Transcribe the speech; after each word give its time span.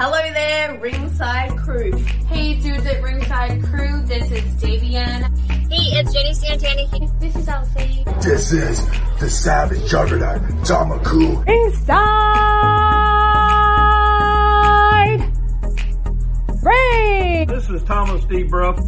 Hello 0.00 0.32
there, 0.32 0.78
ringside 0.78 1.56
crew. 1.56 1.90
Hey 2.28 2.54
dudes 2.54 2.86
at 2.86 3.02
Ringside 3.02 3.64
Crew, 3.64 4.00
this 4.04 4.30
is 4.30 4.44
Davian. 4.62 5.36
Hey, 5.68 5.98
it's 5.98 6.12
Jenny 6.12 6.34
Santana. 6.34 6.86
This 7.18 7.34
is 7.34 7.48
Alfie. 7.48 8.04
This 8.20 8.52
is 8.52 8.88
the 9.18 9.28
Savage 9.28 9.90
Juggernaut, 9.90 10.40
Damaku. 10.62 11.44
Inside 11.48 11.98
Ring. 16.62 17.48
This 17.48 17.68
is 17.68 17.82
Thomas 17.82 18.24
D. 18.26 18.44
Bruff. 18.44 18.78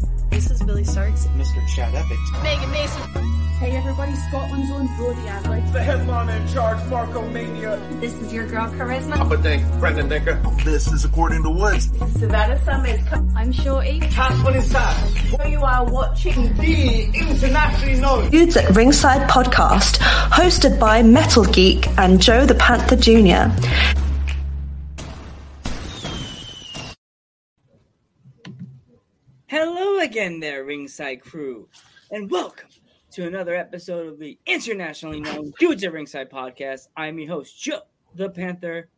This 0.40 0.52
is 0.52 0.62
Billy 0.62 0.84
Starks. 0.84 1.26
Mr. 1.36 1.68
Chad 1.68 1.94
Epic. 1.94 2.18
Megan 2.42 2.70
Mason. 2.70 3.02
Hey 3.58 3.76
everybody, 3.76 4.14
Scotland's 4.14 4.70
own 4.70 4.86
Brody 4.96 5.28
Adler. 5.28 5.60
The 5.70 5.82
headliner 5.82 6.32
in 6.32 6.48
charge, 6.48 6.82
Marco 6.88 7.28
Mania. 7.28 7.78
This 8.00 8.14
is 8.22 8.32
your 8.32 8.46
girl 8.46 8.66
Charisma. 8.70 9.16
Papa 9.16 9.36
Dink, 9.36 9.62
Brendan 9.78 10.08
Dinker. 10.08 10.64
This 10.64 10.90
is 10.90 11.04
According 11.04 11.42
to 11.42 11.50
Woods. 11.50 11.90
Savannah 12.18 12.58
Summers. 12.64 13.00
I'm 13.36 13.52
Shorty. 13.52 14.00
Cash 14.00 14.42
for 14.42 14.56
inside. 14.56 15.46
You 15.46 15.60
are 15.60 15.84
watching 15.84 16.56
The 16.56 17.02
internationally 17.12 18.00
known. 18.00 18.30
Dudes 18.30 18.56
at 18.56 18.74
Ringside 18.74 19.28
podcast, 19.28 19.98
hosted 19.98 20.80
by 20.80 21.02
Metal 21.02 21.44
Geek 21.44 21.86
and 21.98 22.18
Joe 22.18 22.46
the 22.46 22.54
Panther 22.54 22.96
Jr. 22.96 23.52
Hello 29.48 29.89
again, 30.00 30.40
there, 30.40 30.64
Ringside 30.64 31.20
crew, 31.20 31.68
and 32.10 32.30
welcome 32.30 32.70
to 33.10 33.26
another 33.26 33.54
episode 33.54 34.06
of 34.06 34.18
the 34.18 34.38
internationally 34.46 35.20
known 35.20 35.52
Dudes 35.58 35.84
at 35.84 35.92
Ringside 35.92 36.30
podcast. 36.30 36.88
I'm 36.96 37.18
your 37.18 37.28
host, 37.28 37.60
Joe 37.60 37.82
the 38.14 38.30
Panther, 38.30 38.88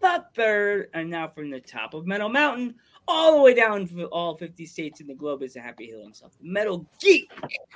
the 0.00 0.24
Bird, 0.34 0.88
and 0.92 1.08
now 1.08 1.28
from 1.28 1.50
the 1.50 1.60
top 1.60 1.94
of 1.94 2.04
Metal 2.04 2.28
Mountain, 2.28 2.74
all 3.06 3.36
the 3.36 3.42
way 3.42 3.54
down 3.54 3.86
to 3.88 4.06
all 4.06 4.34
50 4.34 4.66
states 4.66 5.00
in 5.00 5.06
the 5.06 5.14
globe 5.14 5.44
is 5.44 5.54
a 5.54 5.60
happy 5.60 5.86
hill 5.86 6.02
himself, 6.02 6.32
Metal 6.42 6.84
Geek. 6.98 7.30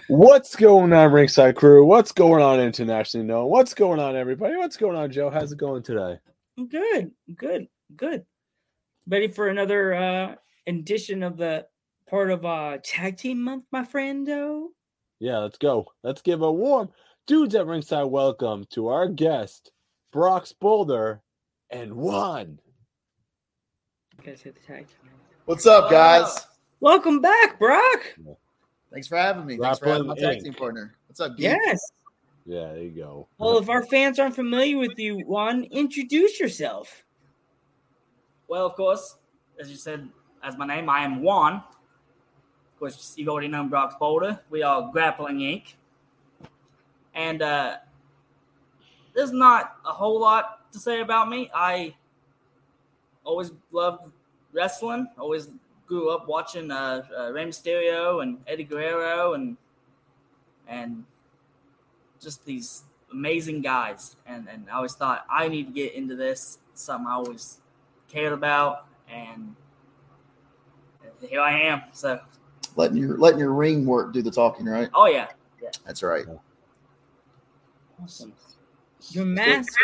What's 0.08 0.56
going 0.56 0.92
on, 0.92 1.12
Ringside 1.12 1.54
Crew? 1.54 1.86
What's 1.86 2.10
going 2.10 2.42
on 2.42 2.58
internationally 2.58 3.24
known? 3.24 3.50
What's 3.50 3.72
going 3.72 4.00
on, 4.00 4.16
everybody? 4.16 4.56
What's 4.56 4.76
going 4.76 4.96
on, 4.96 5.12
Joe? 5.12 5.30
How's 5.30 5.52
it 5.52 5.58
going 5.58 5.84
today? 5.84 6.18
Good, 6.56 7.12
good, 7.36 7.68
good. 7.94 8.26
Ready 9.06 9.28
for 9.28 9.46
another 9.46 9.94
uh 9.94 10.34
edition 10.66 11.22
of 11.22 11.36
the 11.36 11.66
part 12.14 12.30
of 12.30 12.46
uh 12.46 12.78
tag 12.84 13.16
team 13.16 13.42
month, 13.42 13.64
my 13.72 13.82
friendo? 13.82 14.66
Yeah, 15.18 15.38
let's 15.38 15.58
go. 15.58 15.86
Let's 16.04 16.22
give 16.22 16.42
a 16.42 16.52
warm 16.52 16.90
dudes 17.26 17.56
at 17.56 17.66
ringside 17.66 18.06
welcome 18.06 18.66
to 18.70 18.86
our 18.86 19.08
guest, 19.08 19.72
Brock 20.12 20.46
Boulder, 20.60 21.22
and 21.70 21.92
Juan. 21.92 22.60
Guys 24.24 24.42
hit 24.42 24.54
the 24.54 24.60
tag 24.64 24.86
team. 24.86 25.10
What's 25.46 25.66
up, 25.66 25.90
guys? 25.90 26.46
Welcome 26.78 27.20
back, 27.20 27.58
Brock. 27.58 28.14
Thanks 28.92 29.08
for 29.08 29.16
having 29.16 29.44
me. 29.44 29.56
Thanks 29.56 29.80
for 29.80 29.88
having 29.88 30.06
my 30.06 30.14
tag 30.14 30.38
Inc. 30.38 30.44
team 30.44 30.54
partner. 30.54 30.94
What's 31.08 31.18
up, 31.18 31.36
Geek? 31.36 31.46
Yes. 31.46 31.80
Yeah, 32.46 32.74
there 32.74 32.82
you 32.84 32.90
go. 32.90 33.26
Well, 33.38 33.58
if 33.58 33.68
our 33.68 33.84
fans 33.86 34.20
aren't 34.20 34.36
familiar 34.36 34.78
with 34.78 34.96
you, 34.98 35.18
Juan, 35.26 35.64
introduce 35.64 36.38
yourself. 36.38 37.02
Well, 38.46 38.66
of 38.66 38.76
course, 38.76 39.16
as 39.58 39.68
you 39.68 39.76
said, 39.76 40.08
as 40.44 40.56
my 40.56 40.64
name, 40.64 40.88
I 40.88 41.04
am 41.04 41.20
Juan. 41.20 41.64
Of 42.74 42.80
course, 42.80 43.14
you've 43.16 43.28
already 43.28 43.46
known 43.46 43.68
Brock 43.68 44.00
Boulder. 44.00 44.40
We 44.50 44.62
are 44.64 44.90
Grappling 44.90 45.38
Inc. 45.38 45.74
And 47.14 47.40
uh, 47.40 47.76
there's 49.14 49.30
not 49.30 49.76
a 49.86 49.92
whole 49.92 50.20
lot 50.20 50.72
to 50.72 50.80
say 50.80 51.00
about 51.00 51.28
me. 51.28 51.48
I 51.54 51.94
always 53.22 53.52
loved 53.70 54.10
wrestling. 54.52 55.06
Always 55.16 55.50
grew 55.86 56.10
up 56.10 56.26
watching 56.26 56.72
uh, 56.72 57.02
uh, 57.16 57.32
Rey 57.32 57.46
Mysterio 57.46 58.22
and 58.22 58.38
Eddie 58.48 58.64
Guerrero 58.64 59.34
and 59.34 59.56
and 60.66 61.04
just 62.20 62.44
these 62.44 62.82
amazing 63.12 63.60
guys. 63.60 64.16
And 64.26 64.48
and 64.48 64.68
I 64.68 64.74
always 64.74 64.94
thought 64.94 65.24
I 65.30 65.46
need 65.46 65.68
to 65.68 65.72
get 65.72 65.94
into 65.94 66.16
this. 66.16 66.58
Something 66.74 67.06
I 67.06 67.12
always 67.12 67.60
cared 68.08 68.32
about, 68.32 68.86
and 69.08 69.54
here 71.28 71.40
I 71.40 71.60
am. 71.60 71.82
So, 71.92 72.20
Letting 72.76 72.96
your 72.96 73.16
letting 73.18 73.38
your 73.38 73.52
ring 73.52 73.86
work 73.86 74.12
do 74.12 74.22
the 74.22 74.30
talking, 74.30 74.66
right? 74.66 74.88
oh 74.94 75.06
yeah, 75.06 75.28
yeah. 75.62 75.70
That's 75.86 76.02
right. 76.02 76.24
Awesome. 78.02 78.32
Your 79.10 79.24
mask. 79.24 79.78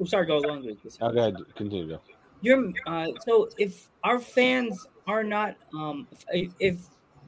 Oh, 0.00 0.04
sorry, 0.04 0.26
go 0.26 0.36
along 0.36 0.64
with 0.64 0.82
this. 0.82 0.98
Okay, 1.00 1.32
continue. 1.54 1.88
Joe. 1.88 2.00
Your 2.42 2.72
uh, 2.86 3.08
so 3.26 3.48
if 3.58 3.88
our 4.04 4.20
fans 4.20 4.86
are 5.06 5.24
not 5.24 5.56
um 5.74 6.06
if, 6.28 6.52
if 6.60 6.78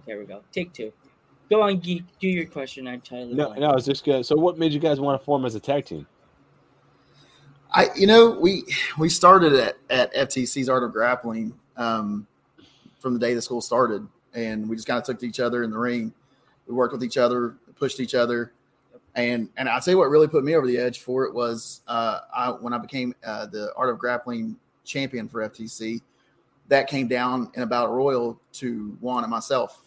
there 0.06 0.18
we 0.18 0.24
go 0.24 0.42
take 0.52 0.72
two. 0.72 0.92
Go 1.50 1.62
on, 1.62 1.78
geek. 1.78 2.04
Do 2.20 2.28
your 2.28 2.44
question. 2.46 2.86
I 2.86 2.98
totally 2.98 3.34
No, 3.34 3.46
blank. 3.46 3.60
no, 3.60 3.70
I 3.70 3.74
was 3.74 3.86
just 3.86 4.04
gonna. 4.04 4.22
So, 4.22 4.36
what 4.36 4.58
made 4.58 4.72
you 4.72 4.80
guys 4.80 5.00
want 5.00 5.18
to 5.18 5.24
form 5.24 5.46
as 5.46 5.54
a 5.54 5.60
tag 5.60 5.86
team? 5.86 6.06
I 7.70 7.90
you 7.94 8.06
know 8.06 8.30
we 8.30 8.64
we 8.98 9.08
started 9.08 9.54
at 9.54 9.76
at 9.90 10.14
FTC's 10.14 10.68
Art 10.68 10.84
of 10.84 10.92
Grappling 10.92 11.54
um, 11.76 12.26
from 13.00 13.14
the 13.14 13.20
day 13.20 13.34
the 13.34 13.42
school 13.42 13.60
started, 13.60 14.06
and 14.46 14.68
we 14.68 14.76
just 14.76 14.86
kind 14.86 14.98
of 14.98 15.04
took 15.04 15.18
to 15.20 15.26
each 15.26 15.40
other 15.40 15.62
in 15.62 15.70
the 15.70 15.78
ring. 15.78 16.12
We 16.66 16.74
worked 16.74 16.92
with 16.92 17.02
each 17.02 17.16
other, 17.16 17.56
pushed 17.76 18.00
each 18.00 18.14
other, 18.14 18.52
and 19.14 19.48
and 19.56 19.68
I'll 19.68 19.80
tell 19.80 19.92
you 19.92 19.98
what 19.98 20.10
really 20.10 20.28
put 20.28 20.44
me 20.44 20.54
over 20.54 20.66
the 20.66 20.78
edge 20.78 21.00
for 21.00 21.24
it 21.24 21.34
was 21.34 21.80
uh, 21.88 22.20
I 22.34 22.50
when 22.50 22.72
I 22.72 22.78
became 22.78 23.14
uh, 23.24 23.46
the 23.46 23.72
Art 23.76 23.90
of 23.90 23.98
Grappling 23.98 24.56
champion 24.84 25.28
for 25.28 25.48
FTC. 25.48 26.00
That 26.68 26.86
came 26.86 27.08
down 27.08 27.50
in 27.54 27.62
a 27.62 27.66
battle 27.66 27.92
royal 27.94 28.38
to 28.54 28.96
Juan 29.00 29.24
and 29.24 29.30
myself 29.30 29.86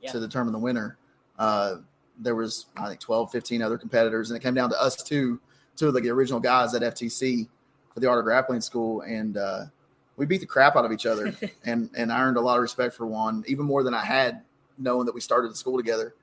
Yeah. 0.00 0.10
to 0.10 0.18
determine 0.20 0.52
the 0.52 0.58
winner. 0.58 0.98
Uh, 1.38 1.76
there 2.18 2.34
was 2.34 2.66
I 2.76 2.88
think 2.88 2.98
12, 3.00 3.30
15 3.30 3.62
other 3.62 3.78
competitors, 3.78 4.30
and 4.30 4.36
it 4.36 4.42
came 4.42 4.54
down 4.54 4.70
to 4.70 4.82
us 4.82 4.96
two, 4.96 5.38
two 5.76 5.86
of 5.88 5.94
the 5.94 6.08
original 6.10 6.40
guys 6.40 6.74
at 6.74 6.82
FTC 6.82 7.46
for 7.94 8.00
the 8.00 8.08
Art 8.08 8.18
of 8.18 8.24
Grappling 8.24 8.60
School, 8.60 9.02
and 9.02 9.36
uh, 9.36 9.66
we 10.16 10.26
beat 10.26 10.40
the 10.40 10.46
crap 10.46 10.76
out 10.76 10.84
of 10.84 10.92
each 10.92 11.06
other, 11.06 11.34
and 11.64 11.90
and 11.96 12.12
I 12.12 12.22
earned 12.22 12.36
a 12.36 12.40
lot 12.40 12.56
of 12.56 12.62
respect 12.62 12.94
for 12.94 13.06
Juan, 13.06 13.44
even 13.46 13.64
more 13.64 13.82
than 13.82 13.94
I 13.94 14.04
had 14.04 14.42
knowing 14.78 15.06
that 15.06 15.14
we 15.14 15.20
started 15.20 15.50
the 15.50 15.56
school 15.56 15.76
together. 15.76 16.14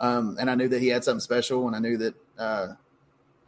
Um, 0.00 0.36
and 0.38 0.48
I 0.48 0.54
knew 0.54 0.68
that 0.68 0.80
he 0.80 0.88
had 0.88 1.02
something 1.04 1.20
special, 1.20 1.66
and 1.66 1.74
I 1.74 1.80
knew 1.80 1.96
that 1.98 2.14
uh, 2.38 2.68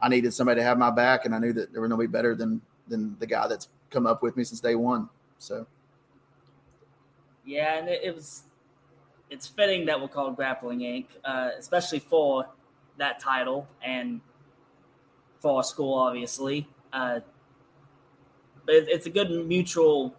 I 0.01 0.09
needed 0.09 0.33
somebody 0.33 0.59
to 0.59 0.63
have 0.63 0.77
my 0.77 0.91
back, 0.91 1.25
and 1.25 1.33
I 1.33 1.39
knew 1.39 1.53
that 1.53 1.71
there 1.71 1.81
was 1.81 1.89
nobody 1.89 2.07
better 2.07 2.35
than 2.35 2.61
than 2.87 3.15
the 3.19 3.27
guy 3.27 3.47
that's 3.47 3.69
come 3.89 4.05
up 4.05 4.21
with 4.21 4.35
me 4.35 4.43
since 4.43 4.59
day 4.59 4.75
one. 4.75 5.09
So 5.37 5.65
yeah, 7.45 7.77
and 7.77 7.89
it, 7.89 8.01
it 8.03 8.15
was. 8.15 8.43
It's 9.29 9.47
fitting 9.47 9.85
that 9.85 10.01
we're 10.01 10.09
called 10.09 10.35
Grappling 10.35 10.79
Inc., 10.79 11.05
uh, 11.23 11.51
especially 11.57 11.99
for 11.99 12.47
that 12.97 13.17
title 13.17 13.65
and 13.81 14.19
for 15.39 15.55
our 15.55 15.63
school, 15.63 15.93
obviously. 15.93 16.67
Uh, 16.91 17.21
but 18.65 18.75
it, 18.75 18.87
it's 18.87 19.05
a 19.05 19.09
good 19.09 19.29
mutual, 19.47 20.15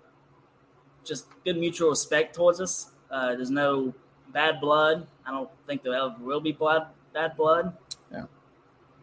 just 1.05 1.27
good 1.45 1.57
mutual 1.59 1.91
respect 1.91 2.35
towards 2.35 2.61
us. 2.61 2.93
Uh, 3.11 3.35
there's 3.35 3.51
no 3.51 3.95
bad 4.33 4.61
blood. 4.61 5.07
I 5.27 5.31
don't 5.31 5.51
think 5.67 5.83
there 5.83 5.95
ever 5.95 6.15
will 6.21 6.41
be 6.41 6.53
blood, 6.53 6.87
bad 7.13 7.37
blood. 7.37 7.77
Yeah. 8.11 8.25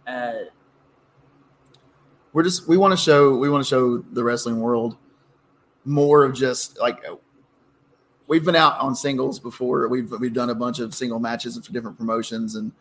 Uh, 0.07 0.33
we're 2.33 2.43
just 2.43 2.67
we 2.67 2.77
want 2.77 2.91
to 2.91 2.97
show 2.97 3.35
we 3.35 3.49
want 3.49 3.63
to 3.63 3.69
show 3.69 3.97
the 3.97 4.23
wrestling 4.23 4.59
world 4.59 4.97
more 5.85 6.23
of 6.23 6.35
just 6.35 6.79
like 6.79 7.03
we've 8.27 8.45
been 8.45 8.55
out 8.55 8.79
on 8.79 8.95
singles 8.95 9.39
before. 9.39 9.87
We've 9.87 10.11
we've 10.11 10.33
done 10.33 10.49
a 10.49 10.55
bunch 10.55 10.79
of 10.79 10.95
single 10.95 11.19
matches 11.19 11.57
for 11.57 11.73
different 11.73 11.97
promotions, 11.97 12.55
and 12.55 12.71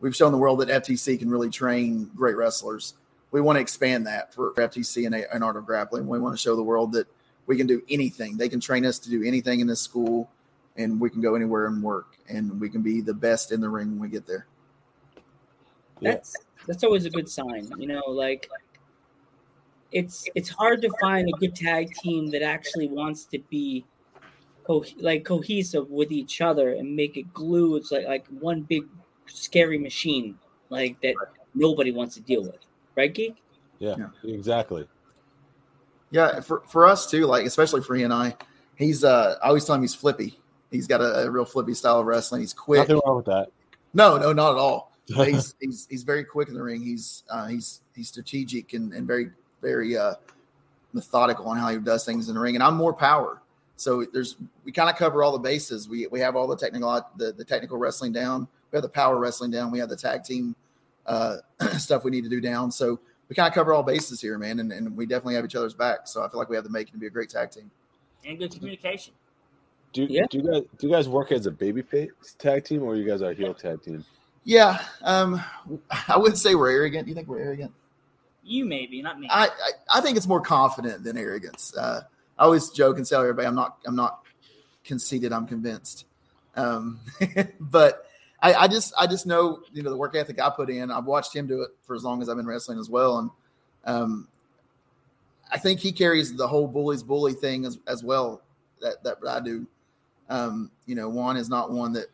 we've 0.00 0.16
shown 0.16 0.32
the 0.32 0.38
world 0.38 0.60
that 0.60 0.68
FTC 0.68 1.18
can 1.18 1.28
really 1.28 1.50
train 1.50 2.10
great 2.14 2.36
wrestlers. 2.36 2.94
We 3.34 3.40
want 3.40 3.56
to 3.56 3.60
expand 3.60 4.06
that 4.06 4.32
for 4.32 4.52
FTC 4.52 5.06
and, 5.06 5.14
and 5.16 5.42
Art 5.42 5.56
of 5.56 5.66
Grappling. 5.66 6.06
We 6.06 6.20
want 6.20 6.36
to 6.36 6.40
show 6.40 6.54
the 6.54 6.62
world 6.62 6.92
that 6.92 7.08
we 7.46 7.56
can 7.56 7.66
do 7.66 7.82
anything. 7.88 8.36
They 8.36 8.48
can 8.48 8.60
train 8.60 8.86
us 8.86 9.00
to 9.00 9.10
do 9.10 9.24
anything 9.24 9.58
in 9.58 9.66
this 9.66 9.80
school, 9.80 10.30
and 10.76 11.00
we 11.00 11.10
can 11.10 11.20
go 11.20 11.34
anywhere 11.34 11.66
and 11.66 11.82
work, 11.82 12.16
and 12.28 12.60
we 12.60 12.70
can 12.70 12.80
be 12.80 13.00
the 13.00 13.12
best 13.12 13.50
in 13.50 13.60
the 13.60 13.68
ring 13.68 13.90
when 13.90 13.98
we 13.98 14.08
get 14.08 14.24
there. 14.24 14.46
That's 16.00 16.36
that's 16.68 16.84
always 16.84 17.06
a 17.06 17.10
good 17.10 17.28
sign. 17.28 17.68
You 17.76 17.88
know, 17.88 18.04
like 18.06 18.48
it's 19.90 20.28
it's 20.36 20.48
hard 20.48 20.80
to 20.82 20.90
find 21.00 21.28
a 21.28 21.36
good 21.40 21.56
tag 21.56 21.92
team 21.92 22.30
that 22.30 22.42
actually 22.42 22.86
wants 22.86 23.24
to 23.24 23.40
be 23.50 23.84
co- 24.64 24.84
like 25.00 25.24
cohesive 25.24 25.90
with 25.90 26.12
each 26.12 26.40
other 26.40 26.74
and 26.74 26.94
make 26.94 27.16
it 27.16 27.34
glue. 27.34 27.74
It's 27.74 27.90
like 27.90 28.06
like 28.06 28.28
one 28.28 28.62
big 28.62 28.84
scary 29.26 29.78
machine 29.78 30.38
like 30.68 31.00
that 31.00 31.16
nobody 31.52 31.90
wants 31.90 32.14
to 32.14 32.20
deal 32.20 32.44
with. 32.44 32.58
Right, 32.96 33.12
geek? 33.12 33.36
Yeah, 33.78 33.96
exactly. 34.22 34.86
Yeah, 36.10 36.40
for, 36.40 36.62
for 36.68 36.86
us 36.86 37.10
too, 37.10 37.26
like 37.26 37.44
especially 37.44 37.82
for 37.82 37.96
he 37.96 38.04
and 38.04 38.12
I, 38.12 38.36
he's 38.76 39.04
uh 39.04 39.36
I 39.42 39.48
always 39.48 39.64
tell 39.64 39.74
him 39.74 39.82
he's 39.82 39.94
flippy. 39.94 40.38
He's 40.70 40.86
got 40.86 41.00
a, 41.00 41.24
a 41.24 41.30
real 41.30 41.44
flippy 41.44 41.74
style 41.74 42.00
of 42.00 42.06
wrestling. 42.06 42.40
He's 42.40 42.52
quick. 42.52 42.80
Nothing 42.80 43.00
wrong 43.04 43.16
with 43.16 43.26
that. 43.26 43.48
No, 43.92 44.16
no, 44.16 44.32
not 44.32 44.52
at 44.52 44.58
all. 44.58 44.92
He's 45.06 45.54
he's 45.60 45.86
he's 45.90 46.02
very 46.02 46.24
quick 46.24 46.48
in 46.48 46.54
the 46.54 46.62
ring. 46.62 46.80
He's 46.80 47.24
uh, 47.28 47.46
he's 47.46 47.82
he's 47.94 48.08
strategic 48.08 48.72
and, 48.72 48.94
and 48.94 49.06
very 49.06 49.32
very 49.60 49.98
uh, 49.98 50.14
methodical 50.94 51.46
on 51.46 51.58
how 51.58 51.68
he 51.68 51.76
does 51.76 52.06
things 52.06 52.30
in 52.30 52.34
the 52.34 52.40
ring, 52.40 52.54
and 52.54 52.62
I'm 52.62 52.74
more 52.74 52.94
power. 52.94 53.42
So 53.76 54.06
there's 54.10 54.36
we 54.64 54.72
kind 54.72 54.88
of 54.88 54.96
cover 54.96 55.22
all 55.22 55.32
the 55.32 55.38
bases. 55.38 55.90
We 55.90 56.06
we 56.06 56.20
have 56.20 56.36
all 56.36 56.46
the 56.46 56.56
technical 56.56 57.06
the, 57.18 57.32
the 57.32 57.44
technical 57.44 57.76
wrestling 57.76 58.12
down. 58.12 58.48
We 58.72 58.76
have 58.76 58.82
the 58.82 58.88
power 58.88 59.18
wrestling 59.18 59.50
down. 59.50 59.70
We 59.70 59.78
have 59.78 59.90
the 59.90 59.96
tag 59.96 60.24
team 60.24 60.56
uh, 61.06 61.36
stuff 61.78 62.04
we 62.04 62.10
need 62.10 62.24
to 62.24 62.30
do 62.30 62.40
down. 62.40 62.70
So 62.70 63.00
we 63.28 63.34
kind 63.34 63.48
of 63.48 63.54
cover 63.54 63.72
all 63.72 63.82
bases 63.82 64.20
here, 64.20 64.38
man, 64.38 64.60
and, 64.60 64.72
and 64.72 64.96
we 64.96 65.06
definitely 65.06 65.34
have 65.34 65.44
each 65.44 65.54
other's 65.54 65.74
back. 65.74 66.06
So 66.06 66.22
I 66.22 66.28
feel 66.28 66.38
like 66.38 66.48
we 66.48 66.56
have 66.56 66.64
the 66.64 66.70
making 66.70 66.92
to 66.92 66.98
be 66.98 67.06
a 67.06 67.10
great 67.10 67.30
tag 67.30 67.50
team. 67.50 67.70
And 68.26 68.38
good 68.38 68.52
communication. 68.52 69.14
Do, 69.92 70.06
Yeah. 70.08 70.26
do 70.28 70.38
you 70.38 70.50
guys 70.50 70.62
do 70.78 70.86
you 70.88 70.92
guys 70.92 71.08
work 71.08 71.30
as 71.30 71.46
a 71.46 71.50
babyface 71.52 72.10
tag 72.38 72.64
team 72.64 72.82
or 72.82 72.96
you 72.96 73.06
guys 73.06 73.22
are 73.22 73.30
a 73.30 73.34
heel 73.34 73.54
tag 73.54 73.82
team? 73.82 74.04
Yeah, 74.42 74.82
um, 75.02 75.42
I 76.08 76.18
wouldn't 76.18 76.38
say 76.38 76.54
we're 76.54 76.70
arrogant. 76.70 77.06
Do 77.06 77.10
you 77.10 77.14
think 77.14 77.28
we're 77.28 77.38
arrogant? 77.38 77.72
You 78.42 78.66
maybe, 78.66 79.00
not 79.00 79.18
me. 79.18 79.28
I, 79.30 79.46
I, 79.46 79.48
I 79.94 80.00
think 80.02 80.18
it's 80.18 80.26
more 80.26 80.40
confident 80.40 81.02
than 81.02 81.16
arrogance. 81.16 81.74
Uh, 81.74 82.02
I 82.38 82.44
always 82.44 82.68
joke 82.70 82.98
and 82.98 83.06
tell 83.06 83.22
everybody 83.22 83.46
I'm 83.46 83.54
not 83.54 83.78
I'm 83.86 83.96
not 83.96 84.20
conceited. 84.84 85.32
I'm 85.32 85.46
convinced. 85.46 86.04
Um, 86.56 87.00
but 87.60 88.06
I, 88.44 88.64
I 88.64 88.68
just 88.68 88.92
I 88.98 89.06
just 89.06 89.26
know 89.26 89.62
you 89.72 89.82
know 89.82 89.88
the 89.88 89.96
work 89.96 90.14
ethic 90.14 90.38
I 90.40 90.50
put 90.50 90.68
in. 90.68 90.90
I've 90.90 91.06
watched 91.06 91.34
him 91.34 91.46
do 91.46 91.62
it 91.62 91.70
for 91.82 91.96
as 91.96 92.04
long 92.04 92.20
as 92.20 92.28
I've 92.28 92.36
been 92.36 92.46
wrestling 92.46 92.78
as 92.78 92.90
well, 92.90 93.18
and 93.18 93.30
um, 93.86 94.28
I 95.50 95.58
think 95.58 95.80
he 95.80 95.90
carries 95.92 96.36
the 96.36 96.46
whole 96.46 96.68
bullies 96.68 97.02
bully 97.02 97.32
thing 97.32 97.64
as, 97.64 97.78
as 97.88 98.04
well 98.04 98.42
that 98.82 99.02
that 99.02 99.16
I 99.26 99.40
do. 99.40 99.66
Um, 100.28 100.70
you 100.84 100.94
know, 100.94 101.08
Juan 101.08 101.38
is 101.38 101.48
not 101.48 101.72
one 101.72 101.94
that 101.94 102.08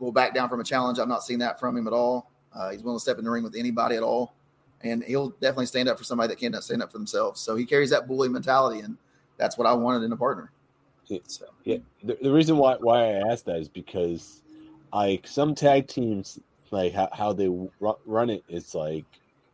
will 0.00 0.10
back 0.10 0.34
down 0.34 0.48
from 0.48 0.58
a 0.58 0.64
challenge. 0.64 0.98
I've 0.98 1.06
not 1.06 1.22
seen 1.22 1.38
that 1.38 1.60
from 1.60 1.76
him 1.76 1.86
at 1.86 1.92
all. 1.92 2.28
Uh, 2.52 2.70
he's 2.70 2.82
willing 2.82 2.98
to 2.98 3.02
step 3.02 3.18
in 3.18 3.24
the 3.24 3.30
ring 3.30 3.44
with 3.44 3.54
anybody 3.56 3.94
at 3.94 4.02
all, 4.02 4.34
and 4.82 5.04
he'll 5.04 5.30
definitely 5.40 5.66
stand 5.66 5.88
up 5.88 5.98
for 5.98 6.04
somebody 6.04 6.26
that 6.26 6.40
cannot 6.40 6.64
stand 6.64 6.82
up 6.82 6.90
for 6.90 6.98
themselves. 6.98 7.40
So 7.40 7.54
he 7.54 7.64
carries 7.64 7.90
that 7.90 8.08
bully 8.08 8.28
mentality, 8.28 8.80
and 8.80 8.96
that's 9.36 9.56
what 9.56 9.68
I 9.68 9.72
wanted 9.74 10.02
in 10.04 10.10
a 10.10 10.16
partner. 10.16 10.50
So 11.28 11.46
Yeah, 11.62 11.76
the, 12.02 12.18
the 12.20 12.32
reason 12.32 12.56
why 12.56 12.74
why 12.80 13.04
I 13.04 13.30
asked 13.30 13.44
that 13.46 13.58
is 13.58 13.68
because 13.68 14.42
like 14.92 15.26
some 15.26 15.54
tag 15.54 15.86
teams 15.86 16.38
like 16.70 16.92
how, 16.92 17.08
how 17.12 17.32
they 17.32 17.48
ru- 17.48 17.96
run 18.06 18.30
it, 18.30 18.44
it 18.48 18.56
is 18.56 18.74
like 18.74 19.04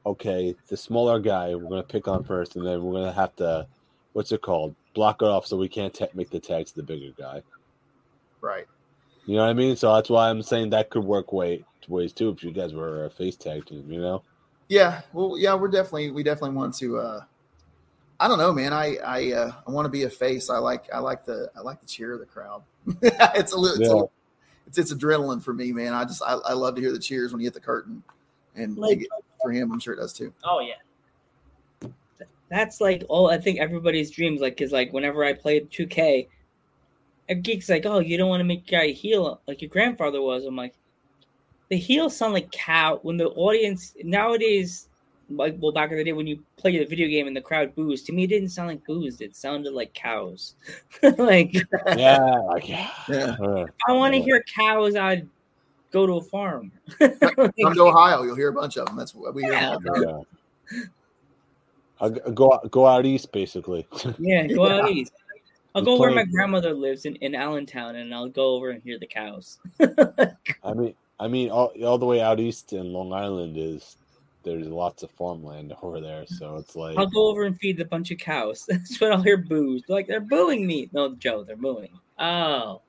okay 0.05 0.55
the 0.69 0.77
smaller 0.77 1.19
guy 1.19 1.55
we're 1.55 1.69
gonna 1.69 1.83
pick 1.83 2.09
on 2.09 2.23
first 2.25 2.57
and 2.57 2.67
then 2.67 2.83
we're 2.83 2.93
gonna 2.93 3.13
have 3.13 3.35
to 3.37 3.67
what's 4.13 4.33
it 4.33 4.43
called 4.43 4.75
block 4.95 5.23
it 5.23 5.27
off 5.27 5.47
so 5.47 5.57
we 5.57 5.69
can't 5.69 5.95
ta- 5.95 6.07
make 6.15 6.31
the 6.31 6.41
tag 6.41 6.67
to 6.67 6.75
the 6.77 6.83
bigger 6.83 7.13
guy 7.19 7.43
right, 8.41 8.67
you 9.27 9.35
know 9.37 9.43
what 9.43 9.51
I 9.51 9.55
mean 9.55 9.77
so 9.77 9.95
that's 9.95 10.11
why 10.11 10.31
I'm 10.31 10.43
saying 10.43 10.71
that 10.71 10.91
could 10.91 11.05
work 11.05 11.33
way 11.33 11.65
ways 11.89 12.13
too 12.13 12.31
if 12.31 12.43
you 12.43 12.51
guys 12.53 12.73
were 12.75 13.05
a 13.07 13.11
face 13.11 13.37
tag 13.37 13.67
team 13.67 13.91
you 13.91 14.01
know 14.01 14.23
yeah, 14.69 15.03
well, 15.13 15.37
yeah, 15.39 15.55
we're 15.55 15.69
definitely 15.69 16.11
we 16.11 16.25
definitely 16.25 16.57
want 16.57 16.75
to. 16.79 16.99
uh 16.99 17.21
I 18.19 18.29
don't 18.29 18.39
know, 18.39 18.53
man. 18.53 18.73
I 18.73 18.97
I 18.97 19.33
uh, 19.33 19.53
I 19.67 19.71
want 19.71 19.85
to 19.85 19.91
be 19.91 20.03
a 20.05 20.11
face. 20.11 20.51
I 20.51 20.59
like 20.59 20.87
I 20.93 20.99
like 20.99 21.25
the 21.25 21.51
I 21.57 21.61
like 21.61 21.81
the 21.81 21.87
cheer 21.87 22.15
of 22.15 22.19
the 22.21 22.27
crowd. 22.27 22.65
it's 23.03 23.53
a 23.53 23.57
little 23.57 23.81
it's, 23.81 23.89
Yeah. 23.89 24.01
a, 24.01 24.05
it's 24.67 24.79
it's 24.79 24.93
adrenaline 24.93 25.43
for 25.43 25.53
me, 25.55 25.73
man. 25.73 25.93
I 25.95 26.05
just 26.05 26.23
I, 26.23 26.35
I 26.45 26.53
love 26.53 26.75
to 26.77 26.81
hear 26.81 26.93
the 26.93 26.99
cheers 26.99 27.33
when 27.33 27.41
you 27.41 27.47
hit 27.47 27.55
the 27.55 27.61
curtain, 27.61 28.03
and 28.55 28.77
Like- 28.77 29.03
it- 29.03 29.09
for 29.43 29.53
him, 29.53 29.71
I'm 29.71 29.79
sure 29.81 29.93
it 29.95 29.99
does 29.99 30.13
too. 30.13 30.33
oh 30.45 30.61
yeah. 30.61 31.89
That's 32.49 32.81
like 32.81 33.05
all 33.09 33.29
I 33.31 33.39
think 33.39 33.59
everybody's 33.59 34.11
dreams. 34.11 34.41
Like, 34.41 34.61
is 34.61 34.73
like 34.73 34.93
whenever 34.93 35.25
I 35.25 35.33
played 35.33 35.71
2K, 35.71 36.29
a 37.29 37.35
geek's 37.35 37.69
like, 37.69 37.85
"Oh, 37.87 37.99
you 37.99 38.17
don't 38.17 38.29
want 38.29 38.41
to 38.41 38.45
make 38.45 38.67
a 38.69 38.71
guy 38.71 38.87
heel 38.89 39.41
like 39.49 39.61
your 39.63 39.69
grandfather 39.69 40.23
was." 40.23 40.45
I'm 40.45 40.55
like, 40.57 40.75
the 41.71 41.77
heels 41.77 42.17
sound 42.17 42.33
like 42.35 42.51
cow. 42.53 43.01
When 43.03 43.17
the 43.17 43.27
audience 43.31 43.95
nowadays, 44.05 44.89
like 45.29 45.57
well, 45.59 45.73
back 45.73 45.91
in 45.91 45.97
the 45.97 46.05
day 46.05 46.13
when 46.13 46.27
you 46.27 46.43
played 46.57 46.81
a 46.81 46.87
video 46.87 47.09
game 47.09 47.27
and 47.27 47.37
the 47.37 47.41
crowd 47.41 47.75
boos, 47.75 48.03
to 48.05 48.13
me 48.13 48.25
it 48.25 48.29
didn't 48.29 48.51
sound 48.51 48.69
like 48.69 48.85
boos. 48.87 49.21
It 49.21 49.35
sounded 49.35 49.73
like 49.73 49.93
cows. 49.95 50.55
like 51.19 51.55
yeah 51.97 52.19
like 52.49 52.69
yeah, 52.69 52.91
Yeah, 53.09 53.37
Uh, 53.41 53.67
I 53.89 53.93
want 53.93 54.15
to 54.15 54.19
Yeah. 54.19 54.25
hear 54.25 54.45
cows. 54.57 54.95
I'd 54.97 55.29
go 55.91 56.07
to 56.07 56.13
a 56.15 56.23
farm. 56.23 56.71
come 56.99 57.19
to 57.75 57.83
Ohio, 57.83 58.23
you'll 58.23 58.37
hear 58.37 58.49
a 58.49 58.53
bunch 58.53 58.77
of 58.77 58.87
them. 58.87 58.97
That's 58.97 59.15
what 59.15 59.35
we 59.35 59.43
hear. 59.43 59.53
Yeah. 59.53 59.77
all 59.89 60.03
yeah. 60.73 60.83
I'll 62.01 62.11
go 62.11 62.53
out- 62.53 62.71
go 62.71 62.87
out 62.87 63.07
east 63.07 63.33
basically 63.33 63.87
Yeah, 64.19 64.47
go 64.47 64.67
out 64.69 64.91
east. 64.91 65.13
I'll 65.75 65.83
Just 65.83 65.87
go 65.87 65.99
where 65.99 66.11
my 66.11 66.25
grandmother 66.25 66.73
lives 66.73 67.05
in, 67.05 67.17
in 67.17 67.35
Allentown 67.35 67.97
and 67.97 68.15
I'll 68.15 68.29
go 68.29 68.55
over 68.55 68.71
and 68.71 68.83
hear 68.83 68.99
the 68.99 69.07
cows. 69.07 69.59
I 69.81 70.73
mean, 70.75 70.95
I 71.21 71.29
mean, 71.29 71.51
all, 71.51 71.73
all 71.85 71.99
the 71.99 72.07
way 72.07 72.21
out 72.23 72.41
east 72.41 72.73
in 72.73 72.93
Long 72.93 73.13
Island 73.13 73.57
is 73.59 73.97
there's 74.47 74.67
lots 74.69 75.03
of 75.03 75.11
farmland 75.11 75.75
over 75.83 76.01
there, 76.01 76.25
so 76.27 76.57
it's 76.57 76.75
like 76.77 76.97
I'll 76.97 77.07
go 77.07 77.29
over 77.29 77.43
and 77.45 77.59
feed 77.59 77.79
a 77.81 77.85
bunch 77.85 78.11
of 78.13 78.19
cows. 78.19 78.65
That's 78.69 78.99
when 79.01 79.13
I'll 79.13 79.21
hear 79.23 79.37
boos. 79.37 79.83
They're 79.87 79.97
like 79.97 80.07
they're 80.07 80.21
booing 80.21 80.67
me. 80.67 80.89
No, 80.93 81.15
Joe, 81.17 81.43
they're 81.45 81.57
booing. 81.57 81.91
Oh, 82.19 82.81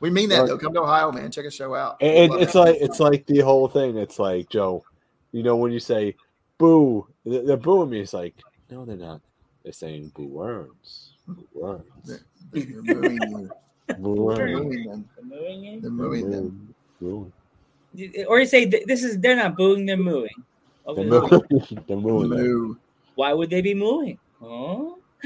We 0.00 0.08
mean 0.10 0.28
that 0.30 0.46
though. 0.46 0.56
Come 0.56 0.72
to 0.74 0.80
Ohio, 0.82 1.12
man. 1.12 1.30
Check 1.30 1.44
a 1.44 1.50
show 1.50 1.74
out. 1.74 1.96
it, 2.00 2.30
it- 2.30 2.40
it's 2.42 2.54
like 2.54 2.76
it's 2.80 3.00
like 3.00 3.26
the 3.26 3.40
whole 3.40 3.68
thing. 3.68 3.98
It's 3.98 4.18
like 4.18 4.48
Joe, 4.48 4.84
you 5.32 5.42
know, 5.42 5.56
when 5.56 5.72
you 5.72 5.80
say 5.80 6.14
"boo," 6.58 7.06
they're 7.26 7.42
they're 7.44 7.56
booing 7.58 7.90
me. 7.90 8.00
It's 8.00 8.14
like 8.14 8.34
no, 8.70 8.84
they're 8.86 8.96
not. 8.96 9.20
They're 9.64 9.72
saying 9.72 10.12
"boo 10.14 10.26
worms." 10.28 11.10
Boo 11.28 11.46
worms. 11.54 11.84
They're 12.52 12.66
mooing 12.82 13.18
you. 13.30 13.50
Boo 13.98 14.14
They're 14.34 14.56
worms. 14.56 14.64
mooing 14.64 14.88
them. 14.88 15.08
Mooing? 15.24 15.80
They're 15.82 15.90
mooing 15.90 16.30
them. 16.30 16.74
Boo. 17.00 17.30
or 18.28 18.40
you 18.40 18.46
say 18.46 18.64
this 18.64 19.02
is 19.04 19.18
they're 19.18 19.36
not 19.36 19.56
booing, 19.56 19.84
they're 19.86 19.96
mooing. 19.96 20.30
Okay, 20.86 21.08
They're 21.08 21.20
mooing. 21.20 21.42
They're 21.86 21.96
mooing. 21.96 22.30
Moo. 22.30 22.76
why 23.14 23.32
would 23.32 23.50
they 23.50 23.60
be 23.60 23.74
mooing? 23.74 24.18
Oh, 24.40 24.98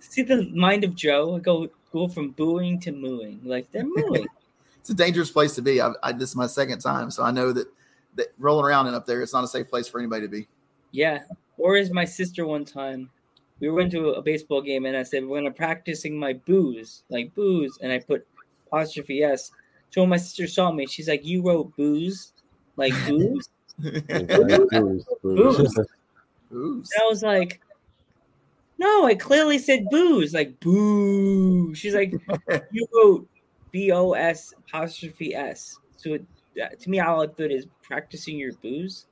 see 0.00 0.22
the 0.22 0.50
mind 0.54 0.84
of 0.84 0.94
Joe. 0.94 1.36
I 1.36 1.40
go 1.40 1.68
go 1.92 2.08
from 2.08 2.30
booing 2.30 2.78
to 2.80 2.92
mooing. 2.92 3.40
Like 3.44 3.70
they're 3.72 3.84
mooing. 3.84 4.26
It's 4.80 4.92
a 4.92 4.94
dangerous 4.94 5.32
place 5.32 5.56
to 5.56 5.62
be. 5.62 5.80
I, 5.82 5.90
I 6.00 6.12
this 6.12 6.30
is 6.30 6.36
my 6.36 6.46
second 6.46 6.78
time, 6.78 7.10
so 7.10 7.24
I 7.24 7.32
know 7.32 7.52
that 7.52 7.66
that 8.14 8.28
rolling 8.38 8.64
around 8.66 8.86
and 8.86 8.94
up 8.94 9.04
there, 9.04 9.20
it's 9.20 9.32
not 9.32 9.42
a 9.42 9.48
safe 9.48 9.68
place 9.68 9.88
for 9.88 9.98
anybody 9.98 10.22
to 10.22 10.28
be. 10.28 10.46
Yeah. 10.92 11.24
Or 11.58 11.76
as 11.76 11.90
my 11.90 12.04
sister 12.04 12.46
one 12.46 12.64
time, 12.64 13.10
we 13.60 13.68
went 13.68 13.90
to 13.92 14.10
a 14.10 14.22
baseball 14.22 14.60
game 14.62 14.84
and 14.84 14.96
I 14.96 15.02
said, 15.02 15.24
We're 15.24 15.38
gonna 15.38 15.50
practicing 15.50 16.18
my 16.18 16.34
booze, 16.34 17.02
like 17.08 17.34
booze, 17.34 17.78
and 17.82 17.92
I 17.92 17.98
put 17.98 18.26
apostrophe 18.66 19.22
S. 19.22 19.50
So 19.90 20.02
when 20.02 20.10
my 20.10 20.18
sister 20.18 20.46
saw 20.46 20.70
me, 20.70 20.86
she's 20.86 21.08
like, 21.08 21.24
You 21.24 21.42
wrote 21.42 21.74
booze? 21.76 22.32
Like 22.76 22.92
booze? 23.06 23.48
Booze, 23.78 25.04
booze. 26.50 26.90
I 27.00 27.06
was 27.08 27.22
like, 27.22 27.60
No, 28.78 29.06
I 29.06 29.14
clearly 29.14 29.58
said 29.58 29.86
booze, 29.90 30.32
like 30.34 30.58
boo. 30.60 31.74
She's 31.74 31.94
like, 31.94 32.12
You 32.70 32.86
wrote 32.94 33.28
B 33.70 33.92
O 33.92 34.12
S 34.12 34.54
apostrophe 34.58 35.34
S. 35.34 35.78
So 35.96 36.14
it, 36.14 36.24
that- 36.56 36.80
to 36.80 36.90
me, 36.90 37.00
all 37.00 37.20
I 37.22 37.26
put 37.26 37.50
is 37.50 37.66
practicing 37.82 38.38
your 38.38 38.52
booze. 38.54 39.06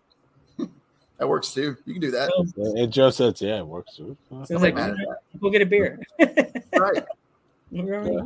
That 1.19 1.29
works 1.29 1.55
too. 1.55 1.77
You 1.85 1.93
can 1.95 2.01
do 2.01 2.11
that. 2.11 2.29
So 2.57 2.77
And 2.77 2.93
Joe 2.93 3.09
says, 3.11 3.41
"Yeah, 3.41 3.59
it 3.59 3.67
works." 3.67 3.97
too. 3.97 4.17
I 4.33 4.35
was 4.35 4.51
like, 4.51 4.75
matter. 4.75 4.97
Go 5.41 5.49
get 5.49 5.63
a 5.63 5.67
beer. 5.67 6.01
Right. 6.19 7.05
We're 7.71 8.25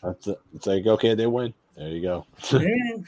That's 0.00 0.26
it. 0.28 0.38
It's 0.54 0.66
like 0.68 0.86
okay, 0.86 1.14
they 1.14 1.26
win. 1.26 1.52
There 1.76 1.88
you 1.88 2.02
go. 2.02 2.24
hey, 2.50 3.02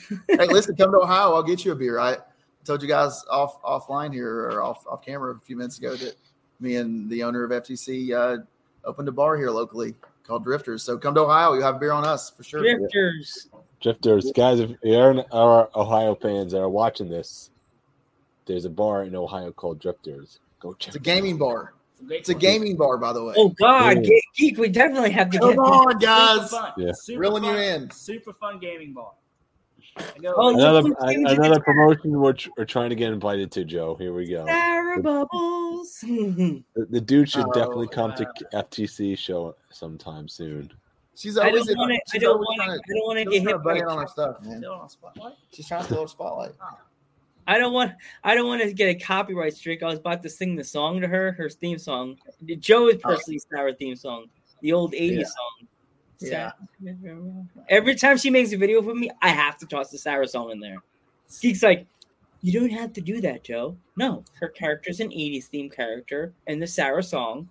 listen, 0.49 0.75
come 0.75 0.91
to 0.91 0.99
Ohio. 0.99 1.35
I'll 1.35 1.43
get 1.45 1.65
you 1.65 1.71
a 1.71 1.77
beer. 1.77 2.01
I 2.01 2.17
told 2.67 2.83
you 2.83 2.89
guys 2.89 3.25
off 3.31 3.63
offline 3.63 4.13
here 4.13 4.51
or 4.51 4.63
off 4.63 4.87
off 4.87 5.05
camera 5.05 5.35
a 5.35 5.39
few 5.41 5.57
minutes 5.57 5.79
ago 5.79 5.95
that 5.97 6.15
me 6.61 6.77
and 6.77 7.09
the 7.11 7.23
owner 7.23 7.45
of 7.45 7.51
FTC 7.51 8.13
uh, 8.13 8.43
opened 8.85 9.09
a 9.09 9.13
bar 9.13 9.37
here 9.37 9.51
locally 9.51 9.95
called 10.27 10.45
Drifters. 10.45 10.83
So 10.83 10.99
come 10.99 11.15
to 11.15 11.21
Ohio. 11.23 11.53
You'll 11.55 11.63
have 11.65 11.79
beer 11.81 11.93
on 11.93 12.05
us 12.05 12.31
for 12.31 12.43
sure. 12.43 12.61
Drifters. 12.61 13.49
Drifters, 13.81 14.33
guys, 14.35 14.59
if 14.61 14.71
you're 14.83 15.25
our 15.33 15.69
Ohio 15.77 16.15
fans 16.15 16.53
that 16.53 16.61
are 16.61 16.69
watching 16.69 17.09
this, 17.11 17.51
there's 18.47 18.65
a 18.65 18.71
bar 18.71 19.05
in 19.05 19.15
Ohio 19.15 19.53
called 19.53 19.79
Drifters. 19.81 20.39
Go 20.61 20.73
check. 20.75 20.89
It's 20.89 20.97
a 20.97 21.01
gaming 21.01 21.37
bar. 21.37 21.75
It's 21.93 22.01
a, 22.01 22.05
great 22.07 22.21
It's 22.21 22.29
a 22.31 22.33
one. 22.33 22.41
gaming 22.41 22.77
bar, 22.77 22.97
by 22.99 23.13
the 23.13 23.23
way. 23.23 23.35
Oh 23.37 23.51
God, 23.51 23.99
Yeah. 24.05 24.19
Geek, 24.37 24.57
we 24.59 24.69
definitely 24.71 25.11
have 25.11 25.31
to 25.31 25.39
Come 25.39 25.51
get. 25.51 25.59
on, 25.59 25.91
Super 25.93 25.99
guys. 26.01 26.51
fun. 26.51 26.73
Yeah. 26.79 26.93
Super 26.95 27.21
Reeling 27.21 27.45
you 27.45 27.55
in. 27.57 27.91
Super 27.91 28.33
fun 28.33 28.59
gaming 28.59 28.93
bar. 28.95 29.13
I 29.99 30.19
go, 30.21 30.35
Oh, 30.37 30.55
Another 30.55 30.89
you 30.89 30.95
can 30.95 31.09
change 31.09 31.29
it 31.31 31.39
another 31.39 31.61
promotion 31.61 32.19
we're, 32.21 32.35
we're 32.57 32.65
trying 32.65 32.91
to 32.91 32.97
get 32.97 33.13
invited 33.13 33.51
to, 33.53 33.65
Joe. 33.65 33.95
Here 33.97 34.13
we 34.13 34.27
go. 34.29 34.45
Sarah 34.47 35.03
Bubbles. 35.03 36.05
The, 36.07 36.87
the 36.91 37.01
dude 37.01 37.31
should 37.31 37.47
Oh, 37.47 37.53
definitely 37.53 37.89
come 37.89 38.13
to 38.15 38.27
FTC 38.53 39.17
show 39.17 39.55
sometime 39.71 40.29
soon. 40.29 40.73
She's 41.15 41.39
I 41.39 41.47
always 41.49 41.67
don't 41.67 41.77
want 41.79 41.93
to. 42.09 42.17
I 42.17 42.19
don't 42.19 42.39
want 42.39 42.61
to. 42.61 42.65
I 42.65 42.77
don't 42.77 43.07
want 43.07 43.19
to 43.19 43.25
get 43.25 43.43
trying 43.43 43.55
hit 43.55 43.63
by. 43.65 43.81
on 43.93 43.99
her 44.03 44.07
stuff, 44.09 44.43
man. 44.43 44.59
still 44.59 44.73
on 44.75 44.89
spotlight. 44.91 45.35
She's 45.53 45.67
trying 45.67 45.83
to 45.83 45.89
throw 45.89 46.05
a 46.05 46.09
spotlight. 46.09 46.53
I 47.47 47.59
don't 47.59 47.73
want. 47.73 47.93
I 48.25 48.35
don't 48.35 48.47
want 48.47 48.63
to 48.63 48.73
get 48.73 48.89
a 48.89 48.95
copyright 48.99 49.55
strike. 49.55 49.83
I 49.83 49.87
was 49.87 49.99
about 49.99 50.23
to 50.25 50.29
sing 50.29 50.57
the 50.57 50.65
song 50.65 51.01
to 51.01 51.09
her, 51.09 51.33
her 51.33 51.49
theme 51.49 51.79
song. 51.79 52.17
Joe 52.59 52.89
is 52.89 52.97
oh. 52.97 53.09
personally 53.11 53.39
Sarah 53.51 53.73
theme 53.75 53.97
song, 53.97 54.27
the 54.61 54.73
old 54.73 54.93
'80s 54.93 55.19
Yeah. 55.21 55.25
song. 55.25 55.66
Yeah. 56.21 56.53
Every 57.69 57.95
time 57.95 58.17
she 58.17 58.31
makes 58.31 58.53
a 58.53 58.57
video 58.57 58.83
for 58.83 58.95
me, 58.95 59.11
I 59.23 59.29
have 59.29 59.59
to 59.59 59.67
toss 59.67 59.91
the 59.91 59.99
Sarah 59.99 60.27
song 60.27 60.51
in 60.51 60.61
there. 60.61 60.79
Geek's 61.29 61.63
like, 61.63 61.87
you 62.43 62.59
don't 62.59 62.71
have 62.71 62.93
to 62.95 63.01
do 63.01 63.21
that, 63.23 63.45
Joe. 63.45 63.77
No, 63.97 64.25
her 64.41 64.49
character's 64.49 65.01
an 65.01 65.09
'80s 65.09 65.45
theme 65.45 65.69
character, 65.69 66.33
and 66.47 66.63
the 66.63 66.67
Sarah 66.67 67.03
song 67.03 67.49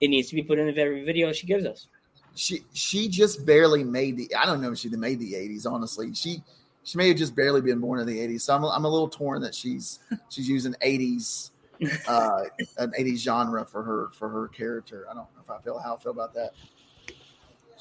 it 0.00 0.08
needs 0.08 0.28
to 0.28 0.34
be 0.34 0.42
put 0.42 0.58
in 0.58 0.68
every 0.68 1.04
video 1.04 1.32
she 1.32 1.46
gives 1.46 1.64
us. 1.64 1.88
She 2.34 2.64
she 2.74 3.08
just 3.08 3.46
barely 3.46 3.82
made 3.82 4.16
the. 4.16 4.34
I 4.34 4.44
don't 4.44 4.60
know 4.60 4.72
if 4.72 4.78
she 4.78 4.88
made 4.90 5.20
the 5.20 5.32
'80s. 5.32 5.66
Honestly, 5.66 6.12
she 6.12 6.42
she 6.82 6.98
may 6.98 7.08
have 7.08 7.16
just 7.16 7.34
barely 7.34 7.62
been 7.62 7.80
born 7.80 8.00
in 8.00 8.06
the 8.06 8.18
'80s. 8.18 8.42
So 8.42 8.54
I'm 8.54 8.64
I'm 8.64 8.84
a 8.84 8.88
little 8.90 9.08
torn 9.08 9.40
that 9.42 9.54
she's 9.54 10.00
she's 10.28 10.48
using 10.48 10.74
'80s 10.84 11.50
uh 12.08 12.44
an 12.78 12.92
80s 12.98 13.18
genre 13.18 13.64
for 13.64 13.82
her 13.82 14.08
for 14.12 14.28
her 14.28 14.48
character. 14.48 15.06
I 15.10 15.14
don't 15.14 15.24
know 15.34 15.42
if 15.42 15.50
I 15.50 15.60
feel 15.62 15.78
how 15.78 15.94
I 15.94 15.98
feel 15.98 16.12
about 16.12 16.34
that. 16.34 16.52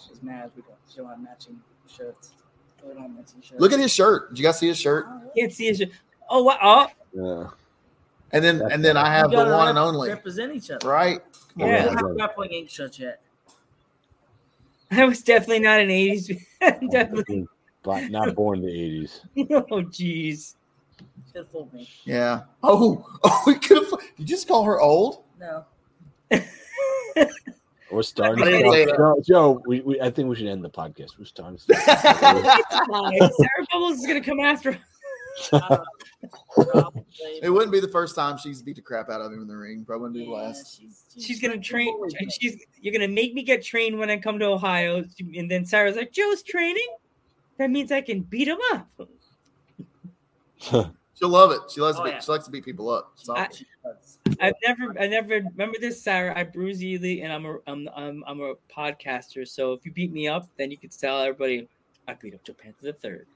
She's 0.08 0.22
mad. 0.24 0.52
We 0.56 0.62
don't, 0.62 0.76
she 0.90 0.98
don't 0.98 1.24
matching 1.24 1.60
shirts. 1.90 2.32
We 2.86 2.94
matching 2.94 3.42
shirts. 3.42 3.60
Look 3.60 3.72
at 3.74 3.80
his 3.80 3.92
shirt. 3.94 4.30
Did 4.30 4.40
you 4.40 4.46
guys 4.46 4.60
see 4.60 4.68
his 4.68 4.78
shirt? 4.78 5.06
Oh, 5.10 5.22
Can't 5.38 5.52
see 5.54 5.68
his. 5.68 5.78
shirt. 5.78 5.90
Oh, 6.30 6.44
what? 6.44 6.60
Oh, 6.62 6.88
Yeah. 7.14 7.50
And 8.32 8.44
then 8.44 8.62
and 8.72 8.84
then 8.84 8.98
I 8.98 9.10
have 9.14 9.30
the 9.30 9.38
gotta 9.38 9.52
one 9.52 9.68
and 9.70 9.78
only. 9.78 10.10
Represent 10.10 10.54
each 10.54 10.70
other. 10.72 10.88
Right? 10.88 11.22
Come 11.54 11.64
on, 11.64 11.68
We 11.70 11.74
Yeah. 11.76 11.86
don't 11.86 11.94
guys. 11.96 12.04
have 12.06 12.16
grappling 12.16 12.50
Inc 12.52 12.70
shirts 12.70 13.00
yet. 13.00 13.22
I 14.92 15.06
was 15.06 15.22
definitely 15.24 15.60
not 15.60 15.80
an 15.80 15.88
'80s. 15.90 16.38
definitely. 16.92 17.48
But 17.84 18.10
not 18.10 18.36
born 18.36 18.60
in 18.60 18.66
the 18.66 18.72
eighties. 18.72 19.22
Oh, 19.38 19.82
jeez. 19.84 20.56
Should 21.28 21.36
have 21.38 21.52
fooled 21.52 21.74
me. 21.74 21.88
Yeah. 22.04 22.42
Oh, 22.64 23.06
oh, 23.24 23.44
we 23.48 23.56
could 23.56 23.78
have. 23.84 23.90
Did 23.92 24.00
you 24.18 24.26
just 24.26 24.48
call 24.48 24.64
her 24.64 24.80
old? 24.82 25.24
No. 25.40 25.66
We're 27.96 28.04
starting. 28.04 28.44
I 28.44 28.62
say 28.72 28.86
that. 28.86 28.98
Joe, 28.98 29.22
Joe 29.25 29.62
we, 29.66 29.80
we, 29.80 30.02
I 30.02 30.10
think 30.10 30.28
we 30.28 30.36
should 30.36 30.48
end 30.48 30.66
the 30.66 30.70
podcast. 30.70 31.18
We're 31.18 31.24
starting. 31.24 31.58
Sarah 31.60 32.60
Bubbles 33.72 34.00
is 34.00 34.06
gonna 34.06 34.20
come 34.22 34.42
after. 34.42 34.78
Uh. 35.54 35.78
It 37.42 37.50
wouldn't 37.50 37.72
be 37.72 37.80
the 37.80 37.88
first 37.88 38.16
time 38.16 38.38
she's 38.38 38.62
beat 38.62 38.75
the 38.75 38.82
crap 38.82 39.10
out 39.10 39.22
of 39.22 39.32
him 39.32 39.42
in 39.42 39.48
the 39.48 39.56
ring. 39.56 39.86
Probably 39.86 40.10
wouldn't 40.10 40.20
be 40.20 40.25
the 40.25 40.32
Yeah, 40.32 40.48
last. 40.48 40.78
she's, 40.80 41.06
She's 41.25 41.40
gonna 41.42 41.58
train. 41.58 41.98
bullied. 41.98 42.34
She's 42.34 42.58
you're 42.82 42.94
gonna 42.94 43.08
make 43.08 43.34
me 43.34 43.44
get 43.44 43.64
trained 43.64 43.98
when 43.98 44.10
I 44.10 44.18
come 44.18 44.40
to 44.40 44.46
Ohio, 44.46 45.04
and 45.38 45.50
then 45.50 45.66
Sarah's 45.66 45.96
like, 45.96 46.12
"Joe's 46.12 46.44
training. 46.44 46.88
That 47.60 47.70
means 47.70 47.94
I 47.94 48.02
can 48.02 48.22
beat 48.22 48.50
him 48.50 48.58
up." 48.74 48.90
She'll 51.18 51.30
love 51.30 51.52
it. 51.52 51.60
She 51.72 51.80
loves. 51.82 51.98
Oh, 51.98 52.00
to 52.00 52.06
beat, 52.06 52.14
yeah. 52.16 52.20
She 52.20 52.32
likes 52.32 52.46
to 52.46 52.52
beat 52.52 52.66
people 52.66 52.90
up. 52.90 53.14
So 53.16 53.36
I, 53.36 53.48
I've 54.42 54.54
never, 54.66 55.00
I 55.00 55.08
never 55.08 55.36
remember 55.36 55.78
this, 55.80 56.02
Sarah. 56.02 56.38
I 56.38 56.44
bruise 56.44 56.84
easily, 56.84 57.22
and 57.22 57.32
I'm 57.32 57.46
a, 57.46 57.58
I'm, 57.68 57.90
I'm, 57.96 58.24
I'm 58.28 58.42
a 58.42 58.56
podcaster. 58.76 59.48
So 59.48 59.74
if 59.74 59.86
you 59.86 59.92
beat 59.92 60.12
me 60.12 60.28
up, 60.28 60.50
then 60.58 60.72
you 60.72 60.78
could 60.78 60.92
tell 60.92 61.22
everybody 61.22 61.68
I 62.08 62.14
beat 62.16 62.34
up 62.34 62.44
Joe 62.44 62.54
Panther 62.54 62.84
the 62.84 62.94
third. 62.94 63.28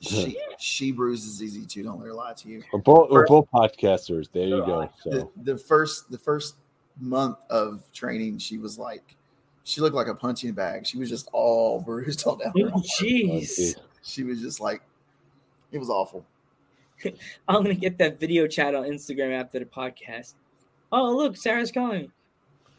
she 0.00 0.38
she 0.58 0.92
bruises 0.92 1.42
easy 1.42 1.64
too. 1.64 1.82
Don't 1.82 1.98
let 1.98 2.06
her 2.06 2.14
lie 2.14 2.32
to 2.34 2.48
you. 2.48 2.62
we're 2.72 2.80
both 2.80 3.10
we're 3.10 3.26
both 3.26 3.48
podcasters. 3.52 4.28
There 4.32 4.46
you 4.46 4.64
go. 4.64 4.90
The, 5.04 5.10
So 5.20 5.32
the 5.42 5.58
first 5.58 6.10
the 6.10 6.18
first 6.18 6.56
month 7.00 7.38
of 7.50 7.82
training, 7.92 8.38
she 8.38 8.58
was 8.58 8.78
like, 8.78 9.16
she 9.64 9.80
looked 9.80 9.96
like 9.96 10.08
a 10.08 10.14
punching 10.14 10.52
bag. 10.52 10.86
She 10.86 10.98
was 10.98 11.08
just 11.08 11.28
all 11.32 11.80
bruised 11.80 12.26
all 12.26 12.36
down. 12.36 12.52
her 12.56 12.68
Oh, 12.68 12.72
oh 12.76 12.82
jeez. 13.00 13.76
She 14.02 14.22
was 14.24 14.40
just 14.40 14.60
like, 14.60 14.82
it 15.72 15.78
was 15.78 15.90
awful. 15.90 16.24
I'm 17.48 17.62
gonna 17.62 17.74
get 17.74 17.98
that 17.98 18.18
video 18.20 18.46
chat 18.46 18.74
on 18.74 18.84
Instagram 18.84 19.32
after 19.38 19.58
the 19.58 19.64
podcast. 19.64 20.34
Oh, 20.92 21.14
look, 21.16 21.36
Sarah's 21.36 21.70
calling. 21.70 22.02
me. 22.02 22.10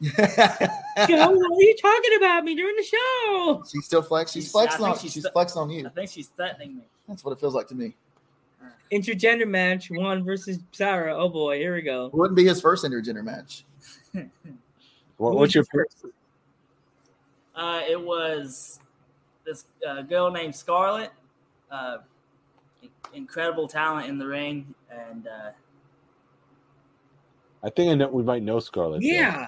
Joe, 0.17 0.27
what 0.27 1.07
are 1.07 1.61
you 1.61 1.75
talking 1.81 2.15
about 2.17 2.43
me 2.43 2.55
during 2.55 2.75
the 2.75 2.83
show? 2.83 3.63
she's 3.69 3.85
still 3.85 4.01
flex. 4.01 4.31
She's 4.31 4.43
She's- 4.45 4.51
flexing 4.51 4.83
on. 4.85 4.91
think 4.91 5.01
she's 5.01 5.13
She's 5.13 5.23
th- 5.23 5.33
flexing 5.33 5.61
on 5.61 5.69
you. 5.69 5.85
I 5.85 5.89
think 5.89 6.09
she's 6.09 6.27
threatening 6.29 6.77
me. 6.77 6.83
That's 7.07 7.23
what 7.23 7.31
it 7.31 7.39
feels 7.39 7.53
like 7.53 7.67
to 7.67 7.75
me. 7.75 7.95
Intergender 8.91 9.47
match, 9.47 9.89
Juan 9.91 10.23
versus 10.23 10.57
Sarah. 10.71 11.15
Oh 11.15 11.29
boy, 11.29 11.57
here 11.57 11.75
we 11.75 11.81
go. 11.81 12.07
It 12.07 12.13
wouldn't 12.13 12.35
be 12.35 12.45
his 12.45 12.59
first 12.59 12.83
intergender 12.85 13.23
match. 13.23 13.63
what, 15.17 15.35
what's 15.35 15.53
your 15.53 15.63
first? 15.65 16.05
Uh, 17.55 17.81
it 17.87 17.99
was 17.99 18.79
this 19.45 19.65
uh, 19.87 20.01
girl 20.03 20.31
named 20.31 20.55
Scarlett. 20.55 21.11
Uh, 21.69 21.97
incredible 23.13 23.67
talent 23.67 24.07
in 24.07 24.17
the 24.17 24.25
ring, 24.27 24.73
and 24.91 25.27
uh, 25.27 25.51
I 27.63 27.69
think 27.69 27.91
I 27.91 27.95
know 27.95 28.07
we 28.07 28.23
might 28.23 28.43
know 28.43 28.59
Scarlett. 28.59 29.01
though. 29.01 29.07
Yeah, 29.07 29.47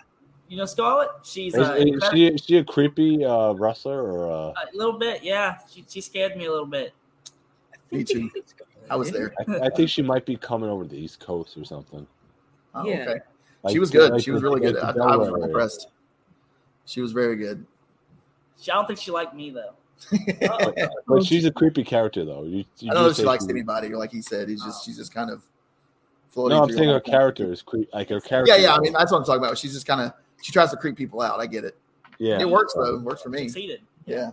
you 0.50 0.58
know 0.58 0.66
Scarlett. 0.66 1.10
She's 1.24 1.54
Is, 1.56 1.68
uh, 1.68 1.76
is 1.78 2.04
she 2.12 2.28
is 2.28 2.44
she 2.44 2.58
a 2.58 2.64
creepy 2.64 3.24
uh, 3.24 3.54
wrestler 3.54 4.02
or 4.04 4.32
uh, 4.32 4.52
a 4.52 4.68
little 4.76 4.98
bit. 5.00 5.24
Yeah, 5.24 5.58
she, 5.72 5.86
she 5.88 6.02
scared 6.02 6.36
me 6.36 6.46
a 6.46 6.52
little 6.52 6.66
bit. 6.66 6.94
Me 7.92 8.04
too. 8.04 8.30
I 8.90 8.96
was 8.96 9.12
there. 9.12 9.34
I, 9.48 9.68
I 9.68 9.70
think 9.70 9.90
she 9.90 10.02
might 10.02 10.26
be 10.26 10.36
coming 10.36 10.70
over 10.70 10.84
to 10.84 10.90
the 10.90 10.98
East 10.98 11.20
Coast 11.20 11.58
or 11.58 11.64
something. 11.64 12.06
Oh, 12.76 12.86
Yeah. 12.86 12.96
okay. 13.02 13.20
Like- 13.64 13.74
she 13.74 13.80
was 13.80 13.92
good. 13.92 14.12
like 14.12 14.24
she 14.24 14.32
was 14.32 14.42
the- 14.42 14.50
really 14.50 14.62
like 14.72 14.74
good. 14.76 15.02
I, 15.02 15.14
I 15.14 15.16
was 15.16 15.28
area. 15.30 15.44
impressed. 15.46 15.88
She 16.86 17.00
was 17.00 17.12
very 17.12 17.36
good. 17.36 17.66
She, 18.60 18.72
I 18.72 18.76
don't 18.76 18.88
think 18.88 19.00
she 19.00 19.12
liked 19.12 19.36
me 19.36 19.50
though. 19.52 19.74
I 20.42 20.88
But 21.08 21.24
she's 21.24 21.46
a 21.46 21.52
creepy 21.52 21.84
character 21.84 22.26
though. 22.26 22.44
You, 22.44 22.66
you 22.80 22.92
don't 22.92 22.96
know 22.96 23.08
if 23.08 23.16
she 23.16 23.22
say 23.22 23.28
likes 23.28 23.48
anybody, 23.48 23.90
like 23.90 24.12
he 24.12 24.22
said. 24.22 24.50
He's 24.50 24.64
just 24.64 24.86
she's 24.86 24.98
just 24.98 25.14
kind 25.14 25.30
of 25.30 25.44
floating. 26.30 26.58
No, 26.58 26.64
I'm 26.64 26.70
through 26.70 26.78
saying 26.78 26.90
her 26.90 26.96
that. 26.96 27.06
character 27.06 27.52
is 27.52 27.62
creep. 27.62 27.90
Like 27.94 28.10
her 28.10 28.20
character. 28.20 28.54
Yeah, 28.56 28.62
yeah. 28.62 28.74
I 28.76 28.80
mean, 28.80 28.94
that's 28.94 29.12
what 29.12 29.20
I'm 29.20 29.26
talking 29.26 29.44
about. 29.44 29.58
She's 29.58 29.74
just 29.74 29.86
kind 29.88 30.02
of 30.02 30.14
she 30.42 30.52
tries 30.52 30.72
to 30.72 30.78
creep 30.78 30.96
people 30.98 31.22
out. 31.22 31.40
I 31.40 31.46
get 31.48 31.64
it. 31.64 31.78
yeah. 32.18 32.40
It 32.40 32.50
works 32.50 32.74
though. 32.74 32.96
It 32.96 33.02
works 33.02 33.22
for 33.22 33.30
me. 33.30 33.48
Succeeded. 33.48 33.82
Yeah. 34.06 34.32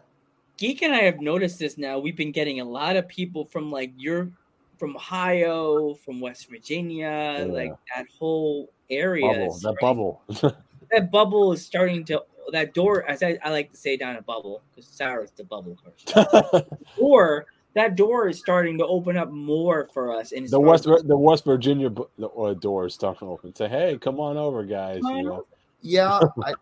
Geek 0.56 0.82
and 0.82 0.92
I 0.94 1.02
have 1.02 1.20
noticed 1.20 1.58
this 1.58 1.78
now. 1.78 1.98
We've 1.98 2.16
been 2.16 2.32
getting 2.32 2.60
a 2.60 2.64
lot 2.64 2.96
of 2.96 3.06
people 3.08 3.44
from 3.44 3.70
like 3.70 3.92
your 3.96 4.30
from 4.78 4.96
Ohio, 4.96 5.94
from 5.94 6.20
West 6.20 6.48
Virginia, 6.48 7.36
Yeah. 7.38 7.44
like 7.44 7.72
that 7.94 8.06
whole 8.18 8.68
area. 8.90 9.26
Bubble. 9.26 9.52
That 9.52 9.58
starting- 9.60 9.78
bubble. 9.80 10.22
That 10.90 11.10
bubble 11.10 11.52
is 11.52 11.62
starting 11.62 12.02
to 12.06 12.22
that 12.52 12.74
door. 12.74 13.08
As 13.08 13.22
I, 13.22 13.38
I 13.42 13.50
like 13.50 13.70
to 13.72 13.76
say, 13.76 13.96
down 13.96 14.16
a 14.16 14.22
bubble 14.22 14.62
because 14.70 14.90
Sarah's 14.90 15.30
the 15.32 15.44
bubble 15.44 15.76
person. 15.84 16.64
or 16.98 17.46
that 17.74 17.96
door 17.96 18.28
is 18.28 18.38
starting 18.38 18.78
to 18.78 18.86
open 18.86 19.16
up 19.16 19.30
more 19.30 19.88
for 19.92 20.14
us. 20.14 20.32
And 20.32 20.48
the 20.48 20.60
West 20.60 20.84
starting- 20.84 21.06
the 21.06 21.16
West 21.16 21.44
Virginia 21.44 21.90
bu- 21.90 22.08
the 22.18 22.28
uh, 22.28 22.54
door 22.54 22.86
is 22.86 22.94
starting 22.94 23.28
to 23.28 23.32
open. 23.32 23.54
Say, 23.54 23.68
hey, 23.68 23.98
come 24.00 24.20
on 24.20 24.36
over, 24.36 24.64
guys. 24.64 25.00
You 25.02 25.22
know. 25.22 25.46
Yeah, 25.80 26.18
I, 26.44 26.54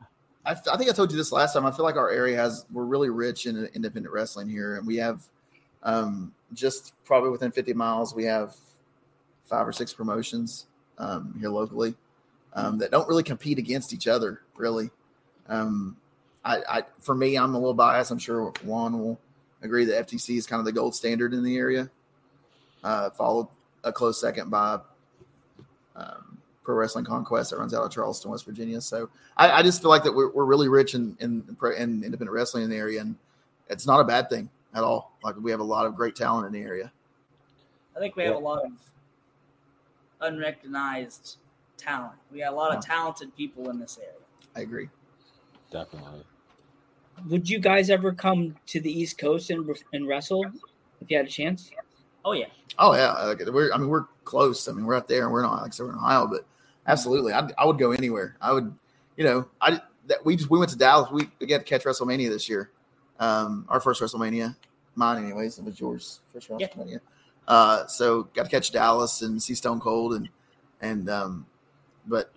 I, 0.44 0.52
I 0.52 0.76
think 0.76 0.90
I 0.90 0.92
told 0.92 1.10
you 1.10 1.16
this 1.16 1.32
last 1.32 1.54
time. 1.54 1.64
I 1.66 1.70
feel 1.70 1.84
like 1.84 1.96
our 1.96 2.10
area 2.10 2.36
has 2.36 2.66
we're 2.72 2.84
really 2.84 3.10
rich 3.10 3.46
in 3.46 3.66
independent 3.74 4.12
wrestling 4.12 4.48
here, 4.48 4.76
and 4.76 4.86
we 4.86 4.96
have 4.96 5.22
um, 5.82 6.32
just 6.52 6.94
probably 7.04 7.30
within 7.30 7.50
50 7.50 7.72
miles 7.72 8.14
we 8.14 8.24
have 8.24 8.54
five 9.44 9.66
or 9.66 9.72
six 9.72 9.92
promotions 9.94 10.66
um, 10.98 11.34
here 11.38 11.48
locally 11.48 11.94
um, 12.54 12.78
that 12.78 12.90
don't 12.90 13.08
really 13.08 13.22
compete 13.22 13.58
against 13.58 13.92
each 13.92 14.08
other. 14.08 14.42
Really, 14.56 14.90
um, 15.48 15.96
I, 16.44 16.62
I 16.68 16.82
for 17.00 17.14
me, 17.14 17.36
I'm 17.36 17.54
a 17.54 17.58
little 17.58 17.74
biased. 17.74 18.10
I'm 18.10 18.18
sure 18.18 18.52
Juan 18.62 18.98
will 18.98 19.18
agree 19.62 19.84
that 19.84 20.06
FTC 20.08 20.36
is 20.36 20.46
kind 20.46 20.60
of 20.60 20.66
the 20.66 20.72
gold 20.72 20.94
standard 20.94 21.34
in 21.34 21.42
the 21.42 21.56
area, 21.56 21.90
uh, 22.84 23.10
followed 23.10 23.48
a 23.84 23.92
close 23.92 24.20
second 24.20 24.50
by 24.50 24.78
um, 25.96 26.38
Pro 26.62 26.74
Wrestling 26.74 27.04
Conquest 27.04 27.50
that 27.50 27.58
runs 27.58 27.74
out 27.74 27.84
of 27.84 27.90
Charleston, 27.90 28.30
West 28.30 28.44
Virginia. 28.44 28.80
So 28.80 29.08
I, 29.36 29.50
I 29.50 29.62
just 29.62 29.80
feel 29.80 29.90
like 29.90 30.04
that 30.04 30.12
we're, 30.12 30.30
we're 30.30 30.44
really 30.44 30.68
rich 30.68 30.94
in, 30.94 31.16
in 31.20 31.56
in 31.76 32.04
independent 32.04 32.30
wrestling 32.30 32.64
in 32.64 32.70
the 32.70 32.76
area, 32.76 33.00
and 33.00 33.16
it's 33.68 33.86
not 33.86 34.00
a 34.00 34.04
bad 34.04 34.28
thing 34.28 34.50
at 34.74 34.84
all. 34.84 35.16
Like 35.24 35.36
we 35.36 35.50
have 35.50 35.60
a 35.60 35.64
lot 35.64 35.86
of 35.86 35.94
great 35.94 36.14
talent 36.14 36.46
in 36.46 36.52
the 36.52 36.66
area. 36.66 36.92
I 37.96 37.98
think 37.98 38.14
we 38.14 38.24
have 38.24 38.36
a 38.36 38.38
lot 38.38 38.64
of 38.64 38.72
unrecognized 40.20 41.38
talent. 41.76 42.14
We 42.30 42.40
got 42.40 42.52
a 42.52 42.56
lot 42.56 42.76
of 42.76 42.84
talented 42.84 43.34
people 43.36 43.70
in 43.70 43.78
this 43.80 43.98
area. 43.98 44.12
I 44.54 44.60
agree. 44.60 44.88
Definitely. 45.70 46.24
Would 47.28 47.48
you 47.48 47.58
guys 47.58 47.90
ever 47.90 48.12
come 48.12 48.56
to 48.66 48.80
the 48.80 48.90
East 48.90 49.18
Coast 49.18 49.50
and 49.50 49.68
and 49.92 50.06
wrestle 50.06 50.44
if 51.00 51.10
you 51.10 51.16
had 51.16 51.26
a 51.26 51.30
chance? 51.30 51.70
Oh 52.24 52.32
yeah, 52.32 52.46
Oh 52.78 52.94
yeah, 52.94 53.12
like, 53.24 53.40
we're 53.46 53.72
I 53.72 53.78
mean 53.78 53.88
we're 53.88 54.04
close. 54.24 54.68
I 54.68 54.72
mean 54.72 54.84
we're 54.84 54.96
out 54.96 55.08
there, 55.08 55.24
and 55.24 55.32
we're 55.32 55.42
not 55.42 55.62
like 55.62 55.68
I 55.68 55.70
said, 55.70 55.84
we're 55.84 55.92
in 55.92 55.96
Ohio, 55.98 56.26
but 56.26 56.44
absolutely, 56.86 57.32
I, 57.32 57.48
I 57.56 57.64
would 57.64 57.78
go 57.78 57.92
anywhere. 57.92 58.36
I 58.40 58.52
would, 58.52 58.74
you 59.16 59.24
know, 59.24 59.48
I 59.60 59.80
that 60.08 60.24
we 60.24 60.36
just 60.36 60.50
we 60.50 60.58
went 60.58 60.70
to 60.72 60.78
Dallas. 60.78 61.10
We, 61.10 61.28
we 61.40 61.46
got 61.46 61.58
to 61.58 61.64
catch 61.64 61.84
WrestleMania 61.84 62.28
this 62.28 62.48
year. 62.48 62.70
Um, 63.18 63.64
our 63.68 63.80
first 63.80 64.02
WrestleMania, 64.02 64.54
mine 64.94 65.24
anyways. 65.24 65.58
It 65.58 65.64
was 65.64 65.80
yours 65.80 66.20
first 66.32 66.50
Yeah. 66.58 66.68
WrestleMania. 66.68 67.00
Uh, 67.48 67.86
so 67.86 68.24
got 68.34 68.44
to 68.44 68.48
catch 68.50 68.72
Dallas 68.72 69.22
and 69.22 69.42
see 69.42 69.54
Stone 69.54 69.80
Cold 69.80 70.14
and 70.14 70.28
and 70.80 71.08
um, 71.08 71.46
but 72.06 72.32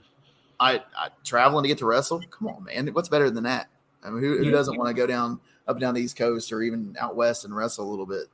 I, 0.59 0.83
I 0.97 1.09
traveling 1.23 1.63
to 1.63 1.67
get 1.67 1.77
to 1.79 1.85
wrestle. 1.85 2.21
Come 2.29 2.47
on, 2.47 2.63
man, 2.65 2.87
what's 2.93 3.09
better 3.09 3.29
than 3.29 3.45
that? 3.45 3.69
I 4.03 4.09
mean, 4.09 4.23
who, 4.23 4.37
who 4.37 4.51
doesn't 4.51 4.77
want 4.77 4.89
to 4.89 4.93
go 4.93 5.07
down 5.07 5.39
up 5.67 5.75
and 5.75 5.81
down 5.81 5.93
the 5.93 6.01
East 6.01 6.17
Coast 6.17 6.51
or 6.51 6.61
even 6.61 6.95
out 6.99 7.15
west 7.15 7.45
and 7.45 7.55
wrestle 7.55 7.87
a 7.87 7.89
little 7.89 8.05
bit? 8.05 8.27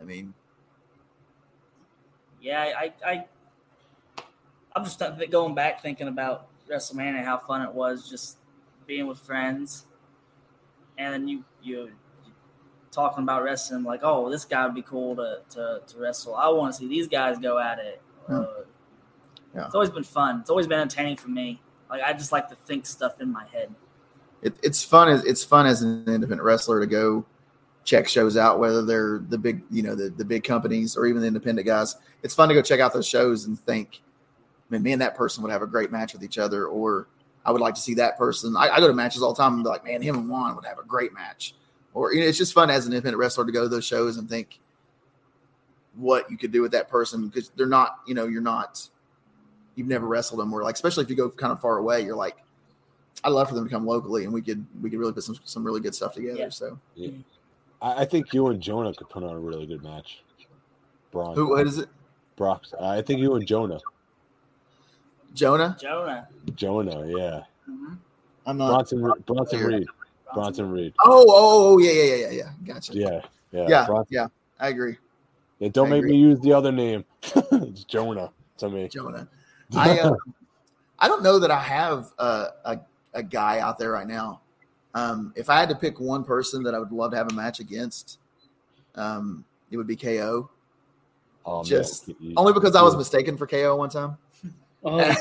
I 0.00 0.04
mean, 0.04 0.34
yeah. 2.40 2.72
I, 2.76 2.92
I, 3.04 3.24
I'm 4.74 4.84
just 4.84 5.02
going 5.30 5.54
back 5.54 5.82
thinking 5.82 6.08
about 6.08 6.48
WrestleMania, 6.68 7.24
how 7.24 7.38
fun 7.38 7.62
it 7.62 7.72
was, 7.72 8.08
just 8.08 8.38
being 8.86 9.06
with 9.06 9.18
friends, 9.18 9.86
and 10.98 11.12
then 11.12 11.28
you 11.28 11.44
you 11.62 11.90
talking 12.90 13.22
about 13.22 13.42
wrestling, 13.42 13.82
like, 13.82 14.00
oh, 14.02 14.30
this 14.30 14.44
guy 14.44 14.64
would 14.64 14.74
be 14.74 14.82
cool 14.82 15.16
to 15.16 15.40
to, 15.50 15.80
to 15.86 15.98
wrestle. 15.98 16.34
I 16.34 16.48
want 16.48 16.74
to 16.74 16.78
see 16.78 16.88
these 16.88 17.08
guys 17.08 17.38
go 17.38 17.58
at 17.58 17.78
it. 17.78 18.02
Yeah. 18.28 18.36
Uh, 18.36 18.46
Yeah. 19.54 19.66
It's 19.66 19.74
always 19.74 19.90
been 19.90 20.04
fun. 20.04 20.40
It's 20.40 20.50
always 20.50 20.66
been 20.66 20.80
entertaining 20.80 21.16
for 21.16 21.28
me. 21.28 21.60
Like 21.90 22.02
I 22.02 22.12
just 22.12 22.32
like 22.32 22.48
to 22.48 22.54
think 22.54 22.86
stuff 22.86 23.20
in 23.20 23.30
my 23.30 23.44
head. 23.46 23.74
It, 24.42 24.54
it's 24.62 24.82
fun. 24.82 25.08
as 25.08 25.24
It's 25.24 25.44
fun 25.44 25.66
as 25.66 25.82
an 25.82 26.04
independent 26.06 26.42
wrestler 26.42 26.80
to 26.80 26.86
go 26.86 27.26
check 27.84 28.08
shows 28.08 28.36
out, 28.36 28.58
whether 28.58 28.82
they're 28.82 29.20
the 29.28 29.38
big, 29.38 29.62
you 29.70 29.82
know, 29.82 29.94
the, 29.94 30.08
the 30.10 30.24
big 30.24 30.44
companies 30.44 30.96
or 30.96 31.06
even 31.06 31.20
the 31.20 31.28
independent 31.28 31.66
guys. 31.66 31.96
It's 32.22 32.34
fun 32.34 32.48
to 32.48 32.54
go 32.54 32.62
check 32.62 32.80
out 32.80 32.92
those 32.92 33.06
shows 33.06 33.46
and 33.46 33.58
think, 33.58 34.02
man, 34.70 34.82
me 34.82 34.92
and 34.92 35.02
that 35.02 35.16
person 35.16 35.42
would 35.42 35.52
have 35.52 35.62
a 35.62 35.66
great 35.66 35.90
match 35.90 36.12
with 36.12 36.22
each 36.22 36.38
other, 36.38 36.66
or 36.66 37.08
I 37.44 37.50
would 37.50 37.60
like 37.60 37.74
to 37.74 37.80
see 37.80 37.94
that 37.94 38.16
person. 38.16 38.56
I, 38.56 38.68
I 38.68 38.80
go 38.80 38.86
to 38.86 38.94
matches 38.94 39.22
all 39.22 39.34
the 39.34 39.42
time 39.42 39.54
and 39.54 39.64
be 39.64 39.68
like, 39.68 39.84
man, 39.84 40.00
him 40.00 40.16
and 40.16 40.28
Juan 40.28 40.54
would 40.54 40.64
have 40.64 40.78
a 40.78 40.84
great 40.84 41.12
match. 41.12 41.54
Or 41.94 42.14
you 42.14 42.20
know, 42.20 42.26
it's 42.26 42.38
just 42.38 42.54
fun 42.54 42.70
as 42.70 42.86
an 42.86 42.92
independent 42.92 43.18
wrestler 43.18 43.44
to 43.44 43.52
go 43.52 43.62
to 43.62 43.68
those 43.68 43.84
shows 43.84 44.16
and 44.16 44.28
think 44.28 44.60
what 45.94 46.30
you 46.30 46.38
could 46.38 46.52
do 46.52 46.62
with 46.62 46.72
that 46.72 46.88
person 46.88 47.28
because 47.28 47.50
they're 47.50 47.66
not, 47.66 47.98
you 48.06 48.14
know, 48.14 48.26
you're 48.26 48.40
not, 48.40 48.88
you've 49.74 49.88
never 49.88 50.06
wrestled 50.06 50.40
them. 50.40 50.52
Or 50.52 50.62
like, 50.62 50.74
especially 50.74 51.04
if 51.04 51.10
you 51.10 51.16
go 51.16 51.30
kind 51.30 51.52
of 51.52 51.60
far 51.60 51.78
away, 51.78 52.02
you're 52.02 52.16
like, 52.16 52.36
I'd 53.24 53.30
love 53.30 53.48
for 53.48 53.54
them 53.54 53.64
to 53.64 53.70
come 53.70 53.86
locally 53.86 54.24
and 54.24 54.32
we 54.32 54.42
could 54.42 54.64
we 54.80 54.90
could 54.90 54.98
really 54.98 55.12
put 55.12 55.22
some 55.22 55.36
some 55.44 55.64
really 55.64 55.80
good 55.80 55.94
stuff 55.94 56.14
together. 56.14 56.38
Yeah. 56.38 56.48
So 56.48 56.78
Yeah. 56.94 57.10
I, 57.80 58.02
I 58.02 58.04
think 58.04 58.32
you 58.32 58.48
and 58.48 58.60
Jonah 58.60 58.92
could 58.94 59.08
put 59.08 59.22
on 59.22 59.30
a 59.30 59.38
really 59.38 59.66
good 59.66 59.82
match. 59.82 60.22
Braun. 61.10 61.34
who 61.34 61.50
what 61.50 61.66
is 61.66 61.78
it? 61.78 61.88
Brock. 62.36 62.64
I 62.80 63.02
think 63.02 63.20
you 63.20 63.34
and 63.34 63.46
Jonah. 63.46 63.78
Jonah? 65.34 65.76
Jonah. 65.80 66.28
Jonah, 66.54 67.06
yeah. 67.06 67.42
Mhm. 67.68 67.98
I'm 68.46 68.58
not. 68.58 68.68
Bronson, 68.68 69.12
Bronson 69.26 69.58
Here. 69.58 69.68
Reed. 69.68 69.86
Bronson 70.34 70.70
Reed. 70.70 70.94
Oh, 71.04 71.24
oh, 71.28 71.74
oh, 71.74 71.78
yeah, 71.78 71.92
yeah, 71.92 72.02
yeah, 72.02 72.16
yeah, 72.16 72.30
yeah. 72.30 72.50
Gotcha. 72.64 72.94
Yeah, 72.94 73.20
yeah. 73.52 73.66
yeah, 73.68 73.86
Bronson- 73.86 74.14
yeah. 74.14 74.26
I 74.58 74.68
agree. 74.68 74.96
Yeah, 75.58 75.68
don't 75.68 75.88
I 75.88 75.90
make 75.90 75.98
agree. 75.98 76.12
me 76.12 76.18
use 76.18 76.40
the 76.40 76.52
other 76.52 76.72
name. 76.72 77.04
it's 77.34 77.84
Jonah 77.84 78.30
to 78.58 78.68
me. 78.68 78.88
Jonah. 78.88 79.28
I 79.76 79.98
uh, 79.98 80.14
I 80.98 81.08
don't 81.08 81.22
know 81.22 81.38
that 81.38 81.50
I 81.50 81.60
have 81.60 82.12
a, 82.18 82.48
a 82.64 82.80
a 83.14 83.22
guy 83.22 83.58
out 83.60 83.78
there 83.78 83.92
right 83.92 84.06
now. 84.06 84.40
Um, 84.94 85.32
if 85.36 85.48
I 85.48 85.58
had 85.58 85.68
to 85.70 85.74
pick 85.74 86.00
one 86.00 86.24
person 86.24 86.62
that 86.64 86.74
I 86.74 86.78
would 86.78 86.92
love 86.92 87.12
to 87.12 87.16
have 87.16 87.30
a 87.30 87.34
match 87.34 87.60
against, 87.60 88.18
um, 88.94 89.44
it 89.70 89.76
would 89.76 89.86
be 89.86 89.96
KO. 89.96 90.50
Oh, 91.44 91.56
man. 91.56 91.64
Just 91.64 92.08
You- 92.20 92.34
only 92.36 92.52
because 92.52 92.76
I 92.76 92.82
was 92.82 92.96
mistaken 92.96 93.36
for 93.36 93.46
KO 93.46 93.76
one 93.76 93.88
time. 93.88 94.16
Oh, 94.84 94.96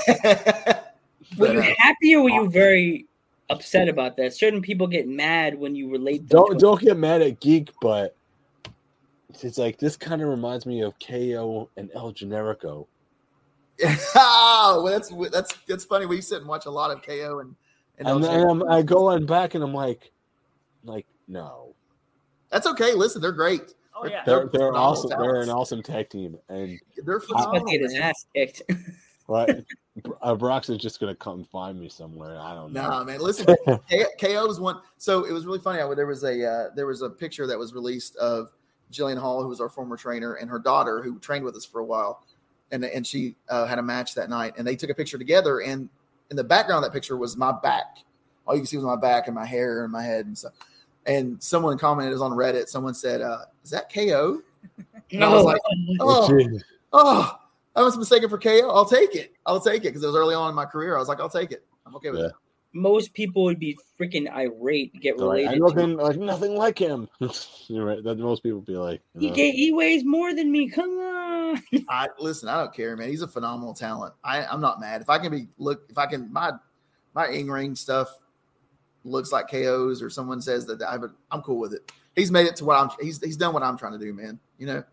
were 1.37 1.53
you 1.53 1.59
uh, 1.59 1.73
happy 1.77 2.15
or 2.15 2.23
were 2.23 2.29
you 2.29 2.49
very 2.49 3.05
upset 3.49 3.87
about 3.87 4.17
that? 4.17 4.33
Certain 4.33 4.61
people 4.61 4.87
get 4.87 5.07
mad 5.07 5.57
when 5.57 5.75
you 5.75 5.89
relate. 5.89 6.27
don't 6.27 6.51
to- 6.51 6.57
don't 6.57 6.81
get 6.81 6.97
mad 6.97 7.21
at 7.21 7.39
Geek, 7.39 7.69
but 7.81 8.15
it's 9.41 9.57
like 9.57 9.77
this 9.77 9.95
kind 9.95 10.21
of 10.21 10.27
reminds 10.29 10.65
me 10.65 10.81
of 10.81 10.95
KO 10.99 11.69
and 11.77 11.89
El 11.93 12.11
Generico. 12.11 12.87
Oh, 14.15 14.81
well, 14.83 14.93
that's 14.93 15.09
that's 15.31 15.53
that's 15.67 15.85
funny. 15.85 16.05
We 16.05 16.21
sit 16.21 16.39
and 16.39 16.47
watch 16.47 16.65
a 16.65 16.71
lot 16.71 16.91
of 16.91 17.01
KO 17.01 17.39
and 17.39 17.55
and, 17.97 18.07
And 18.07 18.23
then 18.23 18.47
I'm, 18.47 18.67
I 18.69 18.81
go 18.81 19.09
on 19.09 19.25
back 19.25 19.53
and 19.53 19.63
I'm 19.63 19.73
like, 19.73 20.11
like 20.83 21.05
no, 21.27 21.73
that's 22.49 22.67
okay. 22.67 22.93
Listen, 22.93 23.21
they're 23.21 23.31
great. 23.31 23.73
Oh 23.95 24.07
yeah. 24.07 24.23
they're 24.25 24.47
they're 24.47 24.71
phenomenal 24.71 24.81
awesome. 24.81 25.09
They're 25.09 25.41
an 25.41 25.49
awesome 25.49 25.83
tag 25.83 26.09
team, 26.09 26.37
and 26.49 26.79
They're 26.97 27.19
He's 27.19 27.29
about 27.29 27.43
phenomenal. 27.43 27.65
to 27.67 27.71
get 27.71 27.81
his 27.81 27.95
ass 27.95 28.25
kicked. 28.33 28.61
right, 29.27 29.63
uh, 30.21 30.35
Brox 30.35 30.69
is 30.69 30.79
just 30.79 30.99
gonna 30.99 31.15
come 31.15 31.45
find 31.51 31.79
me 31.79 31.89
somewhere. 31.89 32.39
I 32.39 32.55
don't 32.55 32.73
know. 32.73 32.81
Nah, 32.81 33.03
man. 33.03 33.19
Listen, 33.19 33.45
KO 34.19 34.47
was 34.47 34.59
one. 34.59 34.81
So 34.97 35.25
it 35.25 35.31
was 35.31 35.45
really 35.45 35.59
funny. 35.59 35.81
I, 35.81 35.93
there 35.93 36.07
was 36.07 36.23
a 36.23 36.43
uh, 36.43 36.69
there 36.75 36.87
was 36.87 37.03
a 37.03 37.09
picture 37.09 37.45
that 37.45 37.59
was 37.59 37.73
released 37.73 38.15
of 38.15 38.51
Jillian 38.91 39.19
Hall, 39.19 39.43
who 39.43 39.49
was 39.49 39.61
our 39.61 39.69
former 39.69 39.97
trainer, 39.97 40.35
and 40.35 40.49
her 40.49 40.59
daughter, 40.59 41.03
who 41.03 41.19
trained 41.19 41.45
with 41.45 41.55
us 41.55 41.65
for 41.65 41.81
a 41.81 41.85
while, 41.85 42.25
and 42.71 42.83
and 42.85 43.05
she 43.05 43.35
uh, 43.49 43.65
had 43.65 43.79
a 43.79 43.83
match 43.83 44.15
that 44.15 44.29
night, 44.29 44.53
and 44.57 44.65
they 44.65 44.75
took 44.75 44.89
a 44.89 44.95
picture 44.95 45.17
together. 45.17 45.59
And 45.59 45.89
in 46.29 46.37
the 46.37 46.43
background 46.43 46.83
of 46.85 46.91
that 46.91 46.95
picture 46.95 47.17
was 47.17 47.35
my 47.37 47.51
back. 47.51 47.97
All 48.47 48.55
you 48.55 48.61
can 48.61 48.67
see 48.67 48.77
was 48.77 48.85
my 48.85 48.95
back 48.95 49.27
and 49.27 49.35
my 49.35 49.45
hair 49.45 49.83
and 49.83 49.91
my 49.91 50.03
head 50.03 50.25
and 50.25 50.37
stuff. 50.37 50.53
And 51.05 51.41
someone 51.41 51.77
commented 51.77 52.11
it 52.11 52.15
was 52.15 52.21
on 52.21 52.31
Reddit. 52.31 52.67
Someone 52.67 52.93
said, 52.93 53.21
uh, 53.21 53.45
"Is 53.63 53.69
that 53.71 53.91
KO?" 53.93 54.41
And 55.11 55.23
I 55.23 55.27
was 55.33 55.43
like, 55.43 55.59
"Oh, 55.99 56.59
oh, 56.93 57.39
I 57.75 57.81
was 57.81 57.97
mistaken 57.97 58.29
for 58.29 58.37
KO. 58.37 58.69
I'll 58.69 58.85
take 58.85 59.15
it. 59.15 59.33
I'll 59.45 59.59
take 59.59 59.81
it 59.81 59.89
because 59.89 60.03
it 60.03 60.07
was 60.07 60.15
early 60.15 60.35
on 60.35 60.49
in 60.49 60.55
my 60.55 60.65
career. 60.65 60.95
I 60.95 60.99
was 60.99 61.07
like, 61.07 61.19
I'll 61.19 61.29
take 61.29 61.51
it. 61.51 61.65
I'm 61.85 61.95
okay 61.95 62.11
with 62.11 62.19
Yeah. 62.21 62.27
it. 62.27 62.33
Most 62.73 63.13
people 63.13 63.43
would 63.43 63.59
be 63.59 63.77
freaking 63.99 64.31
irate. 64.31 64.93
Get 65.01 65.17
So, 65.19 65.27
like, 65.27 65.39
related. 65.45 65.51
I'm 65.51 65.57
to 65.57 65.63
looking 65.65 65.97
like 65.97 66.17
nothing 66.17 66.55
like 66.55 66.77
him. 66.79 67.09
You're 67.67 67.85
right. 67.85 68.03
That 68.03 68.17
most 68.17 68.43
people 68.43 68.61
be 68.61 68.77
like, 68.77 69.01
He, 69.19 69.29
know. 69.29 69.35
he 69.35 69.73
weighs 69.73 70.05
more 70.05 70.33
than 70.33 70.51
me. 70.51 70.69
Come 70.69 70.89
on. 70.97 71.61
I 71.89 72.07
listen. 72.19 72.47
I 72.47 72.55
don't 72.57 72.73
care, 72.73 72.95
man. 72.95 73.09
He's 73.09 73.21
a 73.23 73.27
phenomenal 73.27 73.73
talent. 73.73 74.13
I, 74.23 74.45
I'm 74.45 74.61
not 74.61 74.79
mad 74.79 75.01
if 75.01 75.09
I 75.09 75.17
can 75.17 75.31
be 75.31 75.47
look. 75.57 75.83
If 75.89 75.97
I 75.97 76.05
can, 76.05 76.31
my 76.31 76.51
my 77.13 77.27
in 77.27 77.51
ring 77.51 77.75
stuff 77.75 78.09
looks 79.03 79.31
like 79.31 79.49
KOs, 79.49 80.01
or 80.01 80.09
someone 80.09 80.41
says 80.41 80.65
that 80.67 80.81
I 80.81 80.95
would. 80.97 81.11
I'm 81.29 81.41
cool 81.41 81.59
with 81.59 81.73
it. 81.73 81.91
He's 82.15 82.31
made 82.31 82.45
it 82.47 82.55
to 82.57 82.65
what 82.65 82.77
I'm. 82.77 82.89
He's 83.01 83.21
he's 83.21 83.35
done 83.37 83.53
what 83.53 83.63
I'm 83.63 83.77
trying 83.77 83.93
to 83.93 83.97
do, 83.99 84.13
man. 84.13 84.39
You 84.57 84.67
know, 84.67 84.83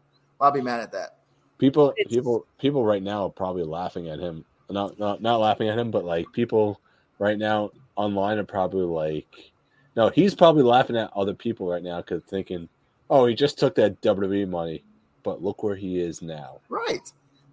I'll 0.41 0.51
be 0.51 0.61
mad 0.61 0.81
at 0.81 0.91
that. 0.93 1.19
people 1.59 1.91
It's- 1.97 2.13
people 2.13 2.45
people 2.59 2.85
right 2.85 3.03
now 3.03 3.27
are 3.27 3.31
probably 3.31 3.63
laughing 3.65 4.09
at 4.09 4.19
him 4.19 4.45
not 4.71 4.99
not 4.99 5.23
not 5.23 5.39
laughing 5.41 5.69
at 5.69 5.79
him 5.79 5.91
but 5.91 6.05
like 6.05 6.27
people 6.33 6.81
right 7.19 7.39
now 7.39 7.71
online 7.97 8.39
are 8.39 8.45
probably 8.45 8.85
like 8.85 9.53
no 9.97 10.09
he's 10.09 10.35
probably 10.35 10.63
laughing 10.63 10.97
at 10.97 11.11
other 11.15 11.35
people 11.35 11.69
right 11.69 11.83
now 11.83 11.99
because 11.99 12.23
thinking 12.25 12.69
oh 13.11 13.27
he 13.27 13.35
just 13.35 13.59
took 13.59 13.75
that 13.75 14.01
wwe 14.03 14.49
money 14.49 14.85
but 15.23 15.43
look 15.43 15.63
where 15.63 15.77
he 15.77 15.99
is 16.01 16.23
now 16.23 16.61
Right. 16.69 17.11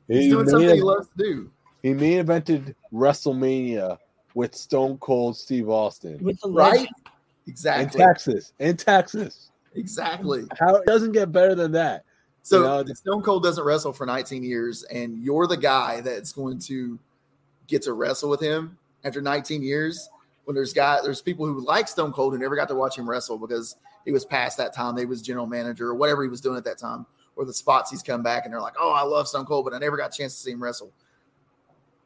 He's 0.07 0.25
he, 0.25 0.29
doing 0.29 0.45
main, 0.45 0.51
something 0.51 0.75
he 0.75 0.81
loves 0.81 1.07
to 1.17 1.23
do. 1.23 1.51
he 1.83 1.93
main 1.93 2.23
evented 2.25 2.75
wrestlemania 2.93 3.97
with 4.33 4.53
stone 4.55 4.97
cold 4.99 5.35
steve 5.37 5.69
austin 5.69 6.17
With 6.23 6.39
the 6.41 6.49
Right. 6.49 6.87
legend. 7.47 7.81
in 7.81 7.89
texas 7.89 8.53
in 8.59 8.77
texas 8.77 9.49
Exactly. 9.73 10.43
how 10.57 10.75
it 10.75 10.85
doesn't 10.85 11.11
get 11.11 11.31
better 11.31 11.55
than 11.55 11.71
that 11.73 12.03
So 12.43 12.57
You 12.59 12.63
know, 12.63 12.93
Stone 12.93 13.23
Cold 13.23 13.43
doesn't 13.43 13.63
wrestle 13.63 13.91
for 13.91 14.05
19 14.05 14.43
years, 14.43 14.83
and 14.83 15.17
you're 15.17 15.47
the 15.47 15.57
guy 15.57 15.99
that's 16.01 16.31
going 16.31 16.59
to 16.59 16.97
get 17.67 17.81
to 17.81 17.93
wrestle 17.93 18.29
with 18.29 18.39
him 18.39 18.77
after 19.05 19.21
19 19.21 19.61
years. 19.63 20.09
When 20.43 20.53
there's 20.53 20.73
guy, 20.73 20.99
there's 21.01 21.21
people 21.21 21.45
who 21.47 21.65
like 21.65 21.87
Stone 21.87 22.11
Cold 22.11 22.33
who 22.33 22.39
never 22.39 22.55
got 22.55 22.67
to 22.67 22.75
watch 22.75 22.97
him 22.97 23.09
wrestle 23.09 23.37
because 23.39 23.77
he 24.03 24.11
was 24.11 24.25
past 24.25 24.57
that 24.57 24.73
time. 24.73 24.95
They 24.95 25.05
was 25.05 25.21
general 25.21 25.47
manager 25.47 25.87
or 25.87 25.95
whatever 25.95 26.21
he 26.21 26.29
was 26.29 26.39
doing 26.41 26.55
at 26.57 26.63
that 26.65 26.77
time, 26.77 27.07
or 27.35 27.45
the 27.45 27.53
spots 27.53 27.89
he's 27.89 28.03
come 28.03 28.21
back 28.21 28.45
and 28.45 28.53
they're 28.53 28.61
like, 28.61 28.75
"Oh, 28.79 28.91
I 28.91 29.01
love 29.03 29.27
Stone 29.27 29.45
Cold, 29.45 29.65
but 29.65 29.73
I 29.73 29.79
never 29.79 29.97
got 29.97 30.13
a 30.13 30.17
chance 30.17 30.35
to 30.35 30.39
see 30.41 30.51
him 30.51 30.61
wrestle." 30.61 30.91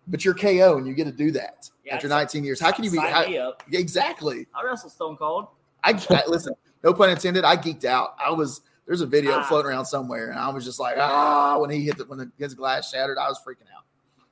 But 0.07 0.23
you're 0.23 0.33
KO 0.33 0.77
and 0.77 0.87
you 0.87 0.93
get 0.93 1.03
to 1.05 1.11
do 1.11 1.31
that 1.31 1.69
Yeah, 1.83 1.95
after 1.95 2.07
19 2.07 2.43
years. 2.45 2.59
How 2.61 2.71
can 2.71 2.83
you 2.85 2.91
be? 2.91 2.97
How, 2.97 3.23
up. 3.35 3.63
exactly. 3.71 4.47
I 4.55 4.63
wrestle 4.63 4.89
Stone 4.89 5.17
Cold. 5.17 5.47
I, 5.83 5.91
I 6.09 6.23
listen. 6.27 6.53
No 6.83 6.93
pun 6.93 7.09
intended. 7.09 7.43
I 7.43 7.57
geeked 7.57 7.83
out. 7.85 8.15
I 8.25 8.31
was 8.31 8.61
there's 8.87 9.01
a 9.01 9.05
video 9.05 9.33
Ah. 9.33 9.43
floating 9.43 9.69
around 9.69 9.85
somewhere, 9.85 10.29
and 10.29 10.39
I 10.39 10.49
was 10.49 10.63
just 10.65 10.79
like, 10.79 10.95
ah, 10.97 11.57
when 11.59 11.69
he 11.69 11.81
hit 11.81 11.97
the 11.97 12.05
when 12.05 12.19
the, 12.19 12.31
his 12.39 12.53
glass 12.55 12.89
shattered, 12.89 13.17
I 13.17 13.27
was 13.27 13.37
freaking 13.45 13.67
out. 13.75 13.83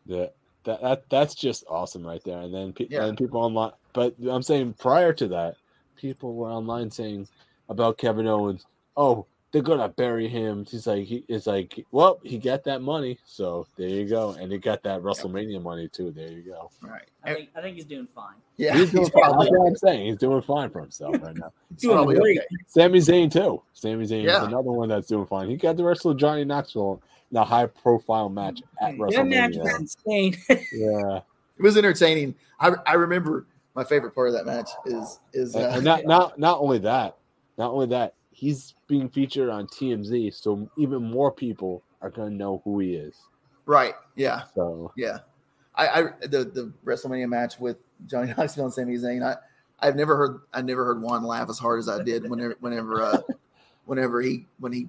Yeah, 0.05 0.27
that, 0.67 0.81
that 0.81 1.09
that's 1.09 1.33
just 1.33 1.63
awesome 1.67 2.05
right 2.05 2.23
there. 2.23 2.39
And 2.41 2.53
then 2.53 2.71
pe- 2.73 2.87
Yeah. 2.89 3.05
and 3.05 3.17
people 3.17 3.41
online, 3.41 3.71
but 3.93 4.13
I'm 4.29 4.43
saying 4.43 4.73
prior 4.79 5.11
to 5.13 5.27
that, 5.29 5.55
people 5.95 6.35
were 6.35 6.49
online 6.49 6.91
saying 6.91 7.27
about 7.69 7.97
Kevin 7.97 8.27
Owens. 8.27 8.65
Oh, 8.95 9.25
they're 9.51 9.61
gonna 9.61 9.87
bury 9.89 10.27
him. 10.27 10.65
He's 10.69 10.85
like, 10.85 11.05
he 11.05 11.23
is 11.29 11.47
like, 11.47 11.83
well, 11.91 12.19
he 12.21 12.37
got 12.37 12.65
that 12.65 12.81
money, 12.81 13.17
so 13.25 13.65
there 13.77 13.87
you 13.87 14.05
go, 14.05 14.31
and 14.39 14.51
he 14.51 14.57
got 14.57 14.83
that 14.83 15.01
WrestleMania 15.01 15.61
money 15.61 15.87
too. 15.87 16.11
There 16.11 16.29
you 16.29 16.41
go. 16.41 16.69
All 16.83 16.89
right. 16.89 17.07
I 17.23 17.33
think 17.33 17.49
I 17.55 17.61
think 17.61 17.75
he's 17.77 17.85
doing 17.85 18.07
fine. 18.07 18.35
Yeah, 18.57 18.75
He's 18.77 18.91
doing 18.91 19.03
he's 19.05 19.09
fine. 19.13 19.23
probably, 19.23 19.45
That's 19.45 19.57
what 19.57 19.67
I'm 19.67 19.75
saying. 19.77 20.05
He's 20.07 20.17
doing 20.17 20.41
fine 20.41 20.69
for 20.69 20.81
himself 20.81 21.15
right 21.21 21.35
now. 21.37 21.53
he's 21.69 21.81
Doing 21.81 22.05
great. 22.05 22.39
okay. 22.39 22.47
Sami 22.67 22.99
Zayn 22.99 23.31
too. 23.31 23.61
Sami 23.73 24.05
Zayn 24.05 24.23
Yeah. 24.25 24.41
is 24.41 24.47
another 24.47 24.71
one 24.71 24.89
that's 24.89 25.07
doing 25.07 25.25
fine. 25.25 25.49
He 25.49 25.55
got 25.55 25.77
the 25.77 25.83
wrestle 25.85 26.13
Johnny 26.13 26.43
Knoxville 26.43 27.01
in 27.31 27.37
a 27.37 27.43
high 27.43 27.65
profile 27.67 28.29
match 28.29 28.61
at 28.81 28.97
That 28.97 29.27
match 29.27 29.55
was 29.57 29.67
WrestleMania. 29.67 29.79
insane. 29.79 30.37
Yeah. 30.73 31.19
It 31.57 31.63
was 31.63 31.75
entertaining. 31.77 32.35
I 32.59 32.71
I 32.85 32.93
remember 32.93 33.45
my 33.75 33.83
favorite 33.83 34.13
part 34.13 34.27
of 34.29 34.33
that 34.35 34.45
match 34.45 34.69
is 34.85 35.19
is 35.33 35.55
uh, 35.55 35.71
and 35.73 35.83
not 35.83 36.05
not 36.05 36.39
not 36.39 36.59
only 36.59 36.77
that, 36.79 37.17
not 37.57 37.71
only 37.71 37.87
that, 37.87 38.13
he's 38.31 38.75
being 38.87 39.09
featured 39.09 39.49
on 39.49 39.67
TMZ, 39.67 40.33
so 40.35 40.69
even 40.77 41.03
more 41.03 41.31
people 41.31 41.81
are 42.01 42.09
gonna 42.11 42.29
know 42.29 42.61
who 42.63 42.79
he 42.79 42.93
is. 42.93 43.15
right. 43.65 43.95
Yeah, 44.15 44.43
So 44.53 44.91
yeah. 44.95 45.19
I, 45.75 45.87
I 45.87 46.01
the 46.21 46.43
the 46.45 46.71
WrestleMania 46.85 47.27
match 47.27 47.59
with 47.59 47.77
Johnny 48.07 48.33
Knoxville 48.37 48.65
and 48.65 48.73
Sami 48.73 48.95
Zayn. 48.97 49.23
I 49.23 49.35
I've 49.79 49.95
never 49.95 50.15
heard 50.15 50.41
I 50.53 50.61
never 50.61 50.85
heard 50.85 51.01
Juan 51.01 51.23
laugh 51.23 51.49
as 51.49 51.57
hard 51.59 51.79
as 51.79 51.89
I 51.89 52.03
did 52.03 52.29
whenever 52.29 52.55
whenever 52.59 53.01
uh, 53.01 53.21
whenever 53.85 54.21
he 54.21 54.45
when 54.59 54.73
he 54.73 54.87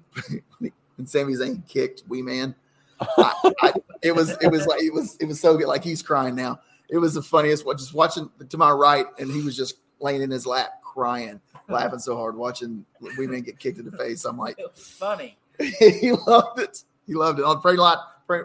when 0.58 0.72
Sami 1.06 1.34
Zayn 1.34 1.66
kicked 1.68 2.02
Wee 2.08 2.22
Man. 2.22 2.54
I, 3.00 3.52
I, 3.62 3.72
it 4.02 4.14
was 4.14 4.30
it 4.40 4.48
was 4.48 4.66
like 4.66 4.82
it 4.82 4.92
was 4.92 5.16
it 5.20 5.26
was 5.26 5.40
so 5.40 5.56
good. 5.56 5.66
Like 5.68 5.84
he's 5.84 6.02
crying 6.02 6.34
now. 6.34 6.60
It 6.88 6.98
was 6.98 7.14
the 7.14 7.22
funniest. 7.22 7.66
What 7.66 7.78
just 7.78 7.94
watching 7.94 8.30
to 8.48 8.56
my 8.56 8.70
right, 8.70 9.06
and 9.18 9.30
he 9.30 9.42
was 9.42 9.56
just 9.56 9.76
laying 10.00 10.22
in 10.22 10.30
his 10.30 10.46
lap 10.46 10.82
crying, 10.82 11.40
laughing 11.68 11.98
so 11.98 12.16
hard 12.16 12.36
watching 12.36 12.84
Wee 13.16 13.26
Man 13.26 13.42
get 13.42 13.58
kicked 13.58 13.78
in 13.78 13.84
the 13.84 13.96
face. 13.96 14.24
I'm 14.24 14.38
like, 14.38 14.58
It 14.58 14.70
was 14.74 14.88
funny. 14.88 15.36
he 15.78 16.12
loved 16.12 16.60
it. 16.60 16.82
He 17.06 17.14
loved 17.14 17.38
it 17.38 17.44
on 17.44 17.60
parking 17.60 17.80
lot. 17.80 17.98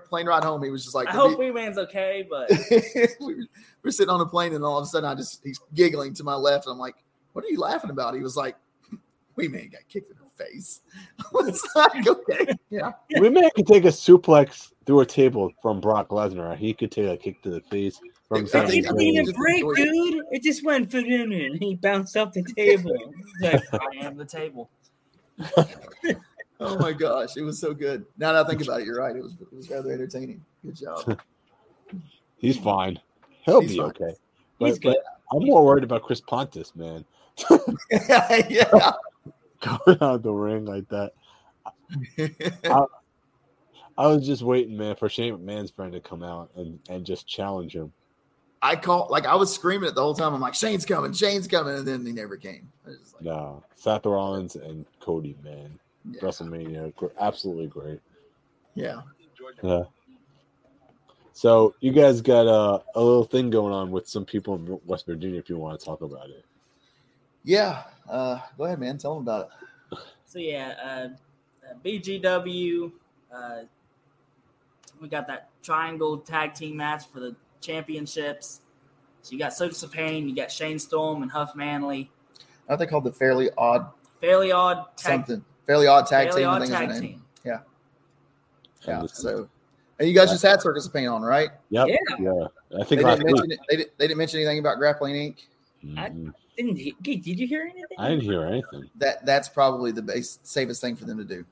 plane 0.07 0.27
ride 0.27 0.43
home, 0.43 0.63
he 0.63 0.69
was 0.69 0.83
just 0.83 0.95
like, 0.95 1.07
I 1.07 1.11
hope 1.11 1.39
Wee 1.39 1.51
Man's 1.51 1.77
okay, 1.77 2.27
but 2.29 2.49
we 3.19 3.35
were, 3.35 3.45
we're 3.83 3.91
sitting 3.91 4.09
on 4.09 4.21
a 4.21 4.25
plane, 4.25 4.53
and 4.53 4.63
all 4.63 4.77
of 4.77 4.83
a 4.83 4.87
sudden, 4.87 5.09
I 5.09 5.15
just 5.15 5.41
he's 5.43 5.59
giggling 5.73 6.13
to 6.15 6.23
my 6.23 6.35
left, 6.35 6.65
and 6.65 6.73
I'm 6.73 6.79
like, 6.79 6.95
"What 7.33 7.43
are 7.43 7.49
you 7.49 7.59
laughing 7.59 7.89
about?" 7.89 8.13
He 8.13 8.21
was 8.21 8.37
like, 8.37 8.55
Wee 9.35 9.47
man 9.47 9.69
got 9.69 9.81
kicked 9.89 10.09
in 10.09 10.17
the 10.17 10.22
face." 10.37 10.81
I 11.19 11.23
was 11.33 11.61
like, 11.75 12.07
"Okay, 12.07 12.47
yeah." 12.69 12.91
Wee 13.19 13.29
Man 13.29 13.49
could 13.55 13.67
take 13.67 13.85
a 13.85 13.89
suplex 13.89 14.71
through 14.85 15.01
a 15.01 15.05
table 15.05 15.51
from 15.61 15.79
Brock 15.79 16.09
Lesnar. 16.09 16.55
He 16.57 16.73
could 16.73 16.91
take 16.91 17.07
a 17.07 17.17
kick 17.17 17.41
to 17.43 17.49
the 17.49 17.61
face 17.61 17.99
from 18.27 18.45
It 18.45 18.49
think 18.49 18.67
Sami 18.69 18.81
didn't 18.81 18.99
he 18.99 19.09
even 19.09 19.25
just 19.25 19.37
break, 19.37 19.63
dude. 19.75 20.23
It 20.31 20.43
just 20.43 20.63
went 20.65 20.91
for 20.91 20.99
him 20.99 21.31
and 21.31 21.61
he 21.61 21.75
bounced 21.75 22.17
off 22.17 22.33
the 22.33 22.43
table. 22.55 22.91
Like, 23.41 23.61
I 23.73 24.05
am 24.05 24.15
the 24.17 24.25
table. 24.25 24.69
Oh 26.59 26.77
my 26.79 26.93
gosh, 26.93 27.35
it 27.35 27.41
was 27.41 27.59
so 27.59 27.73
good. 27.73 28.05
Now 28.17 28.31
that 28.33 28.45
I 28.45 28.49
think 28.49 28.61
about 28.61 28.81
it, 28.81 28.85
you're 28.85 28.99
right. 28.99 29.15
It 29.15 29.23
was 29.23 29.33
it 29.33 29.53
was 29.53 29.69
rather 29.69 29.91
entertaining. 29.91 30.43
Good 30.63 30.75
job. 30.75 31.19
He's 32.37 32.57
fine. 32.57 32.99
He'll 33.41 33.61
He's 33.61 33.71
be 33.71 33.77
fine. 33.77 33.87
okay. 33.87 34.13
He's 34.59 34.77
But, 34.79 34.81
good. 34.81 34.95
but 35.31 35.35
I'm 35.37 35.45
more 35.45 35.65
worried 35.65 35.83
about 35.83 36.03
Chris 36.03 36.21
Pontius, 36.21 36.73
man. 36.75 37.03
yeah. 37.91 38.91
Going 39.63 39.97
out 40.01 40.23
the 40.23 40.31
ring 40.31 40.65
like 40.65 40.87
that. 40.89 41.13
I, 42.65 42.85
I 43.97 44.07
was 44.07 44.25
just 44.25 44.41
waiting, 44.41 44.75
man, 44.77 44.95
for 44.95 45.07
Shane 45.09 45.37
McMahon's 45.37 45.71
friend 45.71 45.93
to 45.93 45.99
come 45.99 46.23
out 46.23 46.49
and, 46.55 46.79
and 46.89 47.05
just 47.05 47.27
challenge 47.27 47.75
him. 47.75 47.93
I 48.61 48.75
call 48.77 49.07
like 49.09 49.25
I 49.25 49.35
was 49.35 49.53
screaming 49.53 49.89
it 49.89 49.95
the 49.95 50.01
whole 50.01 50.13
time. 50.13 50.33
I'm 50.33 50.39
like, 50.39 50.55
Shane's 50.55 50.85
coming, 50.85 51.11
Shane's 51.11 51.47
coming, 51.47 51.75
and 51.75 51.87
then 51.87 52.05
he 52.05 52.13
never 52.13 52.37
came. 52.37 52.71
Like, 52.85 52.95
No, 53.19 53.61
Seth 53.75 54.05
Rollins 54.05 54.55
and 54.55 54.85
Cody, 55.01 55.35
man. 55.43 55.77
Yeah. 56.09 56.21
WrestleMania, 56.21 56.93
absolutely 57.19 57.67
great. 57.67 57.99
yeah. 58.75 59.01
Yeah. 59.61 59.83
So 61.33 61.75
you 61.79 61.91
guys 61.91 62.21
got 62.21 62.47
uh, 62.47 62.79
a 62.95 63.01
little 63.01 63.25
thing 63.25 63.49
going 63.49 63.73
on 63.73 63.91
with 63.91 64.07
some 64.07 64.23
people 64.23 64.55
in 64.55 64.79
West 64.85 65.05
Virginia. 65.05 65.39
If 65.39 65.49
you 65.49 65.57
want 65.57 65.79
to 65.79 65.85
talk 65.85 66.01
about 66.01 66.29
it, 66.29 66.45
Yeah. 67.43 67.83
Uh, 68.09 68.39
go 68.57 68.65
ahead, 68.65 68.79
man. 68.79 68.97
Tell 68.97 69.15
them 69.15 69.23
about 69.23 69.49
it. 69.91 69.97
So 70.25 70.39
yeah, 70.39 70.73
uh, 70.83 71.69
uh, 71.69 71.73
BGW. 71.85 72.91
Uh, 73.33 73.59
we 75.01 75.07
got 75.07 75.27
that 75.27 75.49
triangle 75.61 76.17
tag 76.17 76.53
team 76.53 76.77
match 76.77 77.03
for 77.11 77.19
the 77.19 77.35
championships. 77.61 78.61
So 79.21 79.31
you 79.33 79.39
got 79.39 79.53
Circus 79.53 79.83
of 79.83 79.91
Pain, 79.91 80.27
you 80.27 80.35
got 80.35 80.51
Shane 80.51 80.79
Storm 80.79 81.21
and 81.21 81.31
Huff 81.31 81.55
Manley. 81.55 82.09
I 82.67 82.71
think 82.75 82.79
they 82.79 82.85
called 82.87 83.03
the 83.03 83.11
Fairly 83.11 83.49
Odd 83.57 83.87
Fairly 84.19 84.51
odd 84.51 84.85
tag, 84.97 85.25
something. 85.25 85.45
Fairly 85.65 85.87
Odd 85.87 86.07
Tag 86.07 86.27
Fairly 86.27 86.41
Team. 86.41 86.49
I 86.49 86.53
odd 86.53 86.61
think 86.61 86.71
is 86.71 86.77
tag 86.77 86.89
name. 86.89 87.01
team. 87.01 87.23
Yeah. 87.45 87.59
Yeah. 88.87 89.05
So, 89.07 89.49
and 89.99 90.07
you 90.07 90.15
guys 90.15 90.29
just 90.29 90.43
had 90.43 90.61
Circus 90.61 90.85
of 90.85 90.93
Pain 90.93 91.07
on, 91.07 91.21
right? 91.21 91.49
Yep. 91.69 91.87
Yeah. 91.87 91.95
Yeah. 92.19 92.31
I 92.73 92.77
They 92.79 92.83
think 92.85 93.01
last 93.01 93.17
didn't, 93.19 93.25
mention 93.33 93.57
they, 93.69 93.75
didn't, 93.77 93.97
they 93.97 94.07
didn't 94.07 94.17
mention 94.17 94.39
anything 94.39 94.59
about 94.59 94.77
Grappling 94.77 95.35
Inc. 95.85 96.33
didn't 96.57 96.77
he, 96.77 96.95
did 97.01 97.39
you 97.39 97.47
hear 97.47 97.63
anything? 97.63 97.97
I 97.97 98.09
didn't 98.09 98.23
hear 98.23 98.43
anything. 98.43 98.89
That 98.97 99.25
that's 99.25 99.49
probably 99.49 99.91
the 99.91 100.01
base, 100.01 100.39
safest 100.43 100.81
thing 100.81 100.95
for 100.95 101.05
them 101.05 101.17
to 101.17 101.23
do. 101.23 101.45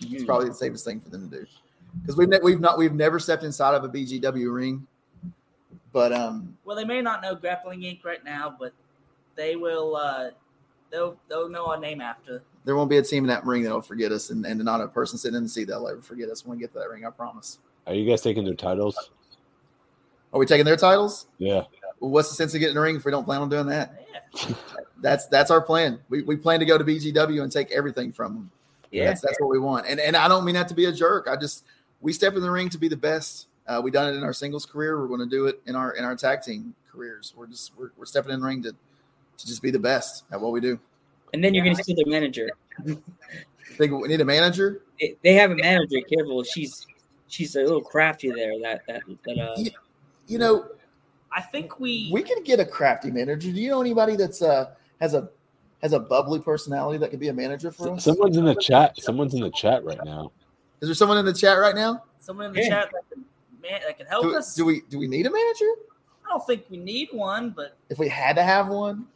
It's 0.00 0.24
probably 0.24 0.48
the 0.48 0.54
safest 0.54 0.84
thing 0.84 1.00
for 1.00 1.10
them 1.10 1.30
to 1.30 1.40
do 1.40 1.46
because 2.00 2.16
we've 2.16 2.28
ne- 2.28 2.40
we've 2.42 2.60
not 2.60 2.78
we've 2.78 2.94
never 2.94 3.18
stepped 3.18 3.42
inside 3.42 3.74
of 3.74 3.84
a 3.84 3.88
BGW 3.88 4.54
ring, 4.54 4.86
but 5.92 6.12
um 6.12 6.56
Well, 6.64 6.76
they 6.76 6.84
may 6.84 7.02
not 7.02 7.22
know 7.22 7.34
Grappling 7.34 7.80
Inc. 7.80 8.04
right 8.04 8.24
now, 8.24 8.54
but 8.58 8.72
they 9.36 9.56
will. 9.56 9.96
Uh, 9.96 10.30
they'll 10.90 11.16
they'll 11.28 11.48
know 11.48 11.66
our 11.66 11.78
name 11.78 12.00
after. 12.00 12.42
there 12.64 12.76
won't 12.76 12.90
be 12.90 12.98
a 12.98 13.02
team 13.02 13.24
in 13.24 13.28
that 13.28 13.44
ring 13.44 13.62
that'll 13.62 13.80
forget 13.80 14.12
us, 14.12 14.30
and, 14.30 14.44
and 14.46 14.62
not 14.64 14.80
a 14.80 14.88
person 14.88 15.18
sitting 15.18 15.36
in 15.36 15.44
the 15.44 15.48
seat 15.48 15.68
that'll 15.68 15.88
ever 15.88 16.02
forget 16.02 16.28
us 16.28 16.44
when 16.44 16.56
we 16.56 16.60
get 16.60 16.72
to 16.72 16.78
that 16.78 16.88
ring. 16.90 17.04
I 17.06 17.10
promise. 17.10 17.58
Are 17.86 17.94
you 17.94 18.08
guys 18.08 18.20
taking 18.22 18.44
their 18.44 18.54
titles? 18.54 19.10
Are 20.32 20.38
we 20.38 20.46
taking 20.46 20.64
their 20.64 20.76
titles? 20.76 21.26
Yeah. 21.38 21.62
Well, 22.00 22.10
what's 22.10 22.28
the 22.30 22.34
sense 22.34 22.54
of 22.54 22.60
getting 22.60 22.72
in 22.72 22.76
the 22.76 22.80
ring 22.82 22.96
if 22.96 23.04
we 23.04 23.10
don't 23.12 23.24
plan 23.24 23.40
on 23.42 23.48
doing 23.48 23.66
that? 23.66 24.06
Yeah. 24.34 24.54
That's 25.02 25.24
that's 25.28 25.50
our 25.50 25.62
plan. 25.62 25.98
We, 26.10 26.20
we 26.22 26.36
plan 26.36 26.60
to 26.60 26.66
go 26.66 26.76
to 26.76 26.84
BGW 26.84 27.42
and 27.42 27.50
take 27.50 27.70
everything 27.70 28.12
from 28.12 28.34
them. 28.34 28.50
Yeah. 28.90 29.06
That's 29.06 29.22
that's 29.22 29.40
what 29.40 29.48
we 29.48 29.58
want. 29.58 29.86
And 29.88 29.98
and 29.98 30.14
I 30.14 30.28
don't 30.28 30.44
mean 30.44 30.54
that 30.56 30.68
to 30.68 30.74
be 30.74 30.84
a 30.84 30.92
jerk. 30.92 31.26
I 31.26 31.36
just 31.36 31.64
we 32.02 32.12
step 32.12 32.34
in 32.34 32.42
the 32.42 32.50
ring 32.50 32.68
to 32.68 32.76
be 32.78 32.86
the 32.88 32.98
best. 32.98 33.46
Uh, 33.66 33.80
we 33.82 33.90
done 33.90 34.12
it 34.12 34.16
in 34.18 34.22
our 34.24 34.34
singles 34.34 34.66
career. 34.66 35.00
We're 35.00 35.06
going 35.08 35.20
to 35.20 35.26
do 35.26 35.46
it 35.46 35.62
in 35.66 35.74
our 35.74 35.92
in 35.92 36.04
our 36.04 36.14
tag 36.16 36.42
team 36.42 36.74
careers. 36.92 37.32
We're 37.34 37.46
just 37.46 37.72
we're, 37.78 37.92
we're 37.96 38.04
stepping 38.04 38.30
in 38.32 38.40
the 38.40 38.46
ring 38.46 38.62
to 38.64 38.72
to 38.72 39.46
just 39.46 39.62
be 39.62 39.70
the 39.70 39.78
best 39.78 40.24
at 40.30 40.38
what 40.38 40.52
we 40.52 40.60
do. 40.60 40.78
And 41.32 41.42
then 41.42 41.54
you're 41.54 41.64
going 41.64 41.76
to 41.76 41.82
steal 41.82 41.96
their 41.96 42.04
manager. 42.06 42.50
Think 42.84 43.92
we 43.92 44.08
need 44.08 44.20
a 44.20 44.24
manager? 44.24 44.82
They- 45.00 45.16
They 45.22 45.32
have 45.34 45.50
a 45.50 45.56
manager. 45.56 45.96
Careful, 46.02 46.42
she's 46.44 46.86
she's 47.28 47.56
a 47.56 47.60
little 47.60 47.80
crafty 47.80 48.30
there. 48.30 48.52
That 48.60 48.82
that 48.86 49.00
that 49.24 49.38
uh. 49.38 49.54
You, 49.56 49.70
you 50.26 50.38
know, 50.38 50.66
I 51.32 51.40
think 51.42 51.78
we. 51.78 52.10
we 52.12 52.22
can 52.22 52.42
get 52.42 52.60
a 52.60 52.64
crafty 52.64 53.10
manager. 53.10 53.50
Do 53.52 53.60
you 53.60 53.70
know 53.70 53.80
anybody 53.80 54.16
that's 54.16 54.42
uh 54.42 54.70
has 55.00 55.14
a 55.14 55.28
has 55.82 55.92
a 55.92 56.00
bubbly 56.00 56.40
personality 56.40 56.98
that 56.98 57.10
could 57.10 57.20
be 57.20 57.28
a 57.28 57.32
manager 57.32 57.70
for 57.70 57.94
us? 57.94 58.04
Someone's 58.04 58.36
in 58.36 58.44
the 58.44 58.54
chat. 58.54 59.00
Someone's 59.00 59.34
in 59.34 59.40
the 59.40 59.50
chat 59.50 59.84
right 59.84 60.02
now. 60.04 60.32
Is 60.80 60.88
there 60.88 60.94
someone 60.94 61.18
in 61.18 61.24
the 61.24 61.32
chat 61.32 61.58
right 61.58 61.74
now? 61.74 62.04
someone 62.18 62.46
in 62.46 62.52
the 62.52 62.60
Yeah. 62.60 62.68
chat 62.68 62.90
that 62.92 63.02
can, 63.10 63.24
man, 63.62 63.80
that 63.86 63.96
can 63.96 64.06
help 64.06 64.24
Do, 64.24 64.36
us. 64.36 64.54
do 64.54 64.64
we 64.64 64.82
do 64.88 64.98
we 64.98 65.08
need 65.08 65.26
a 65.26 65.30
manager? 65.30 65.70
I 66.26 66.30
don't 66.30 66.46
think 66.46 66.64
we 66.70 66.76
need 66.76 67.08
one, 67.12 67.50
but 67.50 67.76
If 67.88 67.98
we 67.98 68.08
had 68.08 68.36
to 68.36 68.42
have 68.42 68.68
one, 68.68 69.06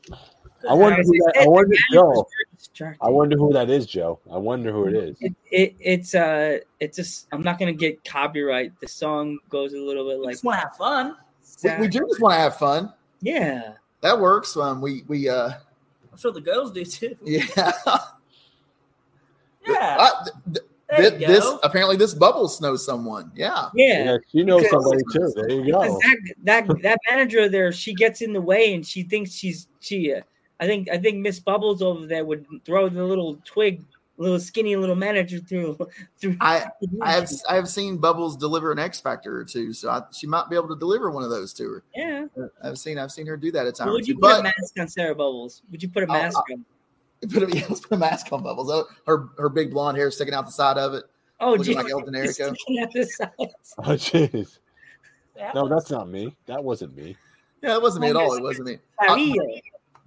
I 0.68 0.74
wonder 0.74 1.02
who 1.02 1.12
that. 1.12 1.36
I 1.42 1.46
wonder, 1.46 1.76
Joe. 1.92 2.26
Distracting. 2.56 3.06
I 3.06 3.10
wonder 3.10 3.36
who 3.36 3.52
that 3.52 3.70
is, 3.70 3.86
Joe. 3.86 4.20
I 4.32 4.38
wonder 4.38 4.72
who 4.72 4.86
it 4.86 4.94
is. 4.94 5.16
It, 5.20 5.34
it 5.50 5.76
it's 5.78 6.14
uh 6.14 6.58
it's 6.80 6.96
just 6.96 7.26
I'm 7.32 7.42
not 7.42 7.58
gonna 7.58 7.72
get 7.72 8.02
copyright. 8.04 8.78
The 8.80 8.88
song 8.88 9.38
goes 9.50 9.74
a 9.74 9.78
little 9.78 10.08
bit 10.08 10.18
we 10.18 10.26
like 10.26 10.34
just 10.34 10.44
want 10.44 10.60
to 10.60 10.66
have 10.66 10.76
fun. 10.76 11.16
We, 11.64 11.70
we 11.80 11.88
do 11.88 12.00
just 12.00 12.20
want 12.20 12.34
to 12.34 12.38
have 12.38 12.56
fun. 12.56 12.92
yeah. 13.20 13.74
That 14.02 14.20
works. 14.20 14.54
Um, 14.56 14.80
we 14.82 15.02
we 15.08 15.28
uh 15.30 15.48
I'm 16.12 16.18
sure 16.18 16.30
the 16.32 16.40
girls 16.40 16.70
do 16.72 16.84
too. 16.84 17.16
yeah. 17.24 17.72
Yeah, 19.66 19.96
Uh, 19.98 20.24
th- 20.52 20.64
there 20.90 21.10
th- 21.10 21.20
you 21.22 21.26
this 21.26 21.40
go. 21.44 21.58
apparently 21.62 21.96
this 21.96 22.12
bubbles 22.12 22.60
knows 22.60 22.84
someone. 22.84 23.32
Yeah. 23.34 23.68
Yeah. 23.74 24.04
Yeah, 24.04 24.16
you 24.32 24.44
know 24.44 24.62
somebody 24.62 25.02
too. 25.12 25.32
There 25.34 25.50
you 25.50 25.72
go. 25.72 25.98
That, 26.44 26.66
that 26.68 26.82
that 26.82 26.98
manager 27.10 27.48
there, 27.48 27.72
she 27.72 27.94
gets 27.94 28.20
in 28.20 28.32
the 28.34 28.40
way 28.42 28.74
and 28.74 28.86
she 28.86 29.02
thinks 29.04 29.32
she's 29.32 29.68
she. 29.80 30.12
Uh, 30.12 30.20
I 30.60 30.66
think 30.66 30.90
I 30.90 30.98
think 30.98 31.16
Miss 31.18 31.40
Bubbles 31.40 31.80
over 31.82 32.06
there 32.06 32.24
would 32.26 32.44
throw 32.64 32.88
the 32.90 33.02
little 33.02 33.38
twig, 33.44 33.82
little 34.16 34.38
skinny 34.38 34.76
little 34.76 34.94
manager 34.96 35.38
through 35.38 35.76
through. 36.18 36.36
I 36.40 36.66
I 37.02 37.12
have 37.12 37.30
I 37.48 37.54
have 37.56 37.68
seen 37.68 37.98
Bubbles 37.98 38.36
deliver 38.36 38.72
an 38.72 38.78
X 38.78 39.00
Factor 39.00 39.36
or 39.36 39.44
two, 39.44 39.72
so 39.72 39.90
I, 39.90 40.02
she 40.12 40.26
might 40.26 40.48
be 40.48 40.56
able 40.56 40.68
to 40.68 40.76
deliver 40.76 41.10
one 41.10 41.22
of 41.22 41.30
those 41.30 41.52
to 41.54 41.64
her. 41.70 41.82
yeah. 41.94 42.26
Uh, 42.40 42.46
I've 42.62 42.78
seen 42.78 42.98
I've 42.98 43.12
seen 43.12 43.26
her 43.26 43.36
do 43.36 43.50
that 43.52 43.66
at 43.66 43.74
times. 43.74 43.90
Would 43.92 44.06
you 44.08 44.14
put 44.14 44.22
but 44.22 44.40
a 44.40 44.42
mask 44.44 44.78
on 44.78 44.88
Sarah 44.88 45.14
Bubbles? 45.14 45.62
Would 45.70 45.82
you 45.82 45.88
put 45.88 46.04
a 46.04 46.06
I'll- 46.12 46.22
mask 46.22 46.38
on? 46.52 46.64
put 47.32 47.42
a, 47.42 47.56
yeah, 47.56 47.64
let's 47.68 47.80
put 47.80 47.92
a 47.92 47.98
mask 47.98 48.32
on 48.32 48.42
Bubbles. 48.42 48.70
Oh, 48.70 48.86
her 49.06 49.28
her 49.38 49.48
big 49.48 49.70
blonde 49.70 49.96
hair 49.96 50.10
sticking 50.10 50.34
out 50.34 50.46
the 50.46 50.52
side 50.52 50.78
of 50.78 50.94
it. 50.94 51.04
Oh, 51.40 51.50
looking 51.52 51.64
geez. 51.64 51.76
like 51.76 51.90
El 51.90 52.02
Generico. 52.02 52.54
Sticking 52.56 52.78
out 52.82 52.92
the 52.92 53.04
sides. 53.04 53.74
Oh 53.78 53.82
jeez. 53.82 54.58
Yeah. 55.36 55.50
No, 55.54 55.66
that's 55.68 55.90
not 55.90 56.08
me. 56.08 56.36
That 56.46 56.62
wasn't 56.62 56.96
me. 56.96 57.16
Yeah, 57.62 57.74
it 57.74 57.82
wasn't 57.82 58.02
me 58.02 58.10
at 58.10 58.16
all. 58.16 58.34
It 58.34 58.42
wasn't 58.42 58.68
me. 58.68 58.78
Maria. 59.00 59.34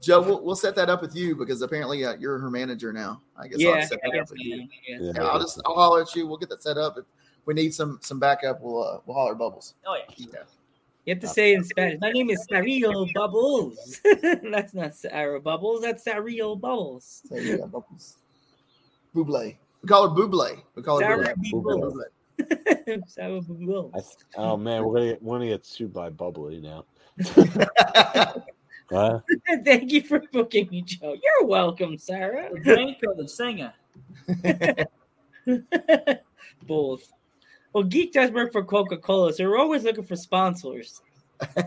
Joe, 0.02 0.22
we'll, 0.22 0.44
we'll 0.44 0.56
set 0.56 0.76
that 0.76 0.90
up 0.90 1.02
with 1.02 1.16
you 1.16 1.36
because 1.36 1.62
apparently 1.62 2.06
uh, 2.06 2.16
you're 2.20 2.38
her 2.38 2.52
manager 2.52 2.94
now. 2.94 3.22
I 3.36 3.48
guess 3.48 3.64
I'll 3.66 3.76
Yeah, 3.76 3.86
set 3.86 4.00
I 4.04 4.10
that 4.10 4.20
up 4.20 4.22
guess 4.26 4.32
with 4.32 4.40
you. 4.40 4.68
yeah. 4.88 4.98
Yeah. 5.00 5.12
Yeah, 5.16 5.24
I'll 5.24 5.40
just 5.40 5.60
I'll 5.66 5.76
holler 5.76 6.02
at 6.02 6.16
you. 6.16 6.28
We'll 6.28 6.38
get 6.38 6.50
that 6.50 6.62
set 6.62 6.78
up. 6.78 6.98
If 6.98 7.06
we 7.46 7.54
need 7.54 7.74
some 7.74 8.00
some 8.02 8.20
backup, 8.20 8.62
we'll 8.62 8.84
uh, 8.84 9.00
we'll 9.06 9.16
holler 9.16 9.36
Bubbles. 9.36 9.74
Oh 9.86 9.96
yeah. 9.96 10.14
Yeah. 10.18 10.40
You 11.06 11.14
have 11.14 11.22
to 11.22 11.28
say 11.30 11.54
it 11.54 11.56
in 11.60 11.64
Spanish. 11.64 12.02
My 12.02 12.12
name 12.12 12.30
is 12.30 12.46
Sario 12.52 13.12
Bubbles. 13.14 14.02
that's 14.52 14.74
not 14.74 14.94
Sarah 14.94 15.40
Bubbles. 15.40 15.82
That's 15.82 16.04
Sario 16.04 16.60
Bubbles. 16.60 17.24
So 17.30 17.38
yeah, 17.38 17.66
Bubbles. 17.66 18.18
Buble. 19.16 19.56
We 19.82 19.88
call 19.88 20.10
her 20.10 20.16
Buble. 20.16 20.62
We 20.76 20.84
call 20.84 21.00
her 21.00 21.06
Sarah 21.06 21.34
Buble. 21.38 21.64
Bubbles. 21.64 22.04
Buble. 23.48 23.92
I, 23.96 24.02
oh 24.36 24.58
man, 24.58 24.84
we're 24.84 24.96
gonna 24.96 25.12
get, 25.12 25.24
we're 25.24 25.36
gonna 25.38 25.48
get 25.48 25.66
sued 25.66 25.94
by 25.94 26.10
Bubbly 26.10 26.60
now. 26.62 26.84
Huh? 28.90 29.20
Thank 29.66 29.92
you 29.92 30.02
for 30.02 30.22
booking 30.32 30.70
me, 30.70 30.82
Joe. 30.82 31.16
You're 31.22 31.48
welcome, 31.48 31.98
Sarah. 31.98 32.50
The 32.54 32.60
drink 32.60 32.98
or 33.06 33.16
the 33.16 33.28
singer? 33.28 33.74
Both. 36.68 37.12
Well, 37.74 37.84
Geek 37.84 38.14
does 38.14 38.32
work 38.32 38.52
for 38.52 38.64
Coca 38.64 38.98
Cola, 38.98 39.34
so 39.34 39.44
we're 39.44 39.58
always 39.60 39.84
looking 39.84 40.04
for 40.06 40.16
sponsors. 40.16 41.02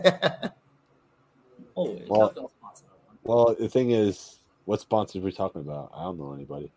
Always. 1.75 2.03
Well- 2.07 2.33
Don't 2.35 2.51
sponsor 2.51 2.85
that 2.85 2.99
one. 3.07 3.17
Well, 3.23 3.55
the 3.57 3.69
thing 3.69 3.91
is, 3.91 4.39
what 4.65 4.81
sponsors 4.81 5.21
are 5.21 5.25
we 5.25 5.31
talking 5.31 5.61
about? 5.61 5.91
I 5.95 6.03
don't 6.03 6.19
know 6.19 6.33
anybody. 6.33 6.71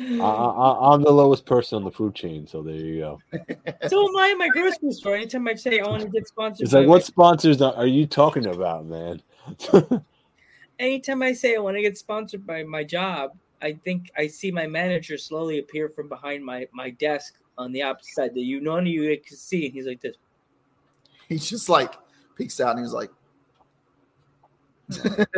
I, 0.00 0.24
I, 0.24 0.94
I'm 0.94 1.02
the 1.02 1.10
lowest 1.10 1.44
person 1.44 1.76
on 1.76 1.84
the 1.84 1.90
food 1.90 2.14
chain, 2.14 2.46
so 2.46 2.62
there 2.62 2.74
you 2.74 3.00
go. 3.00 3.20
so 3.88 4.08
am 4.08 4.16
I 4.16 4.28
in 4.30 4.38
my 4.38 4.48
grocery 4.48 4.92
store. 4.92 5.16
Anytime 5.16 5.48
I 5.48 5.54
say 5.54 5.80
oh, 5.80 5.86
I 5.86 5.90
want 5.90 6.02
to 6.02 6.08
get 6.08 6.28
sponsored, 6.28 6.64
It's 6.64 6.72
like, 6.72 6.84
by 6.84 6.88
what 6.88 7.04
sponsors 7.04 7.60
are 7.60 7.74
are 7.74 7.86
you 7.86 8.06
talking 8.06 8.46
about, 8.46 8.86
man? 8.86 9.20
anytime 10.78 11.22
I 11.22 11.32
say 11.32 11.56
I 11.56 11.58
want 11.58 11.76
to 11.76 11.82
get 11.82 11.98
sponsored 11.98 12.46
by 12.46 12.62
my 12.62 12.84
job, 12.84 13.32
I 13.60 13.72
think 13.72 14.10
I 14.16 14.28
see 14.28 14.50
my 14.50 14.66
manager 14.66 15.18
slowly 15.18 15.58
appear 15.58 15.88
from 15.88 16.08
behind 16.08 16.44
my 16.44 16.68
my 16.72 16.90
desk 16.90 17.34
on 17.56 17.72
the 17.72 17.82
opposite 17.82 18.14
side 18.14 18.34
that 18.34 18.40
you 18.40 18.60
none 18.60 18.80
of 18.80 18.86
you 18.86 19.18
can 19.24 19.36
see. 19.36 19.66
And 19.66 19.74
he's 19.74 19.86
like 19.86 20.00
this. 20.00 20.16
He's 21.28 21.48
just 21.48 21.68
like 21.68 21.94
peeks 22.36 22.60
out 22.60 22.76
and 22.76 22.84
he's 22.84 22.94
like, 22.94 23.10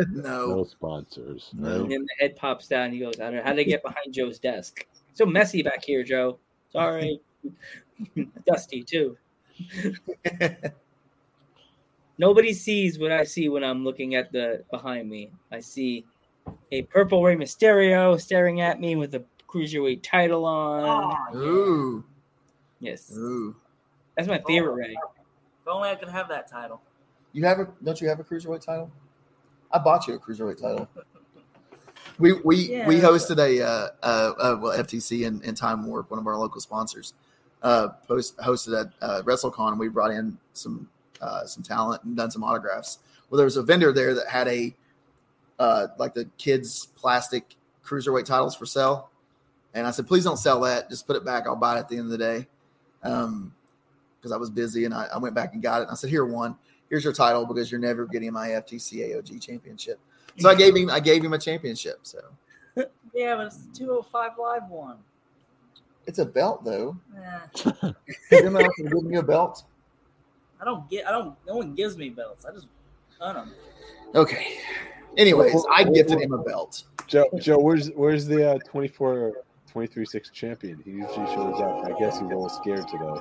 no. 0.09 0.47
No 0.47 0.63
sponsors. 0.63 1.49
No. 1.53 1.81
And 1.81 1.91
then 1.91 2.01
the 2.01 2.15
head 2.19 2.35
pops 2.35 2.67
down. 2.67 2.85
And 2.85 2.93
he 2.93 2.99
goes, 2.99 3.19
I 3.19 3.25
don't 3.25 3.35
know 3.35 3.43
how 3.43 3.53
to 3.53 3.63
get 3.63 3.83
behind 3.83 4.13
Joe's 4.13 4.39
desk. 4.39 4.85
So 5.13 5.25
messy 5.25 5.61
back 5.61 5.83
here, 5.83 6.03
Joe. 6.03 6.39
Sorry. 6.71 7.19
Dusty 8.47 8.83
too. 8.83 9.17
Nobody 12.17 12.53
sees 12.53 12.99
what 12.99 13.11
I 13.11 13.23
see 13.23 13.49
when 13.49 13.63
I'm 13.63 13.83
looking 13.83 14.15
at 14.15 14.31
the 14.31 14.63
behind 14.69 15.09
me. 15.09 15.31
I 15.51 15.59
see 15.59 16.05
a 16.71 16.83
purple 16.83 17.23
Rey 17.23 17.35
Mysterio 17.35 18.19
staring 18.19 18.61
at 18.61 18.79
me 18.79 18.95
with 18.95 19.15
a 19.15 19.23
cruiserweight 19.47 20.01
title 20.03 20.45
on. 20.45 21.15
Oh, 21.33 21.37
Ooh. 21.37 22.03
Yes, 22.79 23.11
Ooh. 23.15 23.55
that's 24.15 24.27
my 24.27 24.39
oh. 24.39 24.47
favorite 24.47 24.73
Rey. 24.73 24.93
If 24.93 25.67
only 25.67 25.89
I 25.89 25.95
could 25.95 26.09
have 26.09 26.29
that 26.29 26.49
title. 26.49 26.81
You 27.33 27.45
have 27.45 27.59
a 27.59 27.67
don't 27.83 27.99
you 28.01 28.07
have 28.09 28.19
a 28.19 28.23
cruiserweight 28.23 28.65
title? 28.65 28.91
I 29.73 29.79
bought 29.79 30.07
you 30.07 30.15
a 30.15 30.19
cruiserweight 30.19 30.61
title. 30.61 30.89
We 32.19 32.33
we 32.43 32.55
Yeah, 32.57 32.87
we 32.87 32.97
hosted 32.97 33.39
a 33.39 33.63
uh, 33.63 33.87
uh, 34.03 34.05
uh 34.05 34.57
well 34.61 34.77
FTC 34.77 35.25
and, 35.25 35.43
and 35.43 35.55
Time 35.55 35.85
Warp, 35.85 36.11
one 36.11 36.19
of 36.19 36.27
our 36.27 36.37
local 36.37 36.61
sponsors, 36.61 37.13
uh 37.63 37.89
post 38.07 38.37
hosted 38.37 38.79
at 38.79 38.93
uh, 39.01 39.21
WrestleCon. 39.23 39.77
We 39.77 39.89
brought 39.89 40.11
in 40.11 40.37
some 40.53 40.89
uh, 41.21 41.45
some 41.45 41.63
talent 41.63 42.03
and 42.03 42.15
done 42.15 42.31
some 42.31 42.43
autographs. 42.43 42.99
Well, 43.29 43.37
there 43.37 43.45
was 43.45 43.57
a 43.57 43.63
vendor 43.63 43.91
there 43.91 44.13
that 44.13 44.27
had 44.27 44.47
a 44.47 44.75
uh 45.59 45.87
like 45.97 46.13
the 46.13 46.25
kids 46.37 46.87
plastic 46.95 47.55
cruiserweight 47.85 48.25
titles 48.25 48.55
for 48.55 48.65
sale, 48.65 49.09
and 49.73 49.87
I 49.87 49.91
said, 49.91 50.07
please 50.07 50.23
don't 50.23 50.37
sell 50.37 50.61
that. 50.61 50.89
Just 50.89 51.07
put 51.07 51.15
it 51.15 51.25
back. 51.25 51.47
I'll 51.47 51.55
buy 51.55 51.77
it 51.77 51.79
at 51.79 51.89
the 51.89 51.97
end 51.97 52.05
of 52.05 52.11
the 52.11 52.17
day. 52.17 52.47
Um, 53.03 53.53
because 54.19 54.31
I 54.31 54.37
was 54.37 54.51
busy 54.51 54.85
and 54.85 54.93
I, 54.93 55.07
I 55.15 55.17
went 55.17 55.33
back 55.33 55.53
and 55.53 55.63
got 55.63 55.79
it. 55.79 55.83
And 55.83 55.91
I 55.91 55.95
said, 55.95 56.11
here 56.11 56.25
one, 56.25 56.55
here's 56.91 57.03
your 57.03 57.13
title 57.13 57.47
because 57.47 57.71
you're 57.71 57.79
never 57.79 58.05
getting 58.05 58.31
my 58.31 58.49
FTC 58.49 58.99
AOG 59.15 59.41
championship. 59.41 59.99
So 60.37 60.49
I 60.49 60.55
gave 60.55 60.75
him 60.75 60.91
I 60.91 60.99
gave 60.99 61.23
him 61.23 61.33
a 61.33 61.39
championship. 61.39 61.99
So 62.03 62.19
Yeah, 63.15 63.35
but 63.35 63.47
it's 63.47 63.57
the 63.57 63.73
205 63.73 64.31
live 64.39 64.69
one. 64.69 64.97
it's 66.05 66.19
a 66.19 66.25
belt 66.25 66.63
though. 66.63 66.95
Yeah. 67.15 67.39
Is 67.55 67.93
anyone 68.31 68.63
else 68.63 68.73
give 68.77 69.03
me 69.03 69.17
a 69.17 69.23
belt? 69.23 69.63
I 70.61 70.65
don't 70.65 70.87
get. 70.89 71.07
I 71.07 71.11
don't. 71.11 71.35
No 71.47 71.55
one 71.55 71.73
gives 71.73 71.97
me 71.97 72.09
belts. 72.09 72.45
I 72.45 72.51
just 72.51 72.67
earn 73.19 73.33
them. 73.35 73.51
Okay. 74.13 74.57
Anyways, 75.17 75.65
I 75.73 75.83
gifted 75.83 76.21
him 76.21 76.33
a 76.33 76.37
belt. 76.37 76.83
Joe, 77.07 77.25
Joe, 77.39 77.57
where's 77.57 77.89
where's 77.95 78.27
the 78.27 78.51
uh, 78.51 78.59
24 78.59 79.33
23 79.71 80.05
6 80.05 80.29
champion? 80.29 80.81
He 80.85 80.91
usually 80.91 81.25
shows 81.27 81.59
up. 81.59 81.85
I 81.85 81.97
guess 81.97 82.19
he's 82.19 82.21
a 82.21 82.25
little 82.25 82.47
scared 82.47 82.87
today. 82.87 83.13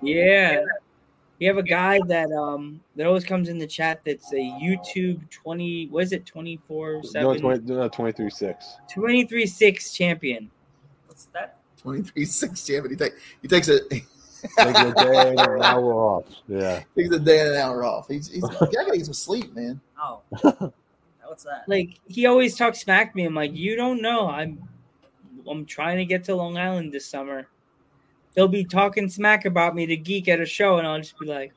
Yeah. 0.00 0.60
You 1.40 1.48
have 1.48 1.56
a 1.56 1.62
guy 1.62 1.98
that 2.06 2.30
um 2.32 2.80
that 2.96 3.06
always 3.06 3.24
comes 3.24 3.48
in 3.48 3.58
the 3.58 3.66
chat 3.66 4.02
that's 4.04 4.30
a 4.34 4.36
YouTube 4.36 5.28
20 5.30 5.88
what 5.88 6.04
is 6.04 6.12
it 6.12 6.26
24 6.26 6.96
No, 6.96 7.02
7 7.02 7.40
20, 7.40 7.72
no 7.72 7.88
23 7.88 8.30
6. 8.30 8.76
23 8.92 9.46
6 9.46 9.92
champion. 9.92 10.50
What's 11.06 11.24
that? 11.32 11.56
23 11.78 12.26
6 12.26 12.66
champion. 12.66 12.90
He, 12.90 12.96
take, 12.96 13.14
he 13.40 13.48
takes 13.48 13.68
a 13.68 13.80
he 13.90 14.02
Like 14.58 14.76
a 14.76 14.94
day 14.94 15.30
and 15.30 15.40
an 15.40 15.62
hour 15.62 15.94
off. 15.94 16.24
Yeah. 16.46 16.82
takes 16.94 17.14
a 17.14 17.18
day 17.18 17.40
and 17.40 17.50
an 17.50 17.56
hour 17.56 17.84
off. 17.84 18.08
He's, 18.08 18.28
he's 18.28 18.44
I 18.44 18.66
gotta 18.66 18.96
get 18.96 19.04
some 19.06 19.14
sleep, 19.14 19.54
man. 19.54 19.80
Oh, 20.02 20.22
what's 21.24 21.44
that? 21.44 21.64
Like 21.68 22.00
he 22.06 22.24
always 22.26 22.56
talks 22.56 22.80
smack 22.80 23.12
to 23.12 23.16
me. 23.16 23.24
I'm 23.24 23.34
like, 23.34 23.54
you 23.54 23.76
don't 23.76 24.02
know. 24.02 24.28
I'm 24.28 24.58
I'm 25.48 25.64
trying 25.64 25.98
to 25.98 26.04
get 26.04 26.24
to 26.24 26.34
Long 26.34 26.58
Island 26.58 26.92
this 26.92 27.06
summer. 27.06 27.48
They'll 28.34 28.48
be 28.48 28.64
talking 28.64 29.08
smack 29.08 29.44
about 29.44 29.74
me 29.74 29.86
to 29.86 29.96
geek 29.96 30.28
at 30.28 30.40
a 30.40 30.46
show, 30.46 30.78
and 30.78 30.86
I'll 30.86 30.98
just 30.98 31.18
be 31.18 31.26
like, 31.26 31.52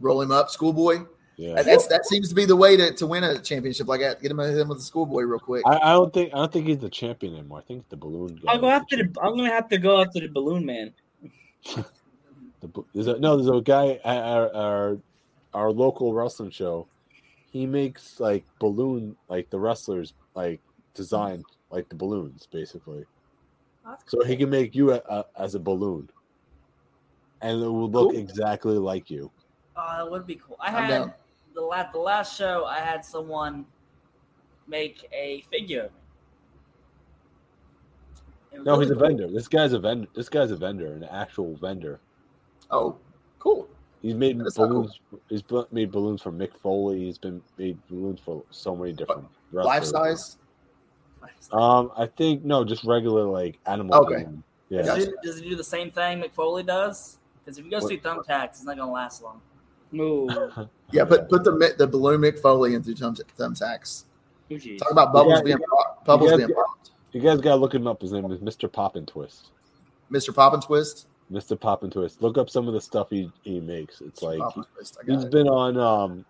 Roll 0.00 0.20
him 0.20 0.30
up, 0.30 0.50
schoolboy. 0.50 1.04
Yeah. 1.36 1.62
That's 1.62 1.86
that 1.88 2.06
seems 2.06 2.28
to 2.30 2.34
be 2.34 2.46
the 2.46 2.56
way 2.56 2.76
to, 2.76 2.92
to 2.94 3.06
win 3.06 3.22
a 3.24 3.38
championship 3.38 3.88
like 3.88 4.00
that. 4.00 4.22
Get 4.22 4.30
him 4.30 4.38
hit 4.38 4.56
him 4.56 4.68
with 4.68 4.78
the 4.78 4.84
schoolboy 4.84 5.22
real 5.22 5.38
quick. 5.38 5.62
I, 5.66 5.76
I 5.76 5.92
don't 5.92 6.12
think 6.12 6.32
I 6.32 6.38
don't 6.38 6.52
think 6.52 6.66
he's 6.66 6.78
the 6.78 6.88
champion 6.88 7.34
anymore. 7.34 7.58
I 7.58 7.62
think 7.62 7.88
the 7.90 7.96
balloon 7.96 8.36
guy. 8.36 8.52
I'll 8.52 8.60
go 8.60 8.70
after 8.70 8.96
the. 8.96 9.04
I'm 9.20 9.36
gonna 9.36 9.50
have 9.50 9.68
to 9.68 9.78
go 9.78 10.00
after 10.00 10.20
the 10.20 10.28
balloon 10.28 10.64
man. 10.64 10.92
The, 12.60 12.82
there's 12.94 13.06
a, 13.06 13.18
no, 13.18 13.36
there's 13.36 13.54
a 13.54 13.60
guy 13.60 14.00
at 14.02 14.16
our, 14.16 14.54
our 14.54 14.98
our 15.52 15.70
local 15.70 16.14
wrestling 16.14 16.50
show. 16.50 16.86
He 17.52 17.66
makes 17.66 18.18
like 18.18 18.46
balloon, 18.58 19.14
like 19.28 19.50
the 19.50 19.58
wrestlers, 19.58 20.14
like 20.34 20.62
design 20.94 21.44
like 21.70 21.90
the 21.90 21.94
balloons, 21.94 22.48
basically. 22.50 23.04
So 24.06 24.24
he 24.24 24.36
can 24.36 24.50
make 24.50 24.74
you 24.74 24.92
a, 24.92 24.96
a, 25.08 25.24
as 25.38 25.54
a 25.54 25.60
balloon, 25.60 26.08
and 27.40 27.62
it 27.62 27.66
will 27.66 27.90
look 27.90 28.12
Cool. 28.12 28.18
exactly 28.20 28.78
like 28.78 29.10
you. 29.10 29.30
Oh, 29.76 29.94
that 29.98 30.10
would 30.10 30.26
be 30.26 30.36
cool. 30.36 30.56
I 30.60 30.70
had 30.70 30.88
down. 30.88 31.12
the 31.54 31.60
last 31.60 31.92
the 31.92 31.98
last 31.98 32.36
show. 32.36 32.64
I 32.64 32.80
had 32.80 33.04
someone 33.04 33.64
make 34.66 35.06
a 35.12 35.42
figure. 35.50 35.84
of 35.84 35.92
me. 35.92 35.98
It 38.52 38.58
was 38.58 38.66
No, 38.66 38.80
he's 38.80 38.90
a 38.90 38.94
vendor. 38.94 39.28
This 39.30 39.48
guy's 39.48 39.72
a 39.72 39.78
vendor. 39.78 40.08
This 40.14 40.28
guy's 40.28 40.50
a 40.50 40.56
vendor, 40.56 40.92
an 40.94 41.04
actual 41.04 41.56
vendor. 41.56 42.00
Oh, 42.70 42.96
cool. 43.38 43.68
He's 44.02 44.14
made 44.14 44.38
That's 44.40 44.56
not 44.58 44.68
cool. 44.70 44.82
balloons. 44.82 45.00
He's 45.28 45.42
made 45.72 45.90
balloons 45.92 46.22
for 46.22 46.32
Mick 46.32 46.54
Foley. 46.56 47.04
He's 47.04 47.18
been 47.18 47.42
made 47.58 47.78
balloons 47.88 48.20
for 48.24 48.42
so 48.50 48.74
many 48.74 48.92
different 48.92 49.26
Life 49.52 49.84
size. 49.84 50.38
Um, 51.52 51.90
I 51.96 52.06
think 52.06 52.44
no, 52.44 52.64
just 52.64 52.84
regular 52.84 53.22
like 53.24 53.58
animal. 53.66 53.94
Okay. 54.04 54.24
balloon. 54.24 54.42
Yeah. 54.68 54.82
Does, 54.82 54.88
Gotcha. 54.88 55.00
he, 55.22 55.28
does 55.28 55.38
he 55.40 55.48
do 55.50 55.56
the 55.56 55.64
same 55.64 55.90
thing 55.90 56.20
Mick 56.20 56.32
Foley 56.32 56.62
does? 56.64 57.18
Because 57.44 57.58
if 57.58 57.64
he 57.64 57.70
goes 57.70 57.82
What? 57.84 57.88
through 57.90 57.98
thumbtacks, 58.00 58.44
it's 58.50 58.64
not 58.64 58.76
gonna 58.76 58.90
last 58.90 59.22
long. 59.22 59.40
Ooh, 59.94 60.28
Yeah, 60.92 61.04
put 61.04 61.28
put 61.28 61.44
the 61.44 61.52
mi- 61.52 61.70
the 61.78 61.86
balloon 61.86 62.20
Mick 62.20 62.40
Foley 62.40 62.74
in 62.74 62.82
through 62.82 62.96
thumb 62.96 63.14
thumbtacks. 63.38 64.04
oh, 64.50 64.54
jeez. 64.54 64.78
Talk 64.78 64.90
about 64.90 65.12
bubbles 65.12 65.34
Yeah, 65.38 65.42
being 65.42 65.58
pop- 65.58 66.04
bubbles 66.04 66.30
guys 66.30 66.38
being 66.38 66.50
popped. 66.54 66.90
You 67.12 67.20
guys 67.20 67.40
gotta 67.40 67.56
look 67.60 67.74
him 67.74 67.86
up. 67.86 68.02
His 68.02 68.12
name 68.12 68.30
is 68.32 68.40
Mr. 68.40 68.70
Pop 68.70 68.96
and 68.96 69.06
Twist. 69.06 69.50
Mr. 70.10 70.34
Pop 70.34 70.52
and 70.54 70.62
Twist. 70.62 71.06
Mr. 71.32 71.58
Pop 71.58 71.82
and 71.82 71.92
Twist. 71.92 72.20
Look 72.22 72.36
up 72.38 72.50
some 72.50 72.68
of 72.68 72.74
the 72.74 72.80
stuff 72.80 73.08
he, 73.10 73.30
he 73.42 73.58
makes. 73.60 74.00
It's 74.00 74.22
like 74.22 74.36
he, 74.38 74.42
and 74.60 74.66
Twist. 74.74 74.98
I 75.00 75.06
got 75.06 75.14
he's 75.14 75.24
it. 75.24 75.30
been 75.30 75.48
on 75.48 75.76
um 75.78 76.24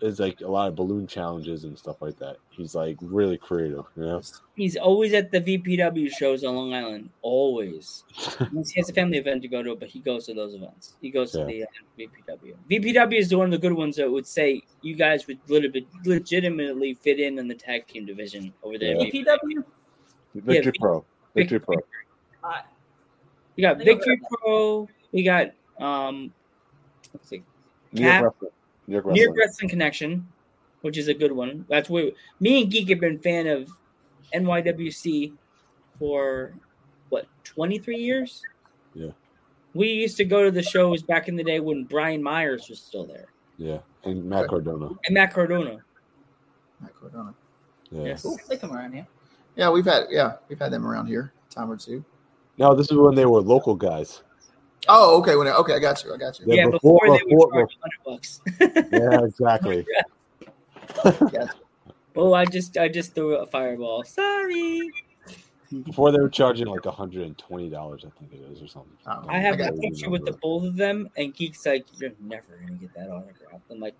is 0.00 0.20
like 0.20 0.40
a 0.40 0.46
lot 0.48 0.68
of 0.68 0.74
balloon 0.74 1.06
challenges 1.06 1.64
and 1.64 1.78
stuff 1.78 2.00
like 2.02 2.18
that. 2.18 2.36
He's 2.50 2.74
like 2.74 2.96
really 3.00 3.38
creative, 3.38 3.84
you 3.96 4.02
know. 4.02 4.22
He's 4.56 4.76
always 4.76 5.12
at 5.14 5.30
the 5.30 5.40
VPW 5.40 6.10
shows 6.10 6.44
on 6.44 6.54
Long 6.54 6.74
Island. 6.74 7.10
Always. 7.22 8.04
he 8.14 8.80
has 8.80 8.88
a 8.90 8.92
family 8.92 9.18
event 9.18 9.42
to 9.42 9.48
go 9.48 9.62
to, 9.62 9.74
but 9.76 9.88
he 9.88 10.00
goes 10.00 10.26
to 10.26 10.34
those 10.34 10.54
events. 10.54 10.94
He 11.00 11.10
goes 11.10 11.34
Yeah. 11.34 11.40
to 11.42 11.46
the 11.46 11.62
uh, 11.64 11.66
VPW. 11.98 12.54
VPW 12.70 13.18
is 13.18 13.28
the 13.28 13.38
one 13.38 13.46
of 13.46 13.52
the 13.52 13.58
good 13.58 13.72
ones 13.72 13.96
that 13.96 14.10
would 14.10 14.26
say 14.26 14.62
you 14.82 14.94
guys 14.94 15.26
would 15.26 15.38
lit- 15.48 15.86
legitimately 16.04 16.94
fit 16.94 17.20
in 17.20 17.38
in 17.38 17.48
the 17.48 17.54
tag 17.54 17.86
team 17.86 18.06
division 18.06 18.52
over 18.62 18.78
there. 18.78 18.96
Yeah. 18.96 19.10
PW. 19.10 19.64
Victory 20.34 20.72
Pro. 20.78 21.04
Victory 21.34 21.60
Pro. 21.60 21.76
I, 22.44 22.62
We 23.56 23.62
got 23.62 23.78
They 23.78 23.84
Victory 23.84 24.20
Pro. 24.30 24.88
We 25.12 25.22
got 25.22 25.52
um, 25.80 26.32
let's 27.14 27.28
see, 27.28 27.42
New 28.90 28.96
York 28.96 29.06
Wrestling. 29.06 29.14
New 29.14 29.22
York 29.22 29.36
Near 29.36 29.42
Wrestling. 29.42 29.48
Wrestling 29.48 29.68
Connection, 29.70 30.28
which 30.82 30.98
is 30.98 31.06
a 31.08 31.14
good 31.14 31.30
one. 31.32 31.64
That's 31.68 31.88
where 31.88 32.10
me 32.40 32.62
and 32.62 32.70
Geek 32.70 32.88
have 32.88 32.98
been 33.00 33.18
fan 33.20 33.46
of 33.46 33.70
NYWC 34.34 35.32
for 35.98 36.52
what 37.08 37.26
twenty 37.44 37.78
three 37.78 37.98
years. 37.98 38.42
Yeah. 38.94 39.10
We 39.74 39.88
used 39.88 40.16
to 40.16 40.24
go 40.24 40.42
to 40.42 40.50
the 40.50 40.62
shows 40.62 41.02
back 41.02 41.28
in 41.28 41.36
the 41.36 41.44
day 41.44 41.60
when 41.60 41.84
Brian 41.84 42.20
Myers 42.20 42.68
was 42.68 42.80
still 42.80 43.06
there 43.06 43.26
Yeah. 43.56 43.78
And 44.02 44.24
Matt 44.24 44.48
Cardona. 44.48 44.88
and 45.06 45.14
Matt 45.14 45.32
Cardona. 45.32 45.78
Matt 46.80 46.92
Cardona. 46.98 47.32
Yeah. 47.92 48.02
Yes. 48.06 48.26
they 48.48 48.56
come 48.56 48.72
around 48.72 48.94
here. 48.94 49.06
Yeah, 49.54 49.70
we've 49.70 49.84
had 49.84 50.06
yeah 50.10 50.34
we've 50.48 50.58
had 50.58 50.72
them 50.72 50.84
around 50.86 51.06
here 51.06 51.32
a 51.48 51.54
time 51.54 51.70
or 51.70 51.76
two. 51.76 52.04
No, 52.58 52.74
this 52.74 52.90
is 52.90 52.98
when 52.98 53.14
they 53.14 53.26
were 53.26 53.40
local 53.40 53.76
guys. 53.76 54.22
Oh, 54.88 55.18
okay. 55.20 55.36
When 55.36 55.46
I, 55.46 55.52
okay, 55.56 55.74
I 55.74 55.78
got 55.78 56.02
you. 56.04 56.14
I 56.14 56.16
got 56.16 56.38
you. 56.40 56.46
Yeah, 56.48 56.54
Yeah, 56.64 56.70
before- 56.70 57.00
before, 57.04 57.18
they 57.18 57.24
before- 57.24 57.50
would 57.52 57.68
charge 57.68 57.78
hundred 57.80 58.04
bucks. 58.04 58.40
Yeah, 58.92 59.24
exactly. 59.24 59.86
Gotcha. 61.04 61.50
oh, 62.16 62.32
I 62.34 62.44
just 62.44 62.76
I 62.76 62.88
just 62.88 63.14
threw 63.14 63.36
a 63.36 63.46
fireball. 63.46 64.02
Sorry. 64.04 64.90
Before 65.84 66.10
they 66.10 66.18
were 66.18 66.28
charging 66.28 66.66
like 66.66 66.84
hundred 66.84 67.26
and 67.26 67.38
twenty 67.38 67.70
dollars, 67.70 68.04
I 68.04 68.10
think 68.18 68.32
it 68.32 68.40
is, 68.50 68.60
or 68.60 68.66
something. 68.66 68.90
Oh, 69.06 69.24
I 69.28 69.38
have 69.38 69.56
got 69.56 69.72
a 69.72 69.74
you. 69.76 69.80
picture 69.82 70.10
with 70.10 70.24
the 70.24 70.32
both 70.32 70.64
of 70.64 70.74
them, 70.76 71.08
and 71.16 71.32
Geek's 71.32 71.64
like, 71.64 71.84
"You're 72.00 72.10
never 72.18 72.58
gonna 72.60 72.72
get 72.78 72.92
that 72.94 73.08
autograph." 73.08 73.60
I'm 73.70 73.78
like, 73.78 73.94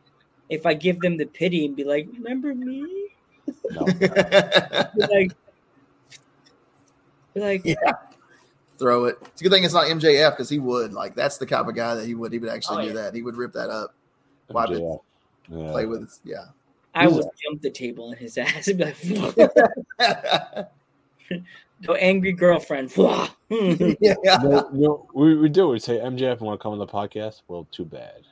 if 0.48 0.66
I 0.66 0.74
give 0.74 0.98
them 1.00 1.16
the 1.16 1.26
pity 1.26 1.64
and 1.66 1.76
be 1.76 1.84
like, 1.84 2.08
"Remember 2.12 2.52
me?" 2.56 3.10
No. 3.70 3.84
Be 4.96 5.06
like, 5.08 5.32
be 7.34 7.40
like, 7.40 7.62
yeah. 7.64 7.76
Throw 8.80 9.04
it. 9.04 9.18
It's 9.22 9.40
a 9.40 9.44
good 9.44 9.52
thing 9.52 9.62
it's 9.64 9.74
not 9.74 9.86
MJF 9.86 10.30
because 10.32 10.48
he 10.48 10.58
would 10.58 10.92
like 10.92 11.14
that's 11.14 11.36
the 11.38 11.46
type 11.46 11.66
of 11.68 11.74
guy 11.74 11.94
that 11.94 12.06
he 12.06 12.14
would 12.14 12.32
he 12.32 12.38
would 12.38 12.48
actually 12.48 12.78
Oh, 12.78 12.88
do 12.88 12.94
yeah. 12.94 13.02
that. 13.02 13.14
He 13.14 13.22
would 13.22 13.36
rip 13.36 13.52
that 13.52 13.68
up, 13.70 13.94
wipe 14.48 14.70
it, 14.70 14.82
Yeah. 15.48 15.70
play 15.70 15.86
with 15.86 16.02
it. 16.04 16.08
Yeah. 16.24 16.46
I 16.94 17.06
would 17.06 17.24
jump 17.44 17.62
the 17.62 17.70
table 17.70 18.10
in 18.10 18.18
his 18.18 18.36
ass 18.38 18.66
and 18.68 18.78
be 18.78 18.84
like, 18.86 18.96
Go 21.84 21.94
angry 21.98 22.32
girlfriend. 22.32 22.92
Wah. 22.96 23.28
yeah. 23.50 24.14
No, 24.42 24.68
no, 24.72 25.06
we, 25.14 25.36
we 25.36 25.48
do. 25.48 25.68
We 25.68 25.78
say 25.78 25.98
MJF 25.98 26.40
want 26.40 26.58
to 26.58 26.62
come 26.62 26.72
on 26.72 26.78
the 26.78 26.86
podcast. 26.86 27.42
Well, 27.48 27.66
too 27.70 27.84
bad. 27.84 28.22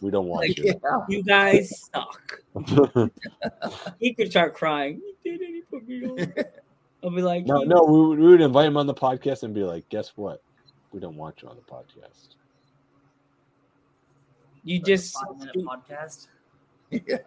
we 0.00 0.10
don't 0.10 0.26
want 0.28 0.48
Like, 0.48 0.56
you. 0.58 0.80
You 1.08 1.22
guys 1.22 1.88
suck. 1.92 2.40
he 4.00 4.14
could 4.14 4.30
start 4.30 4.54
crying. 4.54 5.02
He 5.24 5.30
did 5.30 5.40
it. 5.42 5.54
He 5.54 5.60
put 5.62 5.86
me 5.86 6.06
on. 6.06 6.32
I'll 7.02 7.10
be 7.10 7.22
like, 7.22 7.46
no, 7.46 7.60
"He- 7.60 7.66
no, 7.66 7.82
we, 7.84 8.00
would- 8.08 8.18
we 8.18 8.26
would 8.28 8.40
invite 8.40 8.66
him 8.66 8.76
on 8.76 8.86
the 8.86 8.94
podcast 8.94 9.42
and 9.44 9.54
be 9.54 9.62
like, 9.62 9.88
guess 9.88 10.12
what? 10.16 10.42
We 10.92 11.00
don't 11.00 11.16
want 11.16 11.42
you 11.42 11.48
on 11.48 11.56
the 11.56 11.62
podcast. 11.62 12.34
you 14.64 14.80
just 14.80 15.14
Five 15.14 15.38
minute 15.38 15.56
podcast. 15.56 16.28
Yeah. 16.90 17.18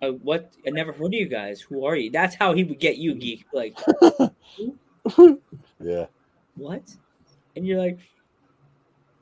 uh, 0.00 0.10
what? 0.22 0.52
I 0.64 0.70
never 0.70 0.92
heard 0.92 1.06
of 1.06 1.12
you 1.14 1.26
guys. 1.28 1.60
Who 1.60 1.84
are 1.84 1.96
you? 1.96 2.10
That's 2.10 2.36
how 2.36 2.54
he 2.54 2.62
would 2.62 2.78
get 2.78 2.98
you, 2.98 3.14
geek. 3.14 3.44
Like, 3.52 3.76
Yeah. 5.80 6.06
what? 6.54 6.82
And 7.56 7.66
you're 7.66 7.78
like, 7.80 7.98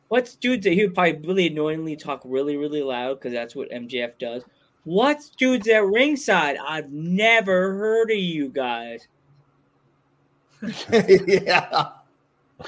what's 0.08 0.36
dudes 0.36 0.64
that 0.64 0.74
he 0.74 0.84
would 0.84 0.94
probably 0.94 1.16
really 1.26 1.46
annoyingly 1.46 1.96
talk 1.96 2.20
really, 2.26 2.58
really 2.58 2.82
loud 2.82 3.14
because 3.18 3.32
that's 3.32 3.56
what 3.56 3.70
MJF 3.70 4.18
does. 4.18 4.42
What's 4.84 5.30
dudes 5.30 5.66
at 5.68 5.84
ringside? 5.84 6.56
I've 6.58 6.92
never 6.92 7.72
heard 7.74 8.10
of 8.10 8.18
you 8.18 8.50
guys. 8.50 9.08
yeah. 11.26 11.88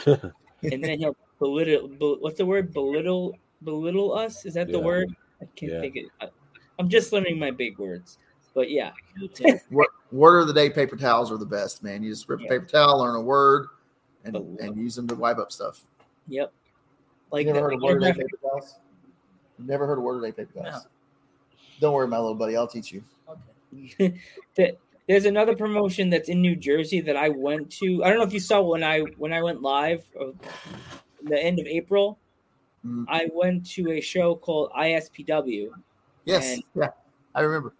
And 0.72 0.83
then 0.83 0.98
he'll 0.98 1.16
belittle. 1.38 1.87
bel- 1.87 2.16
what's 2.18 2.38
the 2.38 2.44
word? 2.46 2.72
Belittle. 2.72 3.38
Belittle 3.62 4.12
us? 4.12 4.44
Is 4.44 4.55
that 4.55 4.72
the 4.72 4.79
word? 4.81 5.09
I 5.40 5.44
can't 5.55 5.72
Yeah. 5.72 5.81
think 5.81 5.96
it. 5.96 6.07
I- 6.20 6.31
I'm 6.81 6.88
just 6.88 7.12
learning 7.12 7.38
my 7.38 7.53
big 7.53 7.79
words. 7.79 8.18
But 8.55 8.70
yeah, 8.70 8.90
Word, 9.70 9.87
word 10.11 10.40
of 10.40 10.46
the 10.48 10.53
day: 10.53 10.68
paper 10.68 10.96
towels 10.96 11.31
are 11.31 11.37
the 11.37 11.46
best, 11.46 11.85
man. 11.85 12.03
You 12.03 12.11
just 12.11 12.29
rip 12.29 12.40
a 12.40 12.46
paper 12.48 12.64
towel, 12.64 12.98
learn 12.98 13.14
a 13.14 13.20
word, 13.20 13.68
and 14.24 14.35
and 14.59 14.77
use 14.77 14.96
them 14.96 15.07
to 15.09 15.14
wipe 15.14 15.38
up 15.38 15.53
stuff. 15.53 15.81
yep. 16.27 16.53
Like 17.31 17.46
you 17.46 17.53
never 17.53 17.66
heard 17.66 17.74
of 17.74 17.83
word 17.83 17.96
of 17.98 18.01
the 18.03 18.12
day 18.14 18.18
paper 18.22 18.38
towels? 18.42 18.74
Never 19.61 19.87
heard 19.87 19.98
of 19.98 20.03
word 20.05 20.16
of 20.16 20.22
the 20.22 20.27
day 20.29 20.33
paper 20.44 20.61
towels? 20.64 20.87
Don't 21.79 21.92
worry, 21.94 22.09
my 22.09 22.18
little 22.18 22.35
buddy. 22.35 22.57
I'll 22.57 22.66
teach 22.66 22.90
you. 22.92 23.05
that 24.57 24.77
there's 25.09 25.25
another 25.25 25.57
promotion 25.57 26.11
that's 26.11 26.29
in 26.29 26.40
New 26.42 26.55
Jersey 26.55 27.01
that 27.01 27.16
I 27.16 27.31
went 27.31 27.71
to. 27.73 28.05
I 28.05 28.09
don't 28.09 28.18
know 28.18 28.25
if 28.25 28.33
you 28.33 28.40
saw 28.40 28.61
when 28.61 28.85
I 28.85 29.01
when 29.16 29.33
I 29.33 29.42
went 29.42 29.62
live 29.62 30.05
the 31.23 31.42
end 31.42 31.59
of 31.59 31.66
April. 31.66 32.18
Mhm. 32.85 33.07
I 33.09 33.29
went 33.33 33.66
to 33.71 33.92
a 33.92 34.01
show 34.01 34.37
called 34.37 34.71
ISPW. 34.73 35.71
Yes, 36.25 36.61
yeah, 36.75 36.90
I 37.35 37.40
remember. 37.40 37.75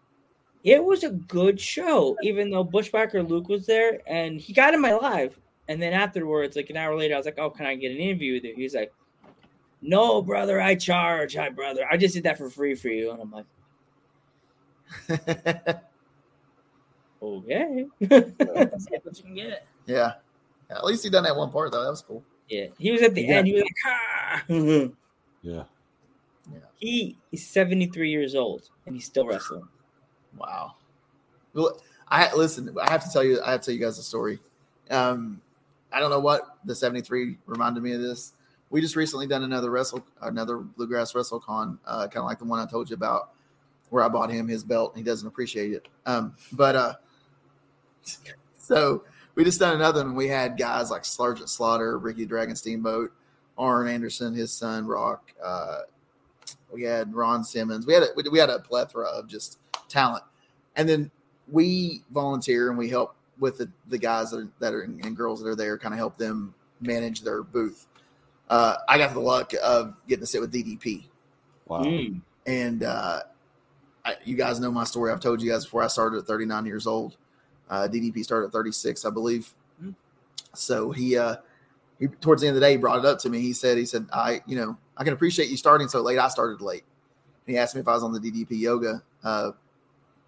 It 0.65 0.83
was 0.83 1.05
a 1.05 1.11
good 1.11 1.61
show, 1.61 2.17
even 2.23 2.51
though 2.51 2.65
Bushwhacker 2.65 3.23
Luke 3.23 3.49
was 3.49 3.67
there 3.67 4.01
and 4.07 4.41
he 4.41 4.53
got 4.53 4.75
in 4.75 4.81
my 4.81 4.93
live. 4.93 5.39
And 5.69 5.81
then 5.81 5.93
afterwards, 5.93 6.57
like 6.57 6.71
an 6.71 6.79
hour 6.79 6.97
later, 6.97 7.15
I 7.15 7.19
was 7.19 7.27
like, 7.27 7.39
"Oh, 7.39 7.51
can 7.51 7.67
I 7.67 7.75
get 7.75 7.93
an 7.93 7.99
interview 7.99 8.35
with 8.35 8.45
you?" 8.45 8.55
He's 8.57 8.75
like, 8.75 8.93
"No, 9.83 10.23
brother, 10.23 10.61
I 10.61 10.75
charge. 10.75 11.37
Hi, 11.37 11.51
brother. 11.51 11.87
I 11.91 11.99
just 11.99 12.15
did 12.15 12.23
that 12.23 12.39
for 12.39 12.49
free 12.49 12.75
for 12.75 12.89
you." 12.89 13.11
And 13.11 13.21
I'm 13.21 13.31
like, 13.31 13.45
"Okay." 17.23 17.87
See 18.01 18.07
what 18.07 19.17
you 19.19 19.23
can 19.25 19.35
get. 19.35 19.67
Yeah. 19.87 20.15
At 20.71 20.85
least 20.85 21.03
he 21.05 21.11
done 21.11 21.25
that 21.25 21.37
one 21.37 21.51
part 21.51 21.73
though. 21.73 21.83
That 21.83 21.91
was 21.91 22.03
cool. 22.03 22.23
Yeah, 22.49 22.67
he 22.79 22.91
was 22.91 23.03
at 23.03 23.15
the 23.15 23.23
Yeah. 23.23 23.37
end. 23.37 23.47
He 23.47 23.55
was 23.55 23.63
like, 23.63 23.73
ah. 23.87 24.45
Yeah. 25.43 25.63
he 26.77 27.17
is 27.33 27.47
73 27.47 28.11
years 28.11 28.35
old 28.35 28.69
and 28.87 28.95
he's 28.95 29.05
still 29.05 29.27
wrestling. 29.27 29.67
Wow. 30.37 30.75
Well, 31.55 31.81
I 32.09 32.35
listen. 32.35 32.75
I 32.81 32.91
have 32.91 33.05
to 33.05 33.11
tell 33.11 33.25
you. 33.25 33.41
I 33.43 33.53
have 33.53 33.61
to 33.63 33.67
tell 33.67 33.75
you 33.75 33.81
guys 33.85 33.99
a 33.99 34.03
story. 34.03 34.39
Um, 34.91 35.41
I 35.93 36.01
don't 36.01 36.11
know 36.11 36.21
what 36.21 36.57
the 36.65 36.75
'73 36.75 37.39
reminded 37.47 37.83
me 37.83 37.93
of 37.93 38.01
this. 38.01 38.33
We 38.71 38.81
just 38.83 38.97
recently 38.97 39.27
done 39.27 39.45
another 39.45 39.71
wrestle, 39.71 40.05
another 40.21 40.59
bluegrass 40.59 41.15
wrestle 41.15 41.41
con, 41.41 41.79
uh, 41.87 42.03
kind 42.09 42.19
of 42.19 42.25
like 42.25 42.39
the 42.39 42.45
one 42.45 42.61
I 42.61 42.67
told 42.67 42.91
you 42.91 42.95
about, 42.95 43.31
where 43.91 44.05
I 44.05 44.09
bought 44.09 44.31
him 44.31 44.47
his 44.49 44.63
belt. 44.63 44.93
and 44.95 44.99
He 44.99 45.11
doesn't 45.11 45.27
appreciate 45.27 45.73
it. 45.73 45.89
Um, 46.07 46.35
but 46.53 46.77
uh, 46.77 46.95
so 48.59 49.05
we 49.35 49.45
just 49.45 49.59
done 49.61 49.77
another 49.77 50.05
one. 50.05 50.15
We 50.15 50.29
had 50.29 50.59
guys 50.59 50.91
like 50.91 51.05
Sergeant 51.05 51.49
Slaughter, 51.49 51.99
Ricky 51.99 52.27
Dragon 52.27 52.57
Steamboat, 52.57 53.13
Arn 53.57 53.89
Anderson, 53.89 54.35
his 54.35 54.53
son 54.53 54.87
Rock. 54.87 55.33
Uh, 55.43 55.81
we 56.73 56.83
had 56.83 57.15
Ron 57.15 57.45
Simmons. 57.45 57.87
We 57.87 57.95
had 57.95 58.03
a, 58.03 58.31
we 58.31 58.39
had 58.39 58.51
a 58.51 58.59
plethora 58.59 59.07
of 59.07 59.27
just 59.27 59.59
talent, 59.89 60.25
and 60.77 60.89
then 60.89 61.11
we 61.51 62.03
volunteer 62.13 62.69
and 62.69 62.77
we 62.79 62.89
help 62.89 63.15
with 63.39 63.59
the, 63.59 63.71
the 63.87 63.99
guys 63.99 64.31
that 64.33 64.39
are, 64.39 64.49
that 64.59 64.75
are 64.75 64.83
and 64.83 65.17
girls 65.17 65.41
that 65.43 65.49
are 65.49 65.55
there, 65.57 65.79
kind 65.79 65.95
of 65.95 65.99
help 65.99 66.17
them 66.17 66.53
manage 66.81 67.23
their 67.23 67.43
booth. 67.43 67.87
Uh, 68.51 68.77
I 68.89 68.99
got 68.99 69.13
the 69.15 69.21
luck 69.21 69.53
of 69.63 69.95
getting 70.09 70.23
to 70.23 70.27
sit 70.27 70.41
with 70.41 70.53
DDP, 70.53 71.05
Wow. 71.67 71.83
Mm. 71.85 72.21
and 72.47 72.83
uh, 72.83 73.21
I, 74.05 74.15
you 74.25 74.37
guys 74.37 74.59
know 74.59 74.71
my 74.71 74.85
story. 74.85 75.13
I've 75.13 75.21
told 75.21 75.41
you 75.43 75.51
guys 75.51 75.65
before. 75.65 75.83
I 75.83 75.87
started 75.87 76.19
at 76.19 76.27
39 76.27 76.67
years 76.67 76.87
old. 76.87 77.17
Uh, 77.71 77.89
DDP 77.91 78.25
started 78.25 78.47
at 78.47 78.53
36, 78.53 79.05
I 79.05 79.11
believe. 79.11 79.53
So 80.55 80.91
he, 80.91 81.17
uh, 81.17 81.37
he 81.99 82.09
towards 82.09 82.43
the 82.43 82.49
end 82.49 82.57
of 82.57 82.61
the 82.61 82.67
day, 82.67 82.73
he 82.73 82.77
brought 82.77 82.99
it 82.99 83.05
up 83.05 83.19
to 83.21 83.31
me. 83.31 83.41
He 83.41 83.53
said, 83.53 83.79
he 83.79 83.85
said, 83.85 84.07
I, 84.13 84.41
you 84.47 84.57
know, 84.57 84.77
I 84.97 85.05
can 85.05 85.13
appreciate 85.13 85.49
you 85.49 85.57
starting 85.57 85.89
so 85.89 86.01
late. 86.01 86.19
I 86.19 86.29
started 86.29 86.61
late. 86.61 86.85
And 87.47 87.55
he 87.55 87.59
asked 87.59 87.75
me 87.75 87.81
if 87.81 87.89
I 87.89 87.95
was 87.95 88.03
on 88.03 88.13
the 88.13 88.21
DDP 88.21 88.59
yoga 88.59 89.03
uh, 89.25 89.53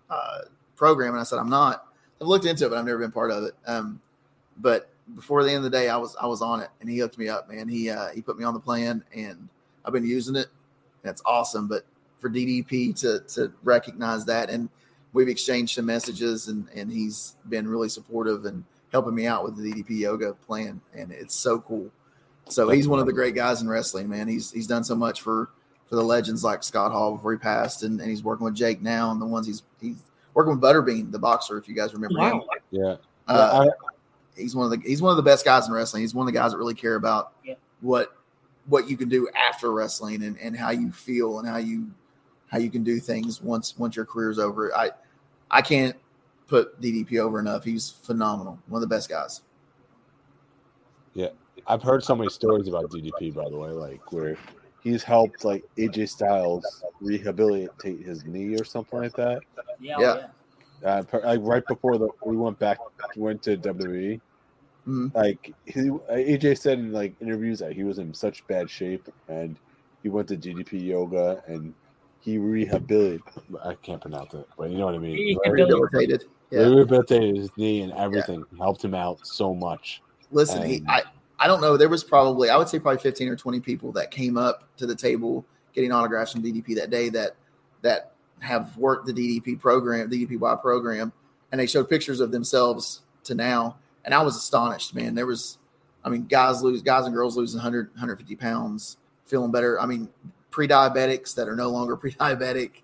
uh, 0.09 0.39
program, 0.77 1.13
and 1.13 1.21
I 1.21 1.25
said 1.25 1.39
I'm 1.39 1.51
not. 1.51 1.87
I've 2.21 2.27
looked 2.27 2.45
into 2.45 2.67
it, 2.67 2.71
but 2.71 2.79
I've 2.79 2.85
never 2.85 2.99
been 2.99 3.13
part 3.13 3.31
of 3.31 3.45
it. 3.45 3.55
Um, 3.67 4.01
but 4.59 4.91
before 5.15 5.43
the 5.43 5.51
end 5.51 5.59
of 5.59 5.65
the 5.65 5.71
day, 5.71 5.89
I 5.89 5.97
was 5.97 6.17
I 6.21 6.27
was 6.27 6.43
on 6.43 6.61
it, 6.61 6.69
and 6.81 6.89
he 6.89 6.99
hooked 6.99 7.19
me 7.19 7.29
up, 7.29 7.49
man. 7.49 7.69
He 7.69 7.91
uh, 7.91 8.09
he 8.15 8.23
put 8.23 8.39
me 8.39 8.45
on 8.45 8.55
the 8.55 8.61
plan, 8.61 9.05
and 9.15 9.49
I've 9.85 9.93
been 9.93 10.07
using 10.07 10.37
it. 10.37 10.47
That's 11.03 11.23
awesome. 11.25 11.69
But 11.69 11.85
for 12.19 12.31
DDP 12.31 12.99
to 13.01 13.21
to 13.35 13.53
recognize 13.63 14.25
that, 14.27 14.51
and 14.51 14.69
we've 15.13 15.29
exchanged 15.29 15.75
some 15.75 15.87
messages, 15.87 16.49
and 16.49 16.67
and 16.75 16.91
he's 16.91 17.37
been 17.49 17.67
really 17.69 17.89
supportive 17.89 18.45
and 18.45 18.65
helping 18.93 19.15
me 19.15 19.27
out 19.27 19.45
with 19.45 19.57
the 19.57 19.71
DDP 19.73 20.01
yoga 20.01 20.35
plan, 20.35 20.81
and 20.95 21.13
it's 21.13 21.35
so 21.35 21.61
cool. 21.61 21.91
So 22.49 22.69
he's 22.69 22.89
one 22.89 22.99
of 22.99 23.07
the 23.07 23.13
great 23.13 23.35
guys 23.35 23.63
in 23.63 23.69
wrestling, 23.69 24.09
man. 24.09 24.27
He's 24.29 24.51
he's 24.51 24.67
done 24.67 24.85
so 24.85 24.95
much 24.95 25.21
for 25.21 25.51
for 25.89 25.97
the 25.97 26.03
legends 26.05 26.45
like 26.45 26.63
Scott 26.63 26.93
Hall 26.93 27.17
before 27.17 27.33
he 27.33 27.39
passed, 27.39 27.83
and, 27.83 28.01
and 28.01 28.09
he's 28.09 28.23
working 28.23 28.45
with 28.45 28.55
Jake 28.55 28.81
now, 28.83 29.11
and 29.11 29.21
the 29.21 29.27
ones 29.27 29.47
he's 29.47 29.63
he's 29.81 30.03
working 30.35 30.53
with 30.53 30.61
Butterbean, 30.63 31.11
the 31.13 31.19
boxer, 31.19 31.59
if 31.59 31.69
you 31.69 31.75
guys 31.75 31.93
remember 31.95 32.21
him. 32.21 32.43
Yeah. 32.71 32.97
Uh, 33.29 33.67
I- 33.69 33.87
he's 34.41 34.55
one 34.57 34.65
of 34.65 34.71
the 34.81 34.89
he's 34.89 35.03
one 35.03 35.11
of 35.11 35.17
the 35.17 35.23
best 35.23 35.45
guys 35.45 35.67
in 35.67 35.73
wrestling. 35.73 36.03
He's 36.03 36.15
one 36.15 36.27
of 36.27 36.33
the 36.33 36.39
guys 36.39 36.53
that 36.53 36.59
really 36.59 36.75
care 36.75 36.95
about 36.95 37.33
Yeah. 37.45 37.55
what 37.81 38.17
what 38.67 38.89
you 38.89 38.97
can 38.97 39.09
do 39.09 39.29
after 39.35 39.73
wrestling 39.73 40.23
and, 40.23 40.39
and 40.39 40.57
how 40.57 40.71
you 40.71 40.93
feel 40.93 41.39
and 41.41 41.49
how 41.49 41.57
you 41.57 41.91
how 42.51 42.59
you 42.59 42.71
can 42.71 42.83
do 42.83 42.99
things 42.99 43.41
once 43.41 43.79
once 43.79 43.97
your 43.97 44.05
career's 44.05 44.39
over. 44.39 44.75
I 44.77 44.91
I 45.51 45.63
can't 45.63 45.97
put 46.47 46.81
DDP 46.81 47.19
over 47.19 47.39
enough. 47.39 47.65
He's 47.65 47.91
phenomenal. 47.91 48.59
One 48.69 48.83
of 48.83 48.89
the 48.89 48.95
best 48.95 49.09
guys. 49.09 49.43
Yeah, 51.15 51.29
I've 51.67 51.83
heard 51.83 52.03
so 52.05 52.15
many 52.15 52.31
stories 52.31 52.69
about 52.69 52.91
DDP, 52.91 53.35
by 53.35 53.49
the 53.49 53.57
way, 53.57 53.71
like 53.71 54.13
where 54.13 54.37
he's 54.83 55.03
helped 55.03 55.45
like 55.45 55.65
AJ 55.77 56.09
Styles 56.09 56.83
rehabilitate 57.01 58.01
his 58.01 58.25
knee 58.25 58.55
or 58.55 58.65
something 58.65 58.99
like 58.99 59.15
that. 59.15 59.41
Yeah. 59.81 59.97
Yeah. 59.99 60.27
yeah. 60.83 61.03
Uh, 61.13 61.19
like 61.25 61.41
right 61.43 61.67
before 61.67 61.99
the 61.99 62.09
we 62.25 62.37
went 62.37 62.59
back, 62.59 62.79
went 63.17 63.43
to 63.43 63.57
WWE. 63.57 64.21
Mhm. 64.87 65.15
Like 65.15 65.53
he, 65.67 65.91
AJ 65.91 66.59
said 66.59 66.79
in 66.79 66.93
like 66.93 67.15
interviews 67.21 67.59
that 67.59 67.73
he 67.73 67.85
was 67.85 67.99
in 67.99 68.15
such 68.15 68.47
bad 68.47 68.71
shape, 68.71 69.09
and 69.29 69.57
he 70.03 70.09
went 70.09 70.29
to 70.29 70.37
DDP 70.37 70.83
yoga 70.85 71.43
and 71.47 71.75
he 72.21 72.39
rehabilitated. 72.39 73.23
I 73.65 73.75
can't 73.75 74.01
pronounce 74.01 74.35
it, 74.35 74.47
but 74.57 74.71
you 74.71 74.79
know 74.79 74.87
what 74.87 74.95
I 74.95 74.99
mean. 74.99 75.39
right? 75.45 75.53
Rehabilitated. 75.53 76.25
Yeah. 76.51 76.61
Rehabilitated 76.61 77.37
his 77.37 77.51
knee 77.57 77.83
and 77.83 77.93
everything. 77.93 78.45
Helped 78.59 78.85
him 78.85 78.95
out 78.95 79.27
so 79.27 79.55
much. 79.55 80.03
Listen, 80.31 80.67
he, 80.67 80.83
I 80.89 81.03
I 81.39 81.47
don't 81.47 81.61
know. 81.61 81.77
There 81.77 81.89
was 81.89 82.05
probably 82.05 82.51
I 82.51 82.57
would 82.57 82.69
say 82.69 82.79
probably 82.79 83.01
fifteen 83.01 83.29
or 83.29 83.37
twenty 83.37 83.61
people 83.61 83.93
that 83.93 84.11
came 84.11 84.37
up 84.37 84.65
to 84.77 84.87
the 84.87 84.95
table 84.95 85.45
getting 85.73 85.93
autographs 85.93 86.33
from 86.33 86.43
DDP 86.43 86.75
that 86.77 86.91
day 86.91 87.09
that 87.11 87.37
that 87.83 88.13
have 88.41 88.77
worked 88.77 89.07
the 89.07 89.13
DDP 89.13 89.59
program, 89.59 90.09
the 90.09 90.27
DDPY 90.27 90.61
program, 90.61 91.13
and 91.53 91.61
they 91.61 91.67
showed 91.67 91.89
pictures 91.89 92.21
of 92.21 92.33
themselves 92.33 93.03
to 93.25 93.35
now, 93.35 93.77
and 94.05 94.15
I 94.15 94.23
was 94.23 94.37
astonished, 94.37 94.95
man. 94.95 95.15
There 95.15 95.27
was, 95.27 95.59
I 96.05 96.09
mean, 96.09 96.27
guys 96.27 96.63
lose, 96.63 96.83
guys 96.83 97.05
and 97.05 97.15
girls 97.15 97.37
losing 97.37 97.59
100, 97.59 97.89
150 97.91 98.37
pounds, 98.37 98.97
feeling 99.27 99.51
better. 99.51 99.81
I 99.81 99.87
mean, 99.87 100.09
pre-diabetics 100.51 101.35
that 101.35 101.49
are 101.49 101.57
no 101.57 101.71
longer 101.71 101.97
pre-diabetic, 101.97 102.83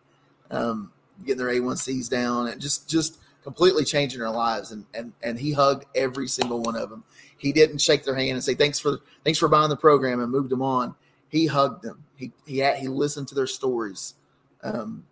um, 0.51 0.93
getting 1.25 1.39
their 1.39 1.55
A1Cs 1.55 2.09
down, 2.09 2.49
and 2.49 2.61
just 2.61 2.89
just 2.89 3.19
completely 3.43 3.85
changing 3.85 4.21
their 4.21 4.31
lives. 4.31 4.73
And 4.73 4.85
and 4.95 5.12
and 5.23 5.39
he 5.39 5.53
hugged 5.53 5.87
every 5.95 6.29
single 6.29 6.61
one 6.61 6.77
of 6.77 6.91
them. 6.91 7.05
He 7.39 7.53
didn't 7.53 7.79
shake 7.79 8.05
their 8.05 8.14
hand 8.14 8.33
and 8.33 8.45
say 8.45 8.55
thanks 8.55 8.79
for 8.79 8.99
thanks 9.25 9.39
for 9.39 9.49
buying 9.49 9.69
the 9.69 9.77
program 9.77 10.21
and 10.21 10.31
moved 10.31 10.51
them 10.51 10.62
on. 10.62 10.95
He 11.29 11.47
hugged 11.47 11.83
them. 11.83 12.05
He 12.17 12.33
he 12.47 12.59
had, 12.59 12.79
he 12.79 12.89
listened 12.89 13.29
to 13.29 13.35
their 13.35 13.47
stories. 13.47 14.14
Um, 14.62 15.05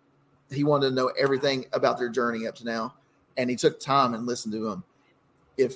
he 0.51 0.63
wanted 0.63 0.89
to 0.89 0.95
know 0.95 1.11
everything 1.19 1.65
about 1.73 1.97
their 1.97 2.09
journey 2.09 2.47
up 2.47 2.55
to 2.55 2.65
now, 2.65 2.95
and 3.37 3.49
he 3.49 3.55
took 3.55 3.79
time 3.79 4.13
and 4.13 4.25
listened 4.25 4.53
to 4.53 4.59
them. 4.59 4.83
If 5.57 5.75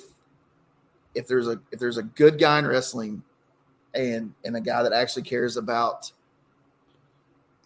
if 1.14 1.26
there's 1.26 1.48
a 1.48 1.60
if 1.72 1.78
there's 1.78 1.98
a 1.98 2.02
good 2.02 2.38
guy 2.38 2.58
in 2.58 2.66
wrestling, 2.66 3.22
and 3.94 4.34
and 4.44 4.56
a 4.56 4.60
guy 4.60 4.82
that 4.82 4.92
actually 4.92 5.22
cares 5.22 5.56
about 5.56 6.12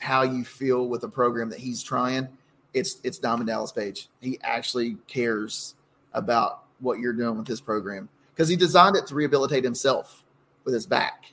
how 0.04 0.22
you 0.22 0.44
feel 0.44 0.88
with 0.88 1.02
a 1.04 1.08
program 1.08 1.48
that 1.48 1.58
he's 1.58 1.82
trying, 1.82 2.28
it's 2.74 3.00
it's 3.02 3.18
Diamond 3.18 3.48
Dallas 3.48 3.72
Page. 3.72 4.08
He 4.20 4.38
actually 4.42 4.98
cares 5.06 5.76
about 6.12 6.64
what 6.80 6.98
you're 6.98 7.14
doing 7.14 7.38
with 7.38 7.48
his 7.48 7.62
program 7.62 8.10
because 8.34 8.48
he 8.48 8.56
designed 8.56 8.96
it 8.96 9.06
to 9.06 9.14
rehabilitate 9.14 9.64
himself 9.64 10.24
with 10.64 10.74
his 10.74 10.86
back. 10.86 11.32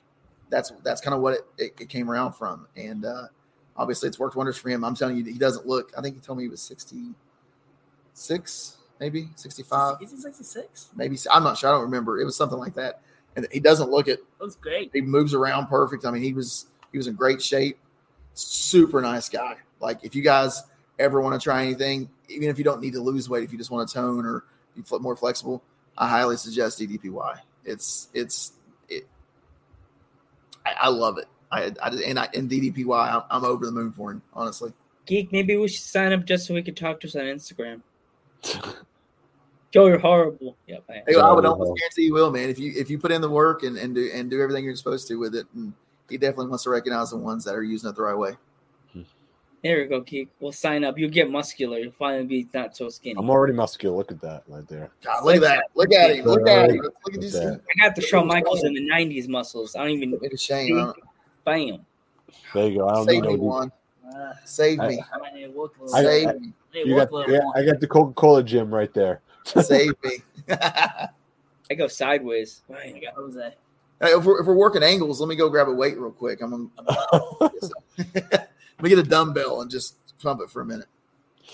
That's 0.50 0.72
that's 0.84 1.02
kind 1.02 1.14
of 1.14 1.20
what 1.22 1.34
it, 1.34 1.42
it, 1.58 1.74
it 1.82 1.90
came 1.90 2.10
around 2.10 2.32
from, 2.34 2.66
and 2.78 3.04
uh, 3.04 3.24
obviously 3.76 4.08
it's 4.08 4.18
worked 4.18 4.38
wonders 4.38 4.58
for 4.58 4.70
him. 4.70 4.86
I'm 4.86 4.96
telling 4.96 5.18
you, 5.18 5.26
he 5.26 5.38
doesn't 5.38 5.68
look. 5.68 5.92
I 5.98 6.02
think 6.02 6.16
he 6.16 6.22
told 6.22 6.38
me 6.38 6.46
he 6.46 6.50
was 6.50 6.62
66, 6.62 8.78
maybe 9.02 9.28
65, 9.36 9.98
Is 10.02 10.12
he 10.12 10.18
66? 10.18 10.92
maybe. 10.96 11.18
I'm 11.30 11.44
not 11.44 11.58
sure. 11.58 11.70
I 11.70 11.74
don't 11.74 11.82
remember. 11.82 12.22
It 12.22 12.26
was 12.26 12.38
something 12.38 12.58
like 12.58 12.76
that, 12.76 13.02
and 13.36 13.46
he 13.52 13.60
doesn't 13.60 13.92
look 13.92 14.08
it. 14.08 14.24
Looks 14.40 14.56
great. 14.56 14.92
He 14.94 15.02
moves 15.02 15.34
around 15.34 15.68
perfect. 15.68 16.06
I 16.06 16.12
mean, 16.12 16.24
he 16.24 16.32
was 16.32 16.68
he 16.94 16.98
was 16.98 17.08
in 17.08 17.16
great 17.16 17.42
shape. 17.42 17.78
Super 18.34 19.02
nice 19.02 19.30
guy. 19.30 19.58
Like 19.80 20.00
if 20.04 20.16
you 20.16 20.22
guys 20.22 20.64
ever 21.00 21.22
want 21.22 21.40
to 21.40 21.44
try 21.44 21.64
anything, 21.64 22.10
even 22.30 22.50
if 22.50 22.58
you 22.58 22.64
don't 22.64 22.82
need 22.82 22.94
to 22.94 23.02
lose 23.02 23.30
weight, 23.30 23.44
if 23.44 23.52
you 23.52 23.58
just 23.58 23.72
want 23.72 23.88
to 23.88 23.94
tone 23.94 24.26
or 24.26 24.46
be 24.76 24.84
more 25.00 25.16
flexible, 25.16 25.64
I 25.98 26.08
highly 26.08 26.38
suggest 26.38 26.80
DDPY. 26.80 27.40
It's 27.66 28.10
it's 28.14 28.54
it. 28.90 29.08
I, 30.66 30.74
I 30.82 30.90
love 30.90 31.18
it. 31.18 31.28
I, 31.52 31.72
I 31.82 31.90
and 31.90 32.20
I 32.20 32.30
and 32.34 32.50
DDPY. 32.50 33.14
I'm, 33.14 33.24
I'm 33.30 33.46
over 33.46 33.66
the 33.66 33.72
moon 33.72 33.92
for 33.92 34.12
him. 34.12 34.22
Honestly. 34.34 34.72
Geek, 35.06 35.32
maybe 35.32 35.58
we 35.58 35.68
should 35.68 35.84
sign 35.84 36.14
up 36.14 36.26
just 36.26 36.46
so 36.46 36.54
we 36.54 36.62
could 36.62 36.78
talk 36.78 37.00
to 37.02 37.08
us 37.08 37.16
on 37.16 37.24
Instagram. 37.24 37.82
Joe, 39.72 39.88
you're 39.88 40.00
horrible. 40.00 40.58
Yep, 40.68 40.84
I 40.90 40.94
am. 40.94 41.04
Hey, 41.08 41.16
I 41.16 41.32
would 41.32 41.46
almost 41.46 41.78
guarantee 41.78 42.04
you 42.04 42.14
will, 42.14 42.30
man. 42.30 42.50
If 42.50 42.60
you 42.60 42.74
if 42.76 42.90
you 42.90 43.00
put 43.00 43.12
in 43.12 43.22
the 43.22 43.30
work 43.30 43.64
and, 43.64 43.78
and 43.78 43.96
do 43.96 44.10
and 44.14 44.30
do 44.30 44.42
everything 44.42 44.66
you're 44.66 44.76
supposed 44.76 45.08
to 45.08 45.16
with 45.16 45.34
it, 45.34 45.48
and 45.56 45.74
he 46.12 46.18
definitely 46.18 46.48
wants 46.48 46.64
to 46.66 46.70
recognize 46.70 47.10
the 47.12 47.18
ones 47.18 47.44
that 47.46 47.56
are 47.56 47.64
using 47.64 47.90
it 47.90 47.96
the 47.96 48.02
right 48.04 48.18
way. 48.18 48.34
There 49.64 49.78
we 49.78 49.86
go, 49.86 50.02
Geek. 50.02 50.28
We'll 50.40 50.52
sign 50.52 50.84
up. 50.84 50.98
You'll 50.98 51.12
get 51.12 51.30
muscular. 51.30 51.78
You'll 51.78 51.92
finally 51.92 52.26
be 52.26 52.48
not 52.52 52.76
so 52.76 52.90
skinny. 52.90 53.14
I'm 53.20 53.30
already 53.30 53.54
muscular. 53.54 53.96
Look 53.96 54.12
at 54.12 54.20
that 54.22 54.42
right 54.48 54.68
there. 54.68 54.90
God, 55.04 55.24
look 55.24 55.36
at 55.36 55.42
that! 55.42 55.66
Look 55.76 55.94
at 55.94 56.16
him! 56.16 56.26
Look 56.26 56.48
at 56.50 56.72
him! 56.72 56.78
Look 56.78 57.14
at 57.14 57.22
these. 57.22 57.36
Look 57.36 57.44
at 57.44 57.62
I 57.84 57.88
got 57.88 57.96
the 57.96 58.02
Shawn 58.02 58.26
Michaels 58.26 58.64
in 58.64 58.74
the 58.74 58.82
'90s 58.90 59.28
muscles. 59.28 59.76
I 59.76 59.82
don't 59.82 59.92
even. 59.92 60.18
It's 60.24 60.34
a 60.34 60.38
shame. 60.38 60.80
huh? 60.80 60.94
Bam. 61.46 61.86
There 62.56 62.68
you 62.70 62.80
go. 62.80 62.88
I 62.90 62.94
don't 62.96 63.06
Save 63.08 63.22
need 63.22 63.28
me 63.28 63.36
no. 63.38 63.44
one. 63.44 63.72
Uh, 64.12 64.34
Save 64.46 64.80
I- 64.80 64.88
me. 64.88 65.04
I 65.14 65.18
might 65.20 65.36
need 65.36 65.44
to 65.44 65.52
work 65.52 65.74
a. 65.80 65.96
I- 65.96 66.02
Save 66.02 66.28
I- 66.28 66.34
me. 66.34 66.54
I 66.74 66.78
You 66.80 66.96
got, 66.96 67.30
yeah. 67.30 67.40
I 67.56 67.64
got 67.64 67.80
the 67.80 67.88
Coca 67.88 68.14
Cola 68.14 68.42
gym 68.44 68.74
right 68.74 68.92
there. 68.96 69.22
Save 69.44 69.92
me. 70.04 70.24
I 70.50 71.10
go 71.78 71.88
sideways. 71.88 72.64
I 72.74 73.00
got 73.00 73.14
Jose. 73.14 73.54
Hey, 74.02 74.10
if, 74.10 74.24
we're, 74.26 74.42
if 74.42 74.48
we're 74.48 74.56
working 74.56 74.84
angles, 74.84 75.20
let 75.20 75.28
me 75.30 75.36
go 75.36 75.50
grab 75.50 75.68
a 75.68 75.74
weight 75.74 75.98
real 76.00 76.12
quick. 76.12 76.42
I'm, 76.42 76.54
I'm 76.54 76.70
let 78.14 78.50
me 78.82 78.90
get 78.90 79.00
a 79.00 79.04
dumbbell 79.04 79.62
and 79.62 79.70
just 79.70 79.96
pump 80.22 80.42
it 80.42 80.50
for 80.50 80.62
a 80.62 80.66
minute. 80.66 80.88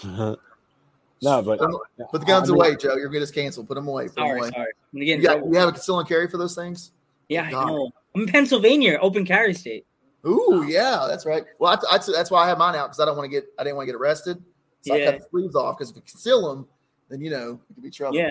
Uh-huh. 0.04 0.36
no, 1.22 1.42
but 1.42 1.60
Put, 1.60 2.10
put 2.12 2.20
the 2.22 2.26
guns 2.26 2.50
I 2.50 2.54
mean- 2.54 2.62
away, 2.62 2.76
Joe. 2.76 2.96
Your 2.96 3.10
good 3.10 3.22
is 3.22 3.32
canceled. 3.32 3.68
Put 3.68 3.76
them 3.76 3.88
away. 3.88 4.06
Put 4.08 4.16
them 4.16 4.38
away. 4.38 4.50
sorry. 4.50 4.72
I'm 4.94 5.02
You, 5.02 5.22
got, 5.22 5.46
you 5.46 5.54
have 5.56 5.70
a 5.70 5.72
conceal 5.74 6.00
and 6.00 6.08
carry 6.08 6.28
for 6.30 6.38
those 6.38 6.56
things? 6.56 6.92
Yeah, 7.30 7.44
I 7.44 7.52
know. 7.52 7.92
I'm 8.16 8.22
in 8.22 8.28
Pennsylvania, 8.28 8.98
open 9.02 9.26
carry 9.26 9.54
state. 9.54 9.86
Ooh, 10.26 10.66
yeah, 10.68 11.06
that's 11.08 11.26
right. 11.26 11.44
Well, 11.60 11.74
I, 11.92 11.96
I, 11.96 12.00
that's 12.14 12.32
why 12.32 12.44
I 12.44 12.48
have 12.48 12.58
mine 12.58 12.76
out 12.76 12.88
because 12.88 13.00
I 13.00 13.06
don't 13.06 13.16
want 13.18 13.26
to 13.26 13.30
get 13.32 13.46
I 13.60 13.64
didn't 13.64 13.76
want 13.76 13.88
to 13.88 13.94
get 13.94 14.00
arrested. 14.00 14.42
So 14.82 14.94
I 14.94 14.98
Yeah. 14.98 15.12
cut 15.12 15.20
the 15.20 15.26
sleeves 15.30 15.56
off 15.56 15.78
because 15.78 15.92
if 15.92 15.96
you 15.98 16.02
conceal 16.02 16.48
them, 16.50 16.68
then 17.10 17.22
you 17.22 17.30
know 17.30 17.60
it 17.70 17.74
could 17.76 17.84
be 17.84 17.92
trouble. 17.92 18.18
Yeah. 18.18 18.30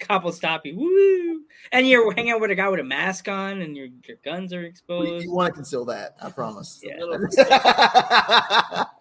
Cop 0.00 0.24
will 0.24 0.32
stop 0.32 0.66
you. 0.66 0.76
Woo! 0.76 1.42
And 1.72 1.88
you're 1.88 2.12
hanging 2.14 2.32
out 2.32 2.40
with 2.40 2.50
a 2.50 2.54
guy 2.54 2.68
with 2.68 2.80
a 2.80 2.84
mask 2.84 3.28
on 3.28 3.62
and 3.62 3.76
your, 3.76 3.88
your 4.06 4.18
guns 4.24 4.52
are 4.52 4.64
exposed. 4.64 5.24
you 5.24 5.32
want 5.32 5.48
to 5.48 5.52
conceal 5.54 5.84
that, 5.86 6.16
I 6.22 6.30
promise. 6.30 6.82
Yeah. 6.82 8.84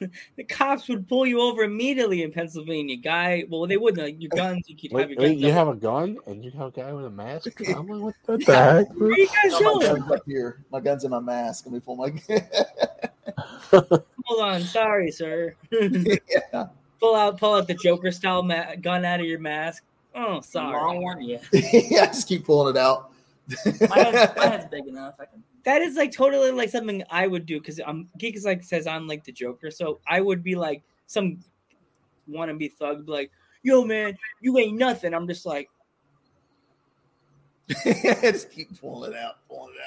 The 0.36 0.44
cops 0.44 0.88
would 0.88 1.08
pull 1.08 1.26
you 1.26 1.40
over 1.40 1.62
immediately 1.62 2.22
in 2.22 2.32
Pennsylvania. 2.32 2.96
Guy, 2.96 3.44
well, 3.48 3.66
they 3.66 3.76
wouldn't. 3.76 4.04
Like, 4.04 4.20
your 4.20 4.28
guns, 4.34 4.68
you 4.68 4.76
could 4.76 4.98
have 4.98 5.10
your 5.10 5.18
wait, 5.18 5.28
guns. 5.30 5.42
you 5.42 5.48
up. 5.48 5.54
have 5.54 5.68
a 5.68 5.74
gun 5.74 6.16
and 6.26 6.44
you 6.44 6.50
have 6.52 6.68
a 6.68 6.70
guy 6.70 6.92
with 6.92 7.06
a 7.06 7.10
mask? 7.10 7.60
I'm 7.68 7.86
like, 7.86 8.14
what 8.26 8.44
the 8.46 8.54
heck? 8.54 8.88
Where 8.94 9.10
are 9.10 9.16
you 9.16 9.26
guys 9.26 9.60
No, 9.60 9.74
my 9.74 9.84
going? 9.86 10.00
gun's 10.00 10.12
up 10.12 10.22
here. 10.26 10.64
My 10.70 10.80
gun's 10.80 11.04
in 11.04 11.10
my 11.10 11.20
mask. 11.20 11.66
Let 11.66 11.74
me 11.74 11.80
pull 11.80 11.96
my. 11.96 12.12
Hold 13.70 14.40
on. 14.40 14.62
Sorry, 14.62 15.10
sir. 15.10 15.54
yeah. 15.72 16.66
Pull 17.00 17.14
out 17.14 17.38
pull 17.38 17.54
out 17.54 17.66
the 17.66 17.74
Joker 17.74 18.10
style 18.10 18.42
ma- 18.42 18.74
gun 18.80 19.04
out 19.04 19.20
of 19.20 19.26
your 19.26 19.38
mask. 19.38 19.84
Oh, 20.14 20.40
sorry. 20.40 20.76
Long 20.76 21.02
one, 21.02 21.22
yeah. 21.22 21.38
yeah, 21.52 22.02
I 22.02 22.06
just 22.06 22.28
keep 22.28 22.44
pulling 22.44 22.74
it 22.74 22.78
out. 22.78 23.12
My 23.64 23.98
head's, 23.98 24.36
my 24.36 24.46
head's 24.46 24.66
big 24.70 24.86
enough. 24.86 25.16
I 25.20 25.26
can. 25.26 25.42
That 25.64 25.82
is 25.82 25.96
like 25.96 26.12
totally 26.12 26.50
like 26.50 26.70
something 26.70 27.02
I 27.10 27.26
would 27.26 27.44
do 27.44 27.58
because 27.58 27.80
I'm 27.86 28.08
Geek 28.18 28.36
is 28.36 28.44
like 28.44 28.62
says 28.64 28.86
I'm 28.86 29.06
like 29.06 29.24
the 29.24 29.32
Joker, 29.32 29.70
so 29.70 30.00
I 30.06 30.20
would 30.20 30.42
be 30.42 30.54
like 30.54 30.82
some 31.06 31.38
wannabe 32.30 32.72
thug, 32.72 33.06
be 33.06 33.12
like, 33.12 33.30
"Yo, 33.62 33.84
man, 33.84 34.16
you 34.40 34.56
ain't 34.58 34.78
nothing." 34.78 35.12
I'm 35.12 35.26
just 35.26 35.44
like, 35.44 35.68
just 37.84 38.50
keep 38.50 38.80
pulling 38.80 39.12
it 39.12 39.18
out, 39.18 39.36
pulling 39.48 39.74
it 39.74 39.80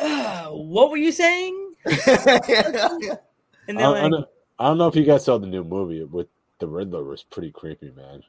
"Ah, 0.00 0.48
"What 0.50 0.90
were 0.90 0.98
you 0.98 1.12
saying?" 1.12 1.74
out. 1.86 3.20
And 3.66 3.78
I, 3.78 3.82
they're 3.82 3.90
like, 3.90 4.10
don't, 4.10 4.28
I 4.58 4.68
don't 4.68 4.78
know 4.78 4.86
if 4.88 4.94
you 4.96 5.04
guys 5.04 5.24
saw 5.24 5.38
the 5.38 5.46
new 5.46 5.64
movie 5.64 6.04
with 6.04 6.28
the 6.58 6.66
Riddler. 6.68 7.02
was 7.04 7.22
pretty 7.24 7.50
creepy, 7.50 7.90
man. 7.96 8.22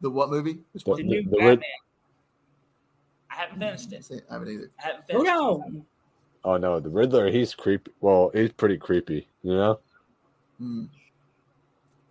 the 0.00 0.10
what 0.10 0.30
movie? 0.30 0.58
Which 0.72 0.84
The, 0.84 0.90
"The 0.96 1.02
one? 1.02 1.06
new 1.06 1.22
the, 1.24 1.30
the 1.30 1.36
Batman." 1.36 1.48
Rid- 1.58 1.62
I 3.30 3.34
haven't 3.34 3.58
finished 3.58 3.92
it. 4.10 4.24
I 4.30 4.32
haven't 4.34 4.48
either. 4.50 4.70
I 4.78 4.86
haven't 4.86 5.04
Oh 5.12 5.18
finished 5.18 5.26
no! 5.26 5.82
oh 6.44 6.56
no, 6.56 6.80
the 6.80 6.88
Riddler. 6.90 7.30
He's 7.30 7.54
creepy. 7.54 7.92
Well, 8.00 8.30
he's 8.34 8.52
pretty 8.52 8.76
creepy. 8.78 9.28
You 9.42 9.54
know. 9.54 9.78
Hmm. 10.58 10.84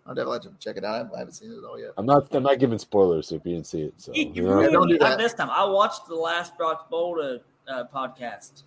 I'll 0.06 0.14
definitely 0.14 0.38
have 0.44 0.58
to 0.58 0.58
check 0.60 0.76
it 0.76 0.84
out. 0.84 1.10
I 1.14 1.18
haven't- 1.18 1.34
seen 1.34 1.50
it 1.52 1.58
at 1.58 1.64
all 1.64 1.78
yet. 1.80 1.90
I'm 1.98 2.06
not. 2.06 2.32
I'm 2.34 2.44
not 2.44 2.58
giving 2.60 2.78
spoilers 2.78 3.32
if 3.32 3.44
you 3.44 3.54
didn't 3.54 3.66
see 3.66 3.82
it. 3.82 3.94
So 3.98 4.12
You- 4.14 4.26
you 4.26 4.32
you 4.34 4.42
know? 4.44 4.60
Yeah, 4.60 4.68
don't 4.70 4.88
do 4.88 4.98
that. 4.98 5.18
this 5.18 5.34
time. 5.34 5.50
I 5.50 5.64
watched 5.64 6.06
the 6.06 6.14
last 6.14 6.56
Brock 6.56 6.88
Boulder 6.88 7.40
uh, 7.68 7.84
podcast, 7.92 8.62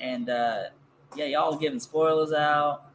and 0.00 0.28
uh, 0.28 0.64
yeah, 1.14 1.26
y'all 1.26 1.56
giving 1.56 1.78
spoilers 1.80 2.32
out. 2.32 2.85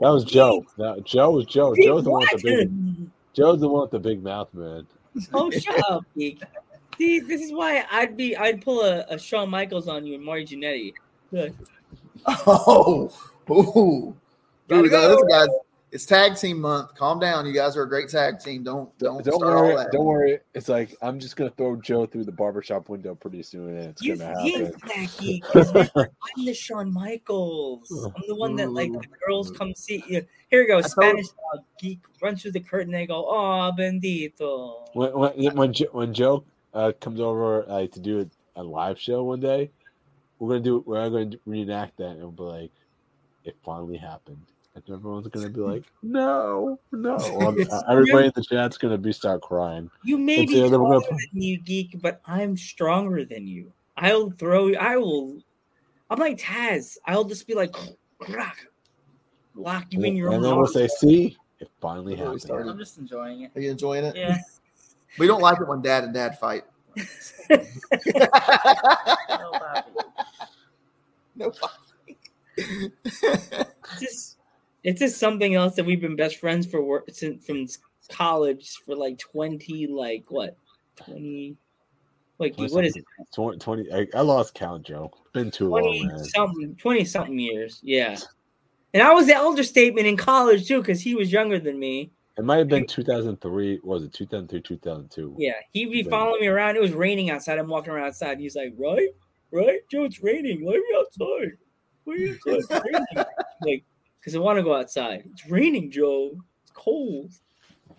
That 0.00 0.08
was 0.08 0.24
Joe. 0.24 0.64
That, 0.78 1.04
Joe 1.04 1.30
was 1.30 1.46
Joe. 1.46 1.74
Geek, 1.74 1.84
Joe's 1.86 2.04
the 2.04 2.10
one 2.10 2.26
with 2.32 2.42
the 2.42 2.50
what? 2.50 2.58
big. 2.58 3.10
Joe's 3.34 3.60
the 3.60 3.68
one 3.68 3.82
with 3.82 3.90
the 3.90 3.98
big 3.98 4.22
mouth, 4.22 4.48
man. 4.52 4.86
Oh, 5.32 5.50
shut 5.50 5.80
up, 5.90 6.04
Geek. 6.16 6.40
See, 6.98 7.20
this 7.20 7.40
is 7.40 7.52
why 7.52 7.84
I'd 7.90 8.16
be 8.16 8.36
I'd 8.36 8.62
pull 8.62 8.82
a, 8.82 9.04
a 9.08 9.18
Shawn 9.18 9.48
Michaels 9.50 9.88
on 9.88 10.06
you 10.06 10.14
and 10.16 10.24
Marty 10.24 10.44
Jannetty. 10.44 10.92
Like, 11.32 11.54
Oh, 12.46 13.10
ooh. 13.50 14.14
Gotta 14.68 14.82
Dude, 14.82 14.90
go. 14.90 15.08
listen, 15.08 15.28
guys, 15.28 15.48
it's 15.92 16.06
tag 16.06 16.36
team 16.36 16.60
month. 16.60 16.94
Calm 16.94 17.18
down. 17.18 17.46
You 17.46 17.52
guys 17.52 17.76
are 17.76 17.82
a 17.82 17.88
great 17.88 18.08
tag 18.08 18.38
team. 18.40 18.62
Don't 18.62 18.96
don't, 18.98 19.24
Don't 19.24 19.34
start 19.40 19.54
worry. 19.54 19.70
all 19.72 19.76
that. 19.78 19.92
Don't 19.92 20.04
worry. 20.04 20.38
It's 20.54 20.68
like 20.68 20.94
I'm 21.02 21.18
just 21.18 21.36
gonna 21.36 21.50
throw 21.50 21.76
Joe 21.76 22.06
through 22.06 22.24
the 22.24 22.32
barbershop 22.32 22.88
window 22.88 23.14
pretty 23.14 23.42
soon, 23.42 23.76
and 23.76 23.86
it's 23.90 24.02
You 24.02 24.16
gonna 24.16 24.34
think 24.42 24.64
happen. 24.74 24.80
that 24.88 25.16
geek? 25.18 25.44
'cause 25.44 25.72
I'm 25.96 26.44
the 26.44 26.54
Shawn 26.54 26.92
Michaels. 26.92 27.90
I'm 28.16 28.22
the 28.28 28.36
one 28.36 28.56
that 28.56 28.72
like 28.72 28.92
the 28.92 29.06
girls 29.26 29.50
come 29.50 29.74
see. 29.74 30.02
You. 30.08 30.24
Here 30.50 30.62
we 30.62 30.66
go. 30.66 30.80
told- 30.80 30.90
Spanish 30.90 31.28
dog 31.28 31.64
geek 31.80 32.00
runs 32.22 32.42
through 32.42 32.52
the 32.52 32.60
curtain. 32.60 32.92
They 32.92 33.06
go, 33.06 33.26
"Oh, 33.28 33.72
bendito." 33.76 34.86
When 34.94 35.12
when 35.12 35.56
when 35.56 35.72
Joe, 35.72 35.86
when 35.92 36.14
Joe 36.14 36.44
uh, 36.74 36.92
comes 37.00 37.20
over 37.20 37.64
like 37.68 37.92
to 37.92 38.00
do 38.00 38.20
a, 38.56 38.60
a 38.60 38.62
live 38.62 38.98
show 39.00 39.24
one 39.24 39.40
day, 39.40 39.70
we're 40.38 40.48
gonna 40.48 40.60
do 40.60 40.82
we're 40.86 41.08
gonna 41.10 41.30
reenact 41.46 41.96
that, 41.98 42.10
and 42.10 42.20
we'll 42.20 42.30
be 42.32 42.42
like, 42.42 42.72
"It 43.44 43.56
finally 43.64 43.96
happened," 43.96 44.44
and 44.86 44.96
everyone's 44.96 45.28
gonna 45.28 45.48
be 45.50 45.60
like, 45.60 45.84
"No, 46.02 46.78
no." 46.92 47.16
Well, 47.36 47.56
uh, 47.70 47.82
everybody 47.88 48.26
in 48.26 48.32
the 48.34 48.42
chat's 48.42 48.78
gonna 48.78 48.98
be 48.98 49.12
start 49.12 49.42
crying. 49.42 49.90
You 50.04 50.18
may 50.18 50.42
It's 50.42 50.52
be 50.52 50.60
the 50.60 50.66
other 50.66 50.80
one. 50.80 51.00
taller 51.02 51.16
than 51.32 51.42
you, 51.42 51.58
geek, 51.60 52.00
but 52.00 52.20
I'm 52.26 52.56
stronger 52.56 53.24
than 53.24 53.46
you. 53.46 53.72
I'll 53.96 54.30
throw 54.30 54.68
you. 54.68 54.76
I 54.76 54.96
will. 54.96 55.38
I'm 56.08 56.18
like 56.18 56.38
Taz. 56.38 56.96
I'll 57.06 57.24
just 57.24 57.46
be 57.46 57.54
like, 57.54 57.74
crack, 58.18 58.66
lock 59.54 59.84
you 59.90 60.02
in 60.02 60.16
your 60.16 60.28
and 60.28 60.36
own. 60.36 60.42
then 60.42 60.56
we'll 60.56 60.66
say, 60.66 60.88
"See, 60.88 61.36
it 61.60 61.68
finally 61.80 62.14
That's 62.14 62.22
happened." 62.24 62.40
started. 62.40 62.70
I'm 62.70 62.78
just 62.78 62.98
enjoying 62.98 63.42
it. 63.42 63.52
Are 63.54 63.60
you 63.60 63.70
enjoying 63.70 64.04
it? 64.04 64.16
Yeah. 64.16 64.38
We 65.18 65.26
don't 65.26 65.40
like 65.42 65.60
it 65.60 65.66
when 65.66 65.82
dad 65.82 66.04
and 66.04 66.14
dad 66.14 66.38
fight. 66.38 66.62
No, 69.28 69.50
Bobby. 69.52 69.90
no. 71.34 71.52
It's 72.56 74.00
just, 74.00 74.29
it's 74.84 75.00
just 75.00 75.18
something 75.18 75.54
else 75.54 75.74
that 75.76 75.84
we've 75.84 76.00
been 76.00 76.16
best 76.16 76.36
friends 76.36 76.66
for 76.66 76.82
work 76.82 77.08
since 77.12 77.44
from 77.44 77.66
college 78.08 78.70
for 78.86 78.96
like 78.96 79.18
20, 79.18 79.86
like 79.88 80.24
what, 80.28 80.56
20, 80.96 81.56
like 82.38 82.56
what 82.56 82.84
is 82.84 82.96
it, 82.96 83.04
20, 83.34 83.58
20 83.58 83.92
I, 83.92 84.06
I 84.14 84.20
lost 84.22 84.54
count, 84.54 84.84
Joe. 84.84 85.10
Been 85.32 85.50
too 85.50 85.68
long, 85.68 85.82
20 85.82 86.06
man. 86.06 86.24
something, 86.24 86.76
20 86.76 87.04
something 87.04 87.38
years. 87.38 87.80
Yeah. 87.82 88.18
And 88.92 89.02
I 89.02 89.12
was 89.12 89.26
the 89.26 89.34
elder 89.34 89.62
statement 89.62 90.06
in 90.06 90.16
college 90.16 90.66
too, 90.66 90.80
because 90.80 91.00
he 91.00 91.14
was 91.14 91.30
younger 91.30 91.58
than 91.58 91.78
me. 91.78 92.10
It 92.38 92.44
might 92.44 92.56
have 92.56 92.68
been 92.68 92.86
2003. 92.86 93.80
Was 93.84 94.02
it 94.04 94.14
2003, 94.14 94.62
2002? 94.62 95.36
Yeah, 95.38 95.52
he'd 95.72 95.92
be 95.92 96.02
following 96.02 96.40
me 96.40 96.46
around. 96.46 96.76
It 96.76 96.80
was 96.80 96.92
raining 96.92 97.28
outside. 97.28 97.58
I'm 97.58 97.68
walking 97.68 97.92
around 97.92 98.06
outside. 98.06 98.40
He's 98.40 98.56
like, 98.56 98.72
right, 98.78 99.10
right, 99.52 99.80
Joe, 99.90 100.04
it's 100.04 100.22
raining. 100.22 100.64
Why 100.64 100.72
are 100.72 100.76
me 100.76 100.96
outside. 100.96 101.58
Let 102.06 102.18
me 102.18 102.30
outside. 102.30 102.54
It's 102.54 102.70
raining. 102.70 103.26
like, 103.62 103.84
because 104.20 104.34
I 104.34 104.38
want 104.38 104.58
to 104.58 104.62
go 104.62 104.74
outside. 104.74 105.24
It's 105.32 105.46
raining, 105.48 105.90
Joe. 105.90 106.32
It's 106.62 106.72
cold. 106.72 107.32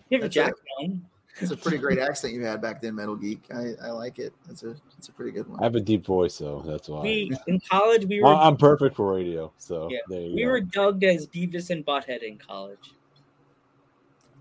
You 0.08 0.18
have 0.18 0.24
a 0.26 0.28
jacket 0.28 0.56
on. 0.80 1.04
It's 1.40 1.50
a 1.50 1.56
pretty 1.56 1.78
great 1.78 1.98
accent 1.98 2.34
you 2.34 2.44
had 2.44 2.60
back 2.60 2.82
then, 2.82 2.94
Metal 2.94 3.16
Geek. 3.16 3.40
I, 3.54 3.70
I 3.82 3.90
like 3.90 4.18
it. 4.18 4.34
It's 4.50 4.62
a 4.64 4.76
it's 4.98 5.08
a 5.08 5.12
pretty 5.12 5.30
good 5.32 5.48
one. 5.48 5.58
I 5.60 5.64
have 5.64 5.74
a 5.74 5.80
deep 5.80 6.04
voice, 6.04 6.36
though. 6.38 6.62
That's 6.64 6.88
why. 6.90 7.00
We 7.02 7.32
in 7.46 7.58
college 7.60 8.04
we 8.04 8.20
were 8.20 8.28
I- 8.28 8.46
I'm 8.46 8.56
perfect 8.56 8.96
for 8.96 9.14
radio. 9.14 9.50
So 9.56 9.88
yeah, 9.90 10.00
there 10.08 10.20
you 10.20 10.34
we 10.34 10.42
go. 10.42 10.48
were 10.50 10.60
dubbed 10.60 11.02
as 11.04 11.26
Beavis 11.26 11.70
and 11.70 11.84
Butthead 11.86 12.22
in 12.22 12.36
college. 12.36 12.92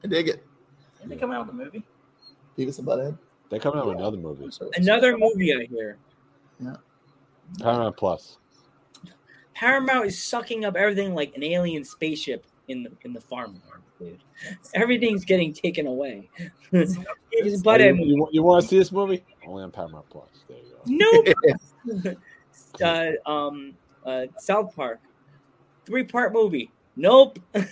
I 0.03 0.07
dig 0.07 0.27
it. 0.27 0.45
Didn't 0.97 1.11
they 1.11 1.15
come 1.15 1.31
out 1.31 1.45
with 1.45 1.55
a 1.55 1.57
movie? 1.57 1.83
Beavis 2.57 2.77
and 2.79 2.87
Butthead. 2.87 3.17
They're 3.49 3.59
coming 3.59 3.79
out 3.79 3.87
with 3.87 3.97
another 3.97 4.17
movie. 4.17 4.49
Another 4.75 5.17
movie 5.17 5.53
I 5.53 5.65
hear. 5.65 5.97
Yeah. 6.59 6.75
Paramount 7.59 7.97
Plus. 7.97 8.37
Paramount 9.61 10.07
is 10.07 10.21
sucking 10.21 10.65
up 10.65 10.75
everything 10.75 11.13
like 11.13 11.35
an 11.35 11.43
alien 11.43 11.83
spaceship 11.83 12.47
in 12.67 12.81
the 12.81 12.91
in 13.03 13.13
the 13.13 13.21
farm. 13.21 13.61
Dude. 13.99 14.17
Everything's 14.73 15.23
getting 15.23 15.53
taken 15.53 15.85
away. 15.85 16.27
Beavis 16.73 16.97
and 16.97 17.67
Oh, 17.67 17.77
you, 17.77 17.93
you, 18.03 18.27
you 18.31 18.41
want 18.41 18.63
to 18.63 18.67
see 18.67 18.79
this 18.79 18.91
movie? 18.91 19.23
Only 19.45 19.61
on 19.61 19.69
Paramount 19.69 20.09
Plus. 20.09 20.25
There 20.47 20.57
you 20.57 21.27
go. 21.27 21.27
Nope. 21.85 22.17
uh, 22.83 23.29
um, 23.31 23.75
uh, 24.03 24.25
South 24.39 24.75
Park, 24.75 24.99
three 25.85 26.05
part 26.05 26.33
movie. 26.33 26.71
Nope. 26.95 27.37
but 27.51 27.65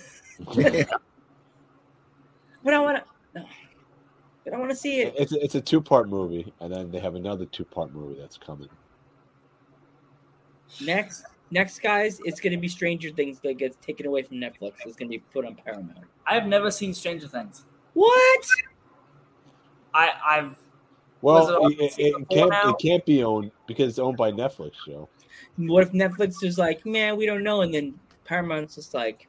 I 2.68 2.80
want 2.80 2.98
to. 2.98 3.04
No. 3.34 3.46
But 4.44 4.54
I 4.54 4.60
want 4.60 4.70
to 4.70 4.76
see 4.76 5.02
it. 5.02 5.16
It's 5.18 5.32
a, 5.32 5.44
it's 5.44 5.56
a 5.56 5.62
two 5.62 5.82
part 5.82 6.08
movie, 6.08 6.54
and 6.60 6.72
then 6.72 6.92
they 6.92 7.00
have 7.00 7.16
another 7.16 7.46
two 7.46 7.66
part 7.66 7.92
movie 7.96 8.20
that's 8.20 8.38
coming. 8.38 8.70
Next, 10.82 11.24
next, 11.52 11.80
guys, 11.82 12.20
it's 12.26 12.39
going 12.39 12.52
to 12.54 12.58
be 12.60 12.68
Stranger 12.68 13.10
Things 13.12 13.39
that 13.41 13.58
gets 13.58 13.78
taken 13.86 14.06
away 14.06 14.24
from 14.24 14.38
Netflix. 14.38 14.74
It's 14.86 14.95
going 14.95 15.10
to 15.12 15.18
be 15.18 15.20
put 15.34 15.45
on 15.45 15.56
Paramount. 15.56 16.06
I've 16.28 16.45
never 16.47 16.70
seen 16.72 16.93
Stranger 16.93 17.28
Things. 17.28 17.66
What? 17.93 18.45
I 19.93 20.12
I've 20.26 20.56
Well, 21.22 21.66
it 21.68 21.74
it, 21.74 21.82
it, 21.82 21.93
season 21.93 22.22
it 22.30 22.38
four 22.39 22.50
can't 22.52 22.70
it 22.70 22.82
can't 22.82 23.06
be 23.06 23.24
owned 23.24 23.52
because 23.68 23.89
it's 23.89 24.00
owned 24.00 24.18
by 24.18 24.32
Netflix. 24.32 24.74
Joe, 24.86 25.10
What 25.58 25.84
if 25.84 25.91
Netflix 25.91 26.43
is 26.43 26.58
like, 26.58 26.86
man, 26.86 27.18
we 27.18 27.26
don't 27.26 27.43
know, 27.43 27.62
and 27.62 27.74
then 27.74 28.00
Paramount's 28.26 28.76
just 28.76 28.93
like, 28.93 29.28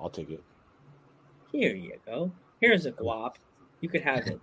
I'll 0.00 0.10
take 0.10 0.30
it. 0.30 0.42
here 1.52 1.74
you 1.76 1.92
go. 2.06 2.32
Here's 2.60 2.86
a 2.86 2.92
guap. 2.92 3.36
You 3.80 3.88
could 3.88 4.02
have 4.02 4.26
it. 4.26 4.40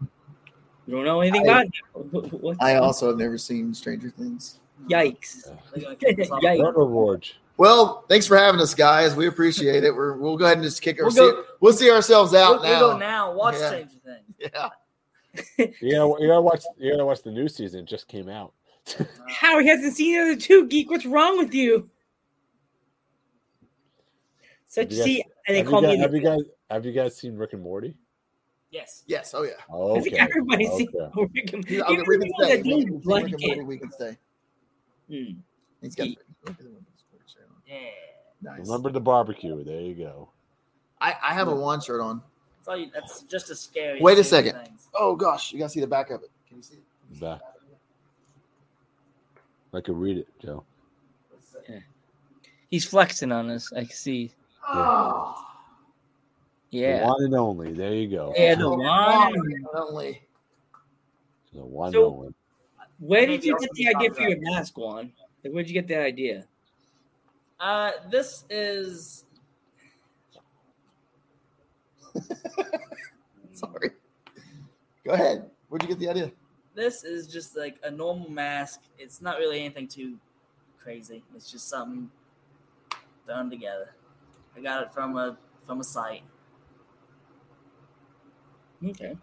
You 0.88 0.96
don't 0.96 1.04
know 1.04 1.20
anything 1.20 1.50
I- 1.50 1.64
about 1.64 1.66
it. 1.66 2.34
What- 2.42 2.62
I 2.62 2.76
also 2.76 3.10
have 3.10 3.18
never 3.18 3.38
seen 3.38 3.74
Stranger 3.74 4.10
Things. 4.10 4.62
Yikes. 4.90 5.50
they're 5.74 5.84
gonna 5.84 5.96
kick 5.96 6.20
us 6.20 6.30
off. 6.32 6.42
Yikes. 6.42 6.60
Murder 6.60 6.74
Forge. 6.86 7.40
Well, 7.58 8.04
thanks 8.10 8.28
for 8.28 8.36
having 8.38 8.60
us, 8.60 8.74
guys. 8.76 9.16
We 9.16 9.28
appreciate 9.28 9.84
it. 9.84 9.96
We're 9.96 10.14
we'll 10.18 10.38
go 10.38 10.46
ahead 10.46 10.58
and 10.58 10.64
just 10.66 10.82
kick 10.82 11.00
our 11.00 11.06
We'll 11.06 11.12
see, 11.12 11.20
go- 11.20 11.44
we'll 11.62 11.74
see 11.74 11.90
ourselves 11.90 12.34
out 12.34 12.62
We'll, 12.62 12.70
we'll 12.70 12.80
go 12.80 12.98
now. 12.98 13.00
now. 13.00 13.34
Watch 13.34 13.56
Yeah. 13.60 13.68
Stranger 13.68 13.96
Things. 14.04 14.22
Yeah. 14.54 14.70
You 15.82 15.92
gotta 15.96 16.22
you 16.22 16.28
gotta 16.28 16.42
watch 16.42 16.64
you 16.78 16.92
gotta 16.92 17.06
watch 17.06 17.24
the 17.24 17.32
new 17.32 17.48
season. 17.50 17.82
It 17.82 17.86
just 17.88 18.08
came 18.08 18.30
out. 18.30 18.54
How 19.28 19.60
he 19.60 19.68
hasn't 19.68 19.96
seen 19.96 20.14
the 20.16 20.22
other 20.22 20.36
two, 20.40 20.68
geek. 20.68 20.90
What's 20.90 21.06
wrong 21.06 21.38
with 21.38 21.54
you? 21.54 21.90
Such 24.68 24.84
Have 24.84 24.92
you 24.92 24.98
guys- 24.98 25.06
see, 25.06 25.24
and 25.48 25.58
they 25.58 25.64
call 25.64 25.82
you 25.82 25.88
me. 25.90 25.98
have 26.00 26.14
you 26.14 26.22
guys 26.22 26.40
have 26.70 26.86
you 26.86 26.92
guys 26.92 27.16
seen 27.16 27.36
Rick 27.38 27.54
and 27.54 27.62
Morty? 27.62 27.96
Yes. 28.72 29.04
Yes. 29.08 29.34
Oh 29.34 29.44
yeah. 29.44 29.52
Oh, 29.70 29.96
I 29.98 30.02
think 30.02 30.16
okay. 30.16 30.24
everybody's 30.24 30.72
seen 30.74 30.90
okay. 30.98 31.30
Rick 31.34 31.54
and- 31.54 31.66
He's- 31.68 31.84
Even 31.90 32.04
Rick 32.08 32.22
and 32.22 32.22
the 32.22 32.26
people 32.26 32.46
stay. 32.46 32.56
that 32.58 32.64
We 32.66 32.72
don't 32.72 33.02
can- 33.02 33.02
like 33.10 33.24
Rick 33.26 33.34
and 33.34 33.42
it. 33.44 33.48
Morty, 33.48 33.62
we 33.64 33.78
can 33.78 33.92
stay. 33.92 34.18
Hmm. 35.10 35.40
He's 35.82 35.96
got. 35.96 36.04
Geek. 36.06 36.20
Yeah. 37.68 37.76
Nice. 38.42 38.60
Remember 38.68 38.92
the 38.92 39.00
barbecue. 39.00 39.64
There 39.64 39.82
you 39.82 39.96
go. 39.96 40.30
I, 41.02 41.16
I 41.24 41.34
have 41.34 41.48
a 41.48 41.56
one 41.56 41.82
shirt 41.82 42.02
on. 42.02 42.22
That's 42.58 42.68
all 42.68 42.78
you. 42.78 42.90
That's 42.94 43.22
just 43.24 43.50
a 43.50 43.56
scary. 43.56 44.00
Wait 44.02 44.18
a 44.18 44.24
second. 44.24 44.54
Things. 44.64 44.88
Oh 44.94 45.16
gosh, 45.16 45.52
you 45.52 45.60
gotta 45.60 45.70
see 45.70 45.80
the 45.82 45.88
back 45.88 46.10
of 46.12 46.22
it. 46.24 46.32
Can 46.48 46.58
you 46.58 46.64
see 46.64 46.76
it? 46.76 47.20
Back. 47.20 47.42
I 49.74 49.82
could 49.82 49.98
read 49.98 50.18
it, 50.20 50.28
Joe. 50.42 50.64
He's 52.72 52.86
flexing 52.86 53.32
on 53.32 53.50
us. 53.52 53.72
I 53.74 53.82
can 53.82 53.90
see. 53.92 54.32
Oh, 54.68 55.36
The 56.72 56.78
Yeah. 56.80 57.06
one 57.06 57.24
and 57.24 57.36
only. 57.36 57.72
There 57.74 57.94
you 57.94 58.10
go. 58.10 58.34
Yeah, 58.36 58.56
the 58.56 58.70
one. 58.70 59.36
Only. 59.76 60.22
The 61.54 61.64
one 61.64 61.92
So- 61.94 62.06
and 62.08 62.14
only. 62.18 62.34
Where 63.00 63.26
did 63.26 63.44
you 63.44 63.58
get 63.60 63.70
the 63.74 63.88
idea 63.96 64.14
for 64.14 64.22
your 64.22 64.40
mask, 64.42 64.78
Juan? 64.78 65.12
Like, 65.44 65.54
where'd 65.54 65.68
you 65.68 65.74
get 65.74 65.88
that 65.90 66.02
idea? 66.02 66.46
Uh, 67.60 67.92
this 68.10 68.44
is 68.50 69.26
Sorry. 73.52 73.90
Go 75.06 75.12
ahead. 75.12 75.50
Where'd 75.70 75.84
you 75.84 75.90
get 75.90 76.00
the 76.00 76.10
idea? 76.10 76.32
this 76.76 77.06
is 77.06 77.28
just 77.28 77.56
like 77.56 77.78
a 77.84 77.92
normal 77.92 78.30
mask. 78.30 78.82
It's 79.00 79.22
not 79.22 79.38
really 79.40 79.62
anything 79.62 79.88
too 79.88 80.18
crazy. 80.78 81.24
It's 81.34 81.50
just 81.50 81.70
something 81.70 82.12
done 83.26 83.50
together. 83.50 83.96
I 84.58 84.62
got 84.62 84.84
it 84.84 84.92
from 84.94 85.16
a 85.18 85.38
from 85.66 85.80
a 85.80 85.84
site. 85.84 86.24
Okay. 88.86 89.16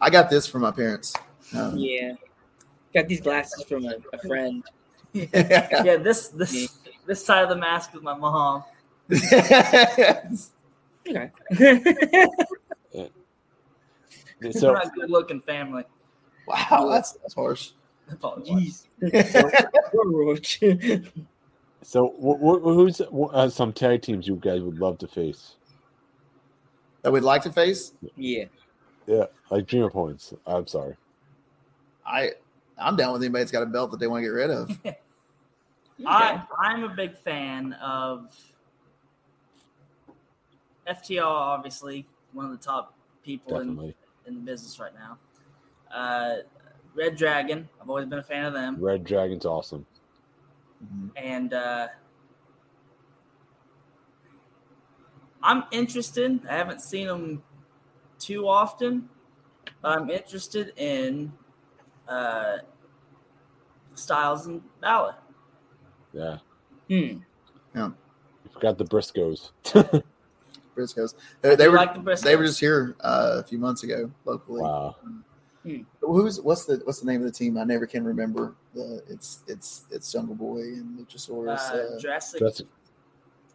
I 0.00 0.08
got 0.10 0.30
this 0.30 0.46
from 0.46 0.62
my 0.62 0.70
parents. 0.70 1.14
Um, 1.54 1.76
Yeah. 1.76 2.12
Got 2.94 3.08
these 3.08 3.20
glasses 3.20 3.64
from 3.64 3.84
a, 3.86 3.94
a 4.12 4.18
friend. 4.18 4.62
Yeah, 5.12 5.96
this 5.96 6.28
this 6.28 6.78
this 7.06 7.24
side 7.24 7.42
of 7.42 7.48
the 7.48 7.56
mask 7.56 7.94
is 7.94 8.02
my 8.02 8.16
mom. 8.16 8.64
Okay. 11.06 11.30
We're 14.40 14.52
So 14.52 14.72
not 14.72 14.86
a 14.86 14.90
good 14.90 15.10
looking 15.10 15.40
family. 15.40 15.84
wow, 16.46 16.88
that's 16.90 17.12
that's 17.12 17.34
harsh. 17.34 17.70
Apologize. 18.10 18.86
Jeez. 19.02 21.10
so 21.82 22.08
wh- 22.18 22.38
wh- 22.40 22.62
who's 22.62 23.00
uh, 23.00 23.48
some 23.50 23.72
tag 23.72 24.02
teams 24.02 24.26
you 24.26 24.36
guys 24.36 24.60
would 24.62 24.78
love 24.78 24.98
to 24.98 25.08
face? 25.08 25.56
That 27.02 27.12
we'd 27.12 27.22
like 27.22 27.42
to 27.42 27.52
face. 27.52 27.92
yeah. 28.16 28.44
Yeah, 29.06 29.24
like 29.50 29.66
Dreamer 29.66 29.90
Points. 29.90 30.32
I'm 30.46 30.66
sorry. 30.66 30.96
I 32.06 32.32
I'm 32.78 32.96
down 32.96 33.12
with 33.12 33.22
anybody 33.22 33.42
that's 33.42 33.52
got 33.52 33.62
a 33.62 33.66
belt 33.66 33.90
that 33.92 34.00
they 34.00 34.06
want 34.06 34.22
to 34.22 34.26
get 34.26 34.34
rid 34.34 34.50
of. 34.50 34.78
I 36.06 36.42
I'm 36.58 36.84
a 36.84 36.88
big 36.88 37.16
fan 37.16 37.72
of 37.74 38.34
FTR. 40.88 41.22
Obviously, 41.22 42.06
one 42.32 42.46
of 42.46 42.50
the 42.50 42.58
top 42.58 42.94
people 43.22 43.60
in, 43.60 43.94
in 44.26 44.34
the 44.34 44.40
business 44.40 44.78
right 44.80 44.92
now. 44.94 45.18
Uh, 45.94 46.36
Red 46.94 47.16
Dragon. 47.16 47.68
I've 47.80 47.88
always 47.88 48.06
been 48.06 48.18
a 48.18 48.24
fan 48.24 48.44
of 48.44 48.52
them. 48.52 48.76
Red 48.80 49.04
Dragon's 49.04 49.46
awesome. 49.46 49.86
and 51.16 51.54
uh, 51.54 51.88
I'm 55.42 55.64
interested. 55.70 56.40
I 56.48 56.56
haven't 56.56 56.82
seen 56.82 57.06
them 57.06 57.42
too 58.18 58.48
often, 58.48 59.08
but 59.82 59.98
I'm 59.98 60.10
interested 60.10 60.72
in 60.76 61.32
uh, 62.08 62.58
Styles 63.94 64.46
and 64.46 64.62
Balor. 64.80 65.14
Yeah. 66.12 66.38
Hmm. 66.88 67.18
Yeah. 67.74 67.88
You 68.44 68.50
forgot 68.52 68.78
the 68.78 68.84
Briscoes. 68.84 69.50
Briscoes. 70.76 71.14
They, 71.40 71.54
they 71.56 71.68
were 71.68 71.76
like 71.76 71.94
the 71.94 72.00
Briscoes. 72.00 72.22
they 72.22 72.36
were 72.36 72.44
just 72.44 72.60
here 72.60 72.96
uh, 73.00 73.36
a 73.38 73.42
few 73.44 73.58
months 73.58 73.82
ago 73.82 74.10
locally. 74.24 74.62
wow. 74.62 74.96
Who's 76.02 76.40
what's 76.42 76.66
the 76.66 76.82
what's 76.84 77.00
the 77.00 77.06
name 77.06 77.20
of 77.20 77.26
the 77.26 77.32
team? 77.32 77.56
I 77.56 77.64
never 77.64 77.86
can 77.86 78.04
remember. 78.04 78.54
The 78.74 79.02
it's 79.08 79.42
it's 79.46 79.86
it's 79.90 80.12
Jungle 80.12 80.34
Boy 80.34 80.58
and 80.60 80.98
Luchasaurus. 80.98 81.58
Uh, 81.70 81.94
Uh, 81.94 81.98
Jurassic 81.98 82.40
That's 82.40 82.62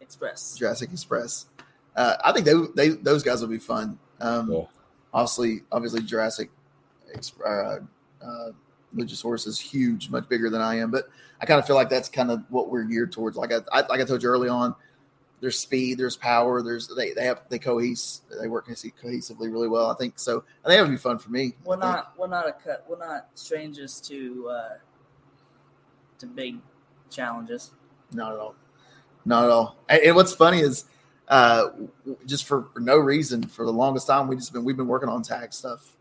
Express. 0.00 0.56
Jurassic 0.58 0.90
Express. 0.92 1.46
Uh, 1.94 2.16
I 2.24 2.32
think 2.32 2.46
they, 2.46 2.54
they 2.74 2.88
those 2.96 3.22
guys 3.22 3.40
will 3.42 3.48
be 3.48 3.58
fun. 3.58 3.96
Um, 4.20 4.50
Yeah. 4.50 4.62
Obviously, 5.14 5.60
obviously 5.70 6.02
Jurassic 6.02 6.50
uh, 7.46 7.76
uh, 8.24 8.50
Luchasaurus 8.94 9.46
is 9.46 9.58
huge, 9.58 10.10
much 10.10 10.28
bigger 10.28 10.50
than 10.50 10.60
I 10.60 10.76
am. 10.78 10.90
But 10.90 11.08
I 11.40 11.46
kind 11.46 11.60
of 11.60 11.66
feel 11.66 11.76
like 11.76 11.88
that's 11.88 12.08
kind 12.08 12.30
of 12.30 12.42
what 12.48 12.70
we're 12.70 12.84
geared 12.84 13.12
towards. 13.12 13.36
Like 13.36 13.52
I, 13.52 13.58
I 13.72 13.86
like 13.86 14.00
I 14.00 14.04
told 14.04 14.22
you 14.22 14.28
early 14.28 14.48
on, 14.48 14.74
there's 15.40 15.58
speed, 15.58 15.98
there's 15.98 16.16
power, 16.16 16.62
there's 16.62 16.88
they 16.88 17.12
they 17.12 17.24
have 17.24 17.42
they 17.48 17.58
cohese, 17.58 18.20
they 18.40 18.48
work 18.48 18.68
cohesively 18.68 19.52
really 19.52 19.68
well. 19.68 19.90
I 19.90 19.94
think 19.94 20.18
so. 20.18 20.44
I 20.64 20.68
think 20.68 20.78
it 20.78 20.82
would 20.82 20.90
be 20.90 20.96
fun 20.96 21.18
for 21.18 21.30
me. 21.30 21.54
We're 21.64 21.76
not 21.76 22.12
we're 22.18 22.28
not 22.28 22.48
a 22.48 22.52
cut. 22.52 22.84
We're 22.88 22.98
not 22.98 23.28
strangers 23.34 24.00
to 24.02 24.48
uh, 24.48 24.68
to 26.18 26.26
big 26.26 26.58
challenges. 27.10 27.72
Not 28.12 28.32
at 28.32 28.38
all. 28.38 28.54
Not 29.24 29.44
at 29.44 29.50
all. 29.50 29.76
And, 29.88 30.14
what's 30.16 30.34
funny 30.34 30.60
is 30.60 30.86
uh, 31.28 31.68
just 32.26 32.46
for, 32.46 32.64
for 32.72 32.80
no 32.80 32.96
reason. 32.96 33.44
For 33.44 33.64
the 33.64 33.72
longest 33.72 34.06
time, 34.06 34.28
we 34.28 34.36
just 34.36 34.52
been 34.52 34.64
we've 34.64 34.76
been 34.76 34.88
working 34.88 35.08
on 35.08 35.22
tag 35.22 35.52
stuff. 35.52 35.96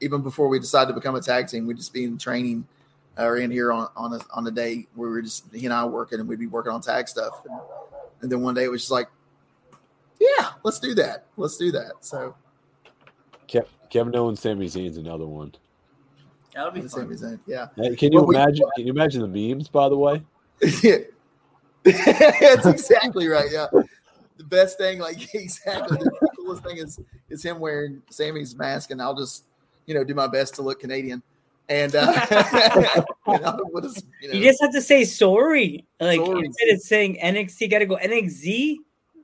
Like 0.00 0.06
even 0.12 0.22
before 0.22 0.48
we 0.48 0.58
decided 0.58 0.88
to 0.88 0.94
become 0.94 1.14
a 1.14 1.20
tag 1.20 1.48
team, 1.48 1.66
we'd 1.66 1.76
just 1.76 1.92
be 1.92 2.04
in 2.04 2.18
training 2.18 2.66
uh, 3.18 3.24
or 3.24 3.36
in 3.38 3.50
here 3.50 3.72
on 3.72 3.88
on 3.96 4.14
a, 4.14 4.20
on 4.34 4.46
a 4.46 4.50
day 4.50 4.86
where 4.94 5.08
we 5.08 5.14
were 5.16 5.22
just 5.22 5.44
he 5.54 5.64
and 5.66 5.74
I 5.74 5.84
working, 5.84 6.20
and 6.20 6.28
we'd 6.28 6.38
be 6.38 6.46
working 6.46 6.72
on 6.72 6.80
tag 6.80 7.08
stuff. 7.08 7.42
And, 7.48 7.60
and 8.22 8.32
then 8.32 8.40
one 8.42 8.54
day 8.54 8.64
it 8.64 8.70
was 8.70 8.82
just 8.82 8.90
like, 8.92 9.08
yeah, 10.20 10.50
let's 10.62 10.78
do 10.78 10.94
that. 10.94 11.26
Let's 11.36 11.56
do 11.56 11.72
that. 11.72 11.92
So 12.00 12.34
Kevin 13.90 14.14
Owens, 14.14 14.38
Sami 14.38 14.66
Zayn's 14.66 14.96
another 14.98 15.26
one. 15.26 15.52
That 16.54 16.64
would 16.72 16.80
be 16.80 16.88
Sami 16.88 17.16
fun. 17.16 17.38
Zayn, 17.38 17.40
yeah. 17.44 17.66
Hey, 17.76 17.96
Can 17.96 18.12
you 18.12 18.18
Well, 18.20 18.26
we- 18.28 18.36
imagine? 18.36 18.64
Can 18.76 18.86
you 18.86 18.92
imagine 18.92 19.20
the 19.20 19.26
memes? 19.54 19.68
By 19.68 19.88
the 19.88 19.96
way, 19.96 20.22
yeah. 20.82 20.98
That's 21.82 22.66
exactly 22.66 23.26
right. 23.26 23.48
Yeah. 23.50 23.66
The 24.36 24.44
best 24.44 24.78
thing, 24.78 25.00
like 25.00 25.34
exactly 25.34 25.96
the 25.98 26.28
coolest 26.36 26.62
thing 26.62 26.76
is 26.76 27.00
is 27.28 27.42
him 27.44 27.58
wearing 27.58 28.00
Sami's 28.10 28.54
mask, 28.54 28.92
and 28.92 29.02
I'll 29.02 29.14
just, 29.16 29.44
you 29.90 29.96
know, 29.96 30.04
do 30.04 30.14
my 30.14 30.28
best 30.28 30.54
to 30.54 30.62
look 30.62 30.78
Canadian. 30.78 31.20
And 31.68 31.96
uh 31.96 32.12
and 33.26 33.44
I'll 33.44 33.60
you 34.22 34.28
know, 34.28 34.34
You 34.34 34.44
just 34.44 34.62
have 34.62 34.70
to 34.70 34.80
say 34.80 35.04
sorry. 35.04 35.84
Like 35.98 36.20
Sorry. 36.20 36.46
instead 36.46 36.68
of 36.68 36.80
saying 36.80 37.18
NXT, 37.20 37.60
you 37.62 37.68
gotta 37.68 37.86
go 37.86 37.96
NXZ. 37.96 38.76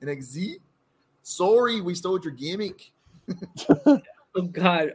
NXZ. 0.02 0.56
Sorry, 1.22 1.80
we 1.80 1.94
stole 1.94 2.20
your 2.20 2.32
gimmick. 2.32 2.90
Oh 4.38 4.42
God, 4.42 4.92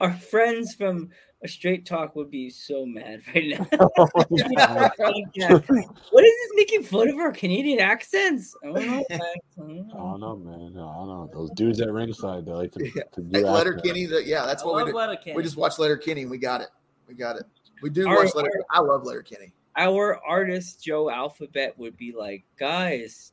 our 0.00 0.12
friends 0.12 0.74
from 0.74 1.10
a 1.44 1.48
straight 1.48 1.84
talk 1.84 2.14
would 2.14 2.30
be 2.30 2.48
so 2.50 2.86
mad 2.86 3.20
right 3.34 3.48
now. 3.48 3.66
Oh, 3.98 4.06
what 4.18 6.24
is 6.24 6.30
this 6.32 6.50
making 6.54 6.82
fun 6.84 7.08
of 7.08 7.16
our 7.16 7.32
Canadian 7.32 7.80
accents? 7.80 8.54
I 8.62 8.66
don't 8.68 8.86
know. 8.86 9.04
guys. 9.08 9.20
I 9.20 9.62
don't 9.62 10.20
know. 10.20 10.36
man. 10.36 10.72
I 10.76 10.80
don't 10.80 11.08
know. 11.08 11.30
Those 11.32 11.50
dudes 11.52 11.80
at 11.80 11.90
ringside, 11.92 12.46
they 12.46 12.52
like 12.52 12.72
to, 12.72 12.84
Yeah. 12.94 13.02
to 13.12 13.20
do 13.22 13.38
Hey, 13.38 13.44
Letter. 13.44 13.74
Kenny, 13.74 14.06
the, 14.06 14.24
yeah, 14.24 14.46
that's 14.46 14.62
I 14.62 14.66
what 14.66 14.86
we 14.86 14.92
love 14.92 15.16
do. 15.24 15.34
We 15.34 15.42
just 15.42 15.56
watched 15.56 15.78
Letterkenny 15.78 16.22
and 16.22 16.30
we 16.30 16.38
got 16.38 16.60
it. 16.60 16.68
We 17.08 17.14
got 17.14 17.36
it. 17.36 17.44
We 17.82 17.90
do 17.90 18.06
Our- 18.08 18.24
watch 18.24 18.34
Letter 18.34 18.50
I 18.70 18.80
love 18.80 19.04
Letterkenny. 19.04 19.52
Our 19.76 20.18
artist 20.26 20.82
Joe 20.84 21.10
Alphabet 21.10 21.76
would 21.78 21.96
be 21.96 22.12
like, 22.12 22.44
guys, 22.58 23.32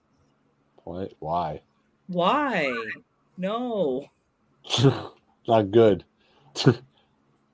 What? 0.84 1.14
Why? 1.20 1.62
why? 2.08 2.74
No. 3.38 4.06
Not 5.48 5.72
good. 5.72 6.04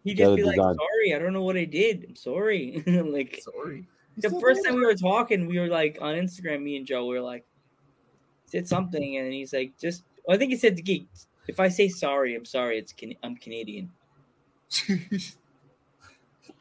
He'd 0.06 0.18
just 0.18 0.36
be 0.36 0.43
like, 0.43 0.56
design. 0.56 0.76
sorry, 0.76 1.14
I 1.16 1.20
don't 1.20 1.34
know 1.34 1.41
what 1.41 1.58
I 1.58 1.66
did. 1.66 2.06
I'm 2.08 2.16
sorry. 2.16 2.84
like 2.88 3.41
Sorry. 3.41 3.86
the 4.18 4.30
first 4.39 4.64
time 4.64 4.76
we 4.76 4.86
were 4.86 4.93
talking, 4.95 5.47
we 5.47 5.60
were 5.60 5.68
like 5.68 5.97
on 5.99 6.14
Instagram, 6.14 6.62
me 6.62 6.78
and 6.78 6.86
Joe, 6.86 7.08
we 7.08 7.16
were 7.16 7.22
like, 7.22 7.43
said 8.45 8.68
something, 8.68 9.18
and 9.18 9.34
he's 9.34 9.51
like, 9.51 9.74
just, 9.82 10.03
I 10.30 10.38
think 10.38 10.51
he 10.51 10.58
said 10.58 10.78
to 10.78 10.84
geek, 10.84 11.08
if 11.47 11.60
I 11.60 11.68
say 11.68 11.89
sorry, 11.89 12.36
I'm 12.36 12.45
sorry, 12.45 12.78
it's 12.78 12.93
Can- 12.93 13.16
I'm 13.24 13.36
Canadian. 13.36 13.91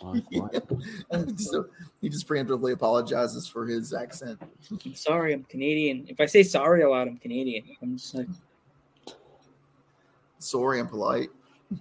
so 1.36 1.66
he 2.00 2.08
just 2.08 2.26
preemptively 2.26 2.72
apologizes 2.72 3.46
for 3.46 3.66
his 3.66 3.92
accent. 3.92 4.40
I'm 4.84 4.94
sorry, 4.94 5.34
I'm 5.34 5.44
Canadian. 5.44 6.06
If 6.08 6.20
I 6.20 6.26
say 6.26 6.42
sorry 6.42 6.82
a 6.82 6.88
lot, 6.88 7.08
I'm 7.08 7.18
Canadian. 7.18 7.64
I'm 7.82 7.96
just 7.98 8.14
like, 8.14 8.26
Sorry, 10.38 10.80
I'm 10.80 10.88
polite. 10.88 11.28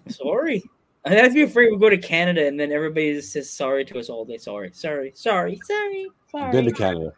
sorry. 0.07 0.63
I'd 1.05 1.17
have 1.17 1.27
to 1.27 1.33
be 1.33 1.41
afraid 1.41 1.69
we 1.71 1.77
go 1.77 1.89
to 1.89 1.97
Canada 1.97 2.47
and 2.47 2.57
then 2.57 2.71
everybody 2.71 3.13
just 3.13 3.33
says 3.33 3.49
sorry 3.49 3.83
to 3.85 3.99
us 3.99 4.09
all 4.09 4.23
day. 4.23 4.37
Sorry, 4.37 4.71
sorry, 4.73 5.11
sorry, 5.15 5.59
sorry, 5.65 6.07
sorry. 6.31 6.51
Been 6.51 6.65
to 6.65 6.71
Canada. 6.71 7.13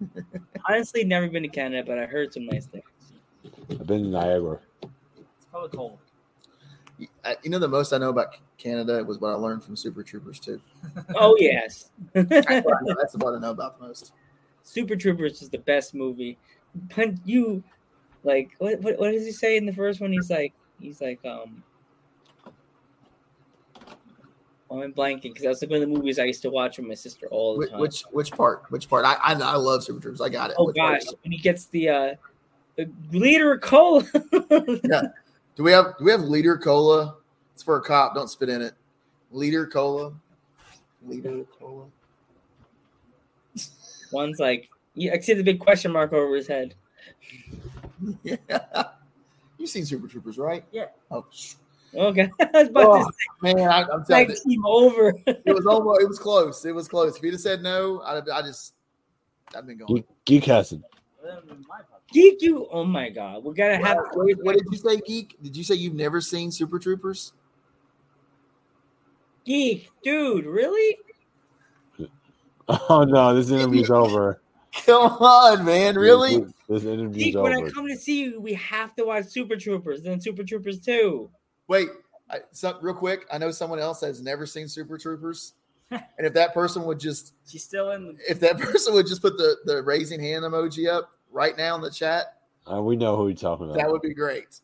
Honestly, 0.68 1.04
never 1.04 1.28
been 1.28 1.42
to 1.42 1.48
Canada, 1.48 1.84
but 1.86 1.98
I 1.98 2.06
heard 2.06 2.32
some 2.32 2.46
nice 2.46 2.66
things. 2.66 2.84
I've 3.70 3.86
been 3.86 4.04
to 4.04 4.08
Niagara. 4.08 4.60
It's 4.82 5.46
probably 5.50 5.76
cold. 5.76 5.98
I- 7.24 7.36
You 7.42 7.50
know, 7.50 7.58
the 7.58 7.68
most 7.68 7.92
I 7.92 7.98
know 7.98 8.08
about 8.08 8.36
Canada 8.56 9.04
was 9.04 9.18
what 9.18 9.28
I 9.28 9.34
learned 9.34 9.62
from 9.62 9.76
Super 9.76 10.02
Troopers 10.02 10.40
too. 10.40 10.60
Oh 11.16 11.36
yes, 11.38 11.90
That's, 12.14 12.30
what 12.30 12.50
I 12.50 12.60
know. 12.82 12.94
That's 12.98 13.14
what 13.16 13.34
I 13.34 13.38
know 13.38 13.50
about 13.50 13.78
the 13.78 13.86
most. 13.88 14.12
Super 14.62 14.96
Troopers 14.96 15.42
is 15.42 15.50
the 15.50 15.58
best 15.58 15.94
movie. 15.94 16.38
But 16.96 17.14
you, 17.26 17.62
like, 18.22 18.52
what, 18.58 18.80
what 18.80 18.98
what 18.98 19.12
does 19.12 19.26
he 19.26 19.32
say 19.32 19.56
in 19.58 19.66
the 19.66 19.72
first 19.72 20.00
one? 20.00 20.12
He's 20.12 20.30
like, 20.30 20.54
he's 20.80 21.00
like, 21.00 21.18
um, 21.26 21.62
oh, 24.70 24.82
I'm 24.82 24.92
blanking 24.92 25.22
because 25.22 25.42
that's 25.42 25.62
like 25.62 25.70
one 25.70 25.82
of 25.82 25.88
the 25.88 25.94
movies 25.94 26.18
I 26.18 26.24
used 26.24 26.42
to 26.42 26.50
watch 26.50 26.78
with 26.78 26.86
my 26.86 26.94
sister 26.94 27.26
all 27.30 27.54
the 27.54 27.58
Which 27.58 27.70
time. 27.70 27.80
which, 27.80 28.02
which 28.12 28.30
part? 28.32 28.62
Which 28.70 28.88
part? 28.88 29.04
I, 29.04 29.14
I 29.14 29.32
I 29.34 29.56
love 29.56 29.82
Super 29.84 30.00
Troopers. 30.00 30.20
I 30.20 30.28
got 30.28 30.50
it. 30.50 30.56
oh 30.58 30.66
Which 30.66 30.76
gosh, 30.76 31.02
is 31.02 31.14
when 31.22 31.32
he 31.32 31.38
gets 31.38 31.66
the 31.66 31.88
uh, 31.88 32.14
the 32.76 32.88
leader 33.12 33.58
cola. 33.58 34.04
Yeah. 34.84 35.02
Do 35.56 35.64
we 35.64 35.72
have 35.72 35.98
do 35.98 36.04
we 36.04 36.10
have 36.12 36.22
Leader 36.22 36.56
Cola? 36.56 37.16
It's 37.52 37.62
for 37.62 37.76
a 37.76 37.82
cop. 37.82 38.14
Don't 38.14 38.28
spit 38.28 38.48
in 38.48 38.62
it. 38.62 38.72
Leader 39.30 39.66
Cola. 39.66 40.12
Leader 41.06 41.44
Cola. 41.58 41.84
One's 44.12 44.38
like, 44.40 44.70
yeah, 44.94 45.12
I 45.12 45.18
see 45.20 45.34
the 45.34 45.42
big 45.42 45.60
question 45.60 45.92
mark 45.92 46.12
over 46.12 46.34
his 46.34 46.46
head. 46.46 46.74
Yeah. 48.22 48.38
You've 49.58 49.68
seen 49.68 49.84
Super 49.84 50.08
Troopers, 50.08 50.38
right? 50.38 50.64
Yeah. 50.72 50.86
Oh, 51.10 51.26
sh- 51.30 51.54
Okay, 51.94 52.30
I 52.40 52.48
was 52.54 52.68
about 52.68 52.86
oh, 52.86 53.04
to 53.04 53.12
man, 53.42 53.68
I, 53.68 53.82
I'm 53.82 54.04
say 54.04 54.12
telling 54.12 54.26
tag 54.28 54.36
you, 54.44 54.50
team 54.52 54.66
over. 54.66 55.14
it 55.26 55.54
was 55.54 55.66
almost. 55.66 56.02
It 56.02 56.08
was 56.08 56.18
close. 56.18 56.64
It 56.64 56.74
was 56.74 56.88
close. 56.88 57.16
If 57.16 57.22
you'd 57.22 57.34
have 57.34 57.40
said 57.40 57.62
no, 57.62 58.00
I'd 58.02 58.16
have, 58.16 58.28
I 58.32 58.42
just 58.42 58.74
I've 59.56 59.66
been 59.66 59.78
going. 59.78 59.96
Geek, 59.96 60.06
Geek 60.24 60.44
Hassan. 60.44 60.84
Geek, 62.12 62.42
you! 62.42 62.66
Oh 62.70 62.84
my 62.84 63.08
god, 63.08 63.44
we 63.44 63.54
gotta 63.54 63.76
have. 63.76 63.98
What, 64.12 64.26
what- 64.26 64.44
what 64.44 64.56
did 64.56 64.66
you 64.70 64.78
say, 64.78 64.96
Geek? 64.98 65.36
Did 65.42 65.56
you 65.56 65.64
say 65.64 65.74
you've 65.74 65.94
never 65.94 66.20
seen 66.20 66.50
Super 66.50 66.78
Troopers? 66.78 67.32
Geek, 69.44 69.90
dude, 70.02 70.46
really? 70.46 70.98
Oh 72.68 73.04
no, 73.04 73.34
this 73.34 73.50
interview's 73.50 73.90
over. 73.90 74.40
Come 74.86 75.12
on, 75.12 75.64
man. 75.64 75.96
Really? 75.96 76.44
This 76.68 76.84
interview's 76.84 77.24
Geek, 77.24 77.36
when 77.36 77.52
I 77.52 77.68
come 77.70 77.88
to 77.88 77.96
see 77.96 78.20
you, 78.20 78.40
we 78.40 78.54
have 78.54 78.94
to 78.96 79.04
watch 79.04 79.26
Super 79.26 79.56
Troopers, 79.56 80.02
then 80.02 80.20
Super 80.20 80.44
Troopers 80.44 80.78
Two. 80.80 81.30
Wait, 81.70 81.88
I, 82.28 82.38
so, 82.50 82.76
real 82.82 82.94
quick. 82.94 83.26
I 83.32 83.38
know 83.38 83.52
someone 83.52 83.78
else 83.78 84.00
has 84.00 84.20
never 84.20 84.44
seen 84.44 84.66
Super 84.66 84.98
Troopers, 84.98 85.52
and 85.92 86.02
if 86.18 86.34
that 86.34 86.52
person 86.52 86.84
would 86.84 86.98
just, 86.98 87.32
She's 87.46 87.62
still 87.62 87.92
in. 87.92 88.18
if 88.28 88.40
that 88.40 88.58
person 88.58 88.92
would 88.94 89.06
just 89.06 89.22
put 89.22 89.38
the 89.38 89.54
the 89.64 89.80
raising 89.82 90.18
hand 90.20 90.44
emoji 90.44 90.88
up 90.90 91.12
right 91.30 91.56
now 91.56 91.76
in 91.76 91.80
the 91.80 91.90
chat, 91.90 92.38
Uh, 92.70 92.82
we 92.82 92.96
know 92.96 93.16
who 93.16 93.28
you're 93.28 93.36
talking 93.36 93.66
about. 93.66 93.76
that 93.78 93.88
would 93.88 94.02
be 94.02 94.12
great. 94.12 94.58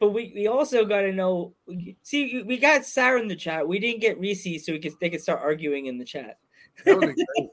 But 0.00 0.10
we, 0.14 0.32
we 0.34 0.46
also 0.48 0.84
got 0.86 1.02
to 1.02 1.12
know. 1.12 1.52
See, 2.02 2.42
we 2.42 2.56
got 2.56 2.86
Sarah 2.86 3.20
in 3.20 3.28
the 3.28 3.36
chat. 3.36 3.68
We 3.68 3.78
didn't 3.78 4.00
get 4.00 4.18
Reese, 4.18 4.64
so 4.64 4.72
we 4.72 4.78
could 4.78 4.94
they 5.00 5.10
could 5.10 5.20
start 5.22 5.40
arguing 5.42 5.86
in 5.86 5.98
the 5.98 6.04
chat. 6.06 6.38
That 6.86 6.96
would 6.98 7.14
be 7.14 7.24
great. 7.38 7.50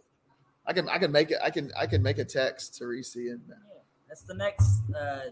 I 0.65 0.71
can 0.73 0.87
I 0.87 0.97
can 0.97 1.11
make 1.11 1.31
it. 1.31 1.39
I 1.43 1.49
can 1.49 1.71
I 1.77 1.87
can 1.87 2.01
make 2.01 2.19
a 2.19 2.25
text 2.25 2.75
to 2.77 2.87
Reese 2.87 3.15
and 3.17 3.41
That's 4.07 4.21
the 4.23 4.33
next 4.33 4.79
uh, 4.97 5.25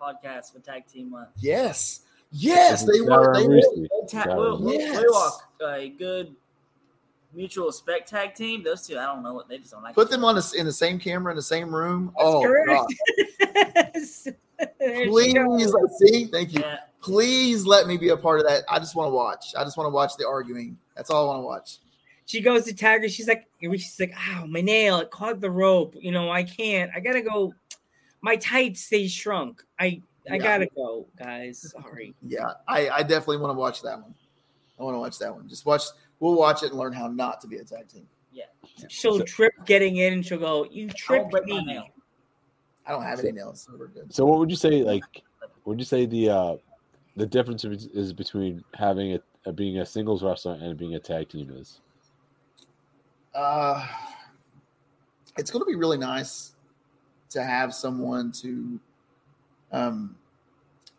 podcast 0.00 0.52
for 0.54 0.60
Tag 0.60 0.86
Team 0.86 1.10
Month. 1.10 1.28
yes, 1.38 2.00
yes, 2.32 2.84
they 2.84 3.00
were. 3.00 3.34
They 3.34 3.46
were. 3.48 3.54
Reese. 3.54 3.88
Ta- 4.10 4.24
we'll, 4.28 4.60
we'll, 4.62 4.74
Yes. 4.74 4.96
we'll 5.00 5.12
walk 5.12 5.42
a 5.62 5.88
good 5.90 6.34
mutual 7.34 7.66
respect 7.66 8.08
tag 8.08 8.34
team. 8.34 8.62
Those 8.62 8.86
two, 8.86 8.98
I 8.98 9.04
don't 9.06 9.22
know 9.22 9.34
what 9.34 9.48
they 9.48 9.58
just 9.58 9.72
don't 9.72 9.82
like. 9.82 9.94
Put 9.94 10.10
them 10.10 10.24
on 10.24 10.36
a, 10.38 10.42
in 10.56 10.66
the 10.66 10.72
same 10.72 10.98
camera 10.98 11.32
in 11.32 11.36
the 11.36 11.42
same 11.42 11.74
room. 11.74 12.12
oh. 12.18 12.42
God! 12.66 12.86
There 14.78 15.06
Please, 15.08 15.34
goes. 15.34 15.98
see, 15.98 16.24
thank 16.26 16.54
you. 16.54 16.60
Yeah, 16.60 16.78
Please 17.02 17.66
let 17.66 17.86
me 17.86 17.98
be 17.98 18.08
a 18.08 18.16
part 18.16 18.40
of 18.40 18.46
that. 18.46 18.64
I 18.70 18.78
just 18.78 18.96
want 18.96 19.10
to 19.10 19.14
watch. 19.14 19.54
I 19.54 19.64
just 19.64 19.76
want 19.76 19.86
to 19.86 19.90
watch 19.90 20.12
the 20.16 20.26
arguing. 20.26 20.78
That's 20.96 21.10
all 21.10 21.24
I 21.24 21.26
want 21.28 21.42
to 21.42 21.46
watch. 21.46 21.78
She 22.24 22.40
goes 22.40 22.64
to 22.64 22.74
tag 22.74 23.02
her. 23.02 23.08
She's 23.10 23.28
like, 23.28 23.46
she's 23.60 24.00
like, 24.00 24.14
oh, 24.34 24.46
my 24.46 24.62
nail, 24.62 24.98
it 25.00 25.10
caught 25.10 25.40
the 25.40 25.50
rope. 25.50 25.94
You 26.00 26.10
know, 26.10 26.30
I 26.30 26.42
can't. 26.42 26.90
I 26.96 27.00
gotta 27.00 27.20
go. 27.20 27.52
My 28.22 28.36
tights 28.36 28.88
they 28.88 29.08
shrunk. 29.08 29.62
I 29.78 30.00
I 30.30 30.34
Yeah. 30.36 30.42
gotta 30.42 30.68
go, 30.74 31.06
guys. 31.18 31.72
Sorry. 31.72 32.14
Yeah, 32.22 32.52
I, 32.66 32.88
I 32.88 33.02
definitely 33.02 33.38
want 33.38 33.50
to 33.54 33.58
watch 33.58 33.82
that 33.82 34.00
one. 34.00 34.14
I 34.78 34.82
want 34.82 34.94
to 34.94 34.98
watch 34.98 35.18
that 35.18 35.34
one. 35.34 35.48
Just 35.48 35.64
watch. 35.66 35.82
We'll 36.20 36.34
watch 36.34 36.62
it 36.62 36.70
and 36.70 36.78
learn 36.78 36.92
how 36.92 37.08
not 37.08 37.40
to 37.42 37.46
be 37.46 37.56
a 37.58 37.64
tag 37.64 37.88
team. 37.88 38.06
Yeah. 38.32 38.44
She'll 38.88 39.20
trip 39.24 39.52
getting 39.64 39.96
in, 39.96 40.12
and 40.14 40.26
she'll 40.26 40.38
go, 40.38 40.66
"You 40.70 40.88
I 40.88 40.92
tripped 40.96 41.22
won't 41.24 41.30
break 41.32 41.46
my 41.48 41.56
me." 41.60 41.64
nail. 41.64 41.88
I 42.86 42.92
don't 42.92 43.02
have 43.02 43.18
any 43.20 43.32
nails, 43.32 43.62
so 43.66 43.76
we're 43.78 43.88
good. 43.88 44.12
So 44.12 44.24
what 44.26 44.38
would 44.38 44.50
you 44.50 44.56
say? 44.56 44.82
Like, 44.82 45.02
would 45.64 45.78
you 45.78 45.84
say 45.84 46.06
the 46.06 46.30
uh, 46.30 46.56
the 47.16 47.26
difference 47.26 47.64
is 47.64 47.86
is 47.86 48.12
between 48.12 48.62
having 48.74 49.14
a, 49.14 49.20
a 49.46 49.52
being 49.52 49.78
a 49.78 49.86
singles 49.86 50.22
wrestler 50.22 50.58
and 50.60 50.76
being 50.76 50.94
a 50.94 51.00
tag 51.00 51.28
team 51.28 51.50
is? 51.50 51.80
Uh, 53.34 53.86
it's 55.36 55.50
going 55.50 55.60
to 55.62 55.66
be 55.66 55.74
really 55.76 55.98
nice 55.98 56.54
to 57.30 57.42
have 57.42 57.74
someone 57.74 58.32
to 58.32 58.80
um 59.72 60.16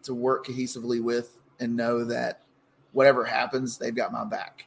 to 0.03 0.13
work 0.13 0.45
cohesively 0.45 1.01
with 1.01 1.37
and 1.59 1.75
know 1.75 2.05
that 2.05 2.41
whatever 2.93 3.25
happens, 3.25 3.77
they've 3.77 3.95
got 3.95 4.11
my 4.11 4.23
back. 4.23 4.65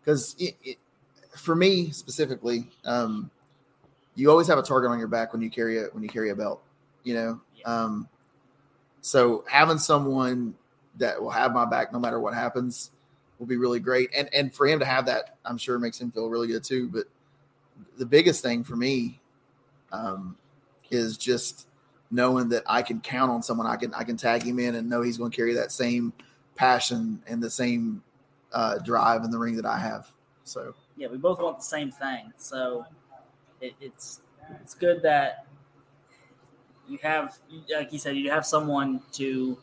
Because 0.00 0.34
it, 0.38 0.56
it, 0.62 0.78
for 1.36 1.54
me 1.54 1.90
specifically, 1.90 2.70
um, 2.84 3.30
you 4.14 4.30
always 4.30 4.48
have 4.48 4.58
a 4.58 4.62
target 4.62 4.90
on 4.90 4.98
your 4.98 5.08
back 5.08 5.32
when 5.32 5.40
you 5.42 5.50
carry 5.50 5.78
a 5.78 5.84
when 5.92 6.02
you 6.02 6.08
carry 6.08 6.30
a 6.30 6.36
belt. 6.36 6.62
you 7.04 7.14
know. 7.14 7.40
Um, 7.64 8.08
so 9.00 9.44
having 9.48 9.78
someone 9.78 10.54
that 10.96 11.22
will 11.22 11.30
have 11.30 11.52
my 11.52 11.64
back 11.64 11.92
no 11.92 11.98
matter 11.98 12.20
what 12.20 12.34
happens 12.34 12.90
will 13.38 13.46
be 13.46 13.56
really 13.56 13.80
great. 13.80 14.10
And 14.14 14.28
and 14.34 14.54
for 14.54 14.66
him 14.66 14.80
to 14.80 14.84
have 14.84 15.06
that, 15.06 15.36
I'm 15.44 15.58
sure 15.58 15.78
makes 15.78 16.00
him 16.00 16.10
feel 16.10 16.28
really 16.28 16.48
good 16.48 16.64
too. 16.64 16.88
But 16.88 17.06
the 17.96 18.06
biggest 18.06 18.42
thing 18.42 18.64
for 18.64 18.76
me 18.76 19.20
um, 19.92 20.36
is 20.90 21.16
just 21.16 21.66
knowing 22.10 22.48
that 22.48 22.64
I 22.66 22.82
can 22.82 23.00
count 23.00 23.30
on 23.30 23.42
someone. 23.42 23.66
I 23.66 23.76
can 23.76 23.94
I 23.94 24.04
can 24.04 24.16
tag 24.16 24.42
him 24.42 24.58
in 24.58 24.74
and 24.74 24.88
know 24.88 25.02
he's 25.02 25.18
going 25.18 25.30
to 25.30 25.36
carry 25.36 25.54
that 25.54 25.72
same 25.72 26.12
passion 26.54 27.22
and 27.26 27.42
the 27.42 27.50
same 27.50 28.02
uh, 28.52 28.78
drive 28.78 29.24
in 29.24 29.30
the 29.30 29.38
ring 29.38 29.56
that 29.56 29.66
I 29.66 29.78
have. 29.78 30.10
So 30.44 30.74
yeah, 30.96 31.08
we 31.08 31.18
both 31.18 31.40
want 31.40 31.58
the 31.58 31.64
same 31.64 31.90
thing. 31.90 32.32
So 32.36 32.84
it, 33.60 33.74
it's 33.80 34.20
it's 34.62 34.74
good 34.74 35.02
that 35.02 35.46
you 36.88 36.98
have, 37.02 37.38
like 37.72 37.92
you 37.92 37.98
said, 37.98 38.16
you 38.16 38.30
have 38.30 38.44
someone 38.44 39.00
to 39.12 39.56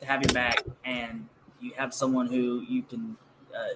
to 0.00 0.06
have 0.06 0.22
your 0.22 0.32
back, 0.32 0.62
and 0.84 1.28
you 1.60 1.72
have 1.76 1.92
someone 1.92 2.28
who 2.28 2.64
you 2.68 2.82
can 2.82 3.16
uh, 3.54 3.74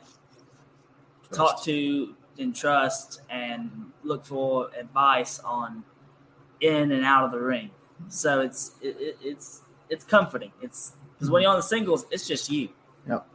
talk 1.33 1.63
to 1.65 2.15
and 2.39 2.55
trust, 2.55 3.23
and 3.29 3.93
look 4.05 4.25
for 4.25 4.71
advice 4.79 5.41
on 5.41 5.85
in 6.61 6.93
and 6.93 7.05
out 7.05 7.25
of 7.25 7.33
the 7.33 7.41
ring. 7.41 7.71
So 8.09 8.41
it's 8.41 8.73
it, 8.81 8.97
it, 8.99 9.19
it's 9.23 9.63
it's 9.89 10.05
comforting. 10.05 10.53
It's 10.63 10.95
because 11.15 11.31
when 11.31 11.43
you're 11.43 11.51
on 11.51 11.59
the 11.59 11.63
singles, 11.63 12.07
it's 12.11 12.27
just 12.27 12.51
you. 12.51 12.71
Yep. 13.09 13.27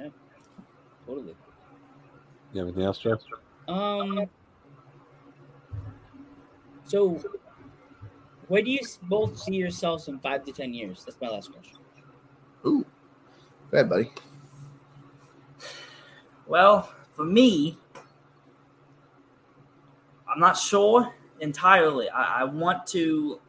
Yeah, 0.00 0.08
totally. 1.06 1.36
You 2.52 2.60
have 2.60 2.68
anything 2.68 2.84
else, 2.84 2.98
Joe? 2.98 3.18
Um. 3.68 4.28
So, 6.84 7.20
where 8.48 8.60
do 8.60 8.70
you 8.70 8.80
both 9.02 9.38
see 9.38 9.54
yourselves 9.54 10.08
in 10.08 10.18
five 10.18 10.44
to 10.44 10.52
ten 10.52 10.74
years? 10.74 11.04
That's 11.04 11.20
my 11.20 11.28
last 11.28 11.52
question. 11.52 11.78
Ooh, 12.66 12.84
go 13.70 13.78
ahead, 13.78 13.88
buddy. 13.88 14.10
Well, 16.46 16.92
for 17.14 17.24
me, 17.24 17.78
I'm 20.32 20.40
not 20.40 20.56
sure 20.56 21.12
entirely. 21.40 22.08
I, 22.08 22.40
I 22.40 22.44
want 22.44 22.86
to 22.88 23.40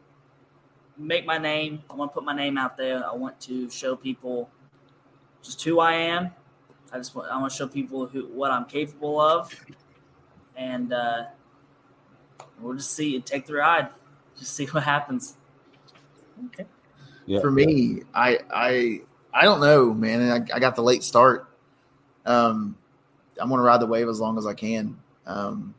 make 0.98 1.24
my 1.24 1.38
name. 1.38 1.82
I 1.88 1.94
want 1.94 2.10
to 2.10 2.14
put 2.14 2.24
my 2.24 2.36
name 2.36 2.58
out 2.58 2.76
there. 2.76 3.02
I 3.08 3.14
want 3.14 3.40
to 3.42 3.70
show 3.70 3.96
people 3.96 4.50
just 5.42 5.62
who 5.62 5.80
I 5.80 5.92
am. 5.92 6.30
I 6.92 6.98
just 6.98 7.14
want, 7.14 7.30
I 7.30 7.38
want 7.38 7.52
to 7.52 7.56
show 7.56 7.66
people 7.66 8.06
who 8.06 8.26
what 8.26 8.50
I'm 8.50 8.66
capable 8.66 9.20
of, 9.20 9.52
and 10.56 10.92
uh, 10.92 11.24
we'll 12.60 12.74
just 12.74 12.92
see. 12.92 13.18
Take 13.20 13.46
the 13.46 13.54
ride. 13.54 13.88
Just 14.38 14.54
see 14.54 14.66
what 14.66 14.82
happens. 14.82 15.36
Okay. 16.46 16.66
Yeah. 17.26 17.40
for 17.40 17.50
me, 17.50 18.02
I 18.14 18.38
I 18.52 19.00
I 19.32 19.42
don't 19.42 19.60
know, 19.60 19.92
man. 19.94 20.30
I, 20.30 20.56
I 20.56 20.60
got 20.60 20.76
the 20.76 20.82
late 20.82 21.02
start. 21.02 21.48
Um, 22.26 22.76
I'm 23.40 23.48
going 23.48 23.58
to 23.58 23.64
ride 23.64 23.80
the 23.80 23.86
wave 23.86 24.08
as 24.08 24.20
long 24.20 24.38
as 24.38 24.46
I 24.46 24.54
can. 24.54 24.96
Um, 25.26 25.74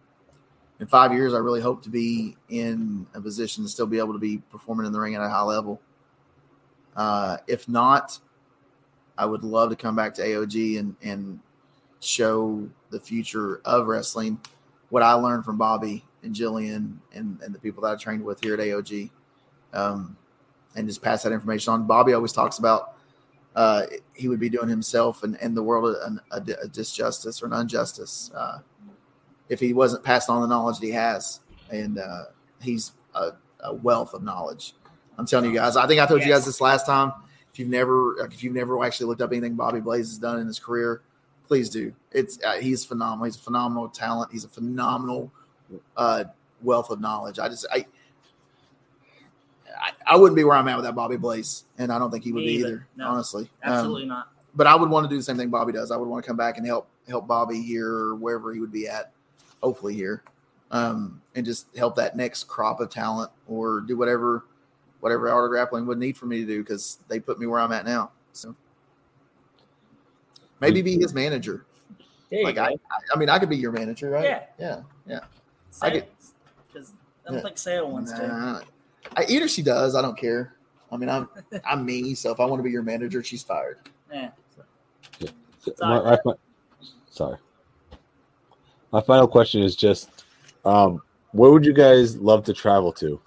in 0.79 0.87
five 0.87 1.13
years, 1.13 1.33
I 1.33 1.37
really 1.37 1.61
hope 1.61 1.83
to 1.83 1.89
be 1.89 2.35
in 2.49 3.07
a 3.13 3.21
position 3.21 3.63
to 3.63 3.69
still 3.69 3.85
be 3.85 3.97
able 3.97 4.13
to 4.13 4.19
be 4.19 4.39
performing 4.49 4.85
in 4.85 4.91
the 4.91 4.99
ring 4.99 5.15
at 5.15 5.21
a 5.21 5.29
high 5.29 5.41
level. 5.41 5.81
Uh, 6.95 7.37
if 7.47 7.67
not, 7.69 8.19
I 9.17 9.25
would 9.25 9.43
love 9.43 9.69
to 9.69 9.75
come 9.75 9.95
back 9.95 10.13
to 10.15 10.21
AOG 10.21 10.79
and 10.79 10.95
and 11.01 11.39
show 12.01 12.69
the 12.91 12.99
future 12.99 13.61
of 13.65 13.87
wrestling, 13.87 14.39
what 14.89 15.01
I 15.01 15.13
learned 15.13 15.45
from 15.45 15.57
Bobby 15.57 16.05
and 16.23 16.35
Jillian 16.35 16.97
and, 17.13 17.39
and 17.41 17.55
the 17.55 17.59
people 17.59 17.83
that 17.83 17.93
I 17.93 17.95
trained 17.95 18.23
with 18.23 18.43
here 18.43 18.53
at 18.53 18.59
AOG. 18.59 19.09
Um, 19.73 20.15
and 20.75 20.87
just 20.87 21.01
pass 21.01 21.23
that 21.23 21.31
information 21.31 21.73
on. 21.73 21.87
Bobby 21.87 22.13
always 22.13 22.33
talks 22.33 22.59
about 22.59 22.95
uh, 23.55 23.83
he 24.13 24.27
would 24.27 24.39
be 24.39 24.49
doing 24.49 24.67
himself 24.67 25.23
and, 25.23 25.41
and 25.41 25.55
the 25.55 25.63
world 25.63 25.95
a, 25.95 26.35
a, 26.35 26.37
a 26.37 26.67
disjustice 26.67 27.41
or 27.41 27.45
an 27.47 27.53
injustice 27.53 28.29
uh, 28.35 28.59
if 29.49 29.59
he 29.59 29.73
wasn't 29.73 30.03
passing 30.03 30.35
on 30.35 30.41
the 30.41 30.47
knowledge 30.47 30.79
that 30.79 30.85
he 30.85 30.91
has. 30.93 31.39
And 31.71 31.97
uh, 31.97 32.25
he's 32.61 32.93
a, 33.13 33.31
a 33.61 33.73
wealth 33.73 34.13
of 34.13 34.23
knowledge. 34.23 34.73
I'm 35.17 35.25
telling 35.25 35.49
you 35.49 35.55
guys. 35.55 35.77
I 35.77 35.87
think 35.87 36.01
I 36.01 36.05
told 36.05 36.21
you 36.21 36.29
guys 36.29 36.45
this 36.45 36.61
last 36.61 36.85
time. 36.85 37.13
If 37.51 37.59
you've 37.59 37.69
never, 37.69 38.19
if 38.25 38.43
you've 38.43 38.53
never 38.53 38.83
actually 38.83 39.07
looked 39.07 39.21
up 39.21 39.31
anything 39.31 39.55
Bobby 39.55 39.79
Blaze 39.79 40.09
has 40.09 40.17
done 40.17 40.39
in 40.41 40.47
his 40.47 40.59
career, 40.59 41.01
please 41.47 41.69
do. 41.69 41.93
It's 42.11 42.37
uh, 42.43 42.53
he's 42.53 42.83
phenomenal. 42.83 43.25
He's 43.25 43.37
a 43.37 43.39
phenomenal 43.39 43.87
talent. 43.87 44.31
He's 44.31 44.43
a 44.43 44.49
phenomenal 44.49 45.31
uh, 45.95 46.25
wealth 46.61 46.89
of 46.89 46.99
knowledge. 46.99 47.39
I 47.39 47.47
just 47.47 47.65
I 47.71 47.85
I, 49.79 49.91
I 50.05 50.15
wouldn't 50.17 50.35
be 50.35 50.43
where 50.43 50.55
I'm 50.55 50.67
at 50.67 50.77
without 50.77 50.95
Bobby 50.95 51.17
Blaze, 51.17 51.63
and 51.77 51.91
I 51.91 51.99
don't 51.99 52.11
think 52.11 52.23
he 52.23 52.31
would 52.31 52.41
Me 52.43 52.47
be 52.47 52.53
either. 52.55 52.67
either. 52.67 52.87
No, 52.97 53.07
honestly, 53.09 53.49
Absolutely 53.63 54.03
Um, 54.03 54.09
not. 54.09 54.27
But 54.53 54.67
I 54.67 54.75
would 54.75 54.89
want 54.89 55.05
to 55.05 55.09
do 55.09 55.17
the 55.17 55.23
same 55.23 55.37
thing 55.37 55.49
Bobby 55.49 55.73
does. 55.73 55.91
I 55.91 55.97
would 55.97 56.07
want 56.07 56.23
to 56.23 56.27
come 56.27 56.37
back 56.37 56.57
and 56.57 56.65
help 56.65 56.87
help 57.07 57.27
Bobby 57.27 57.61
here 57.61 57.89
or 57.89 58.15
wherever 58.15 58.53
he 58.53 58.59
would 58.59 58.71
be 58.71 58.87
at, 58.87 59.11
hopefully 59.63 59.93
here, 59.93 60.23
um, 60.71 61.21
and 61.35 61.45
just 61.45 61.75
help 61.75 61.95
that 61.95 62.15
next 62.15 62.45
crop 62.45 62.79
of 62.79 62.89
talent 62.89 63.31
or 63.47 63.81
do 63.81 63.97
whatever 63.97 64.45
whatever 65.01 65.29
art 65.29 65.45
of 65.45 65.49
grappling 65.51 65.85
would 65.85 65.99
need 65.99 66.17
for 66.17 66.25
me 66.25 66.39
to 66.39 66.45
do 66.45 66.63
because 66.63 66.97
they 67.07 67.19
put 67.19 67.39
me 67.39 67.45
where 67.45 67.59
I'm 67.59 67.71
at 67.71 67.85
now. 67.85 68.11
So 68.33 68.55
maybe 70.59 70.81
be 70.81 70.97
his 70.97 71.13
manager. 71.13 71.65
Like. 72.31 72.57
I, 72.57 72.69
I, 72.69 72.77
I 73.13 73.17
mean, 73.19 73.29
I 73.29 73.37
could 73.39 73.49
be 73.49 73.55
your 73.57 73.71
manager, 73.71 74.09
right? 74.09 74.25
Yeah. 74.25 74.43
yeah, 74.59 74.81
yeah. 75.05 75.19
I 75.81 75.89
get- 75.91 76.11
Because 76.67 76.91
I 77.25 77.29
don't 77.29 77.37
Yeah. 77.37 77.43
think 77.43 77.57
Sale 77.57 77.89
wants 77.91 78.11
to. 78.13 78.63
I, 79.15 79.25
either 79.29 79.47
she 79.47 79.61
does. 79.61 79.95
I 79.95 80.01
don't 80.01 80.17
care. 80.17 80.55
I 80.91 80.97
mean, 80.97 81.09
I'm 81.09 81.29
I'm 81.65 81.85
me. 81.85 82.13
So 82.15 82.31
if 82.31 82.39
I 82.39 82.45
want 82.45 82.59
to 82.59 82.63
be 82.63 82.71
your 82.71 82.83
manager, 82.83 83.23
she's 83.23 83.43
fired. 83.43 83.77
Yeah. 84.11 84.31
So 85.59 85.73
Sorry. 85.77 86.03
my- 86.03 86.19
my- 86.25 86.33
sorry. 87.09 87.37
My 88.95 89.01
final 89.01 89.27
question 89.27 89.61
is 89.61 89.75
just, 89.75 90.23
um, 90.63 91.01
where 91.33 91.51
would 91.51 91.65
you 91.65 91.73
guys 91.73 92.15
love 92.15 92.45
to 92.45 92.53
travel 92.53 92.93
to? 92.93 93.19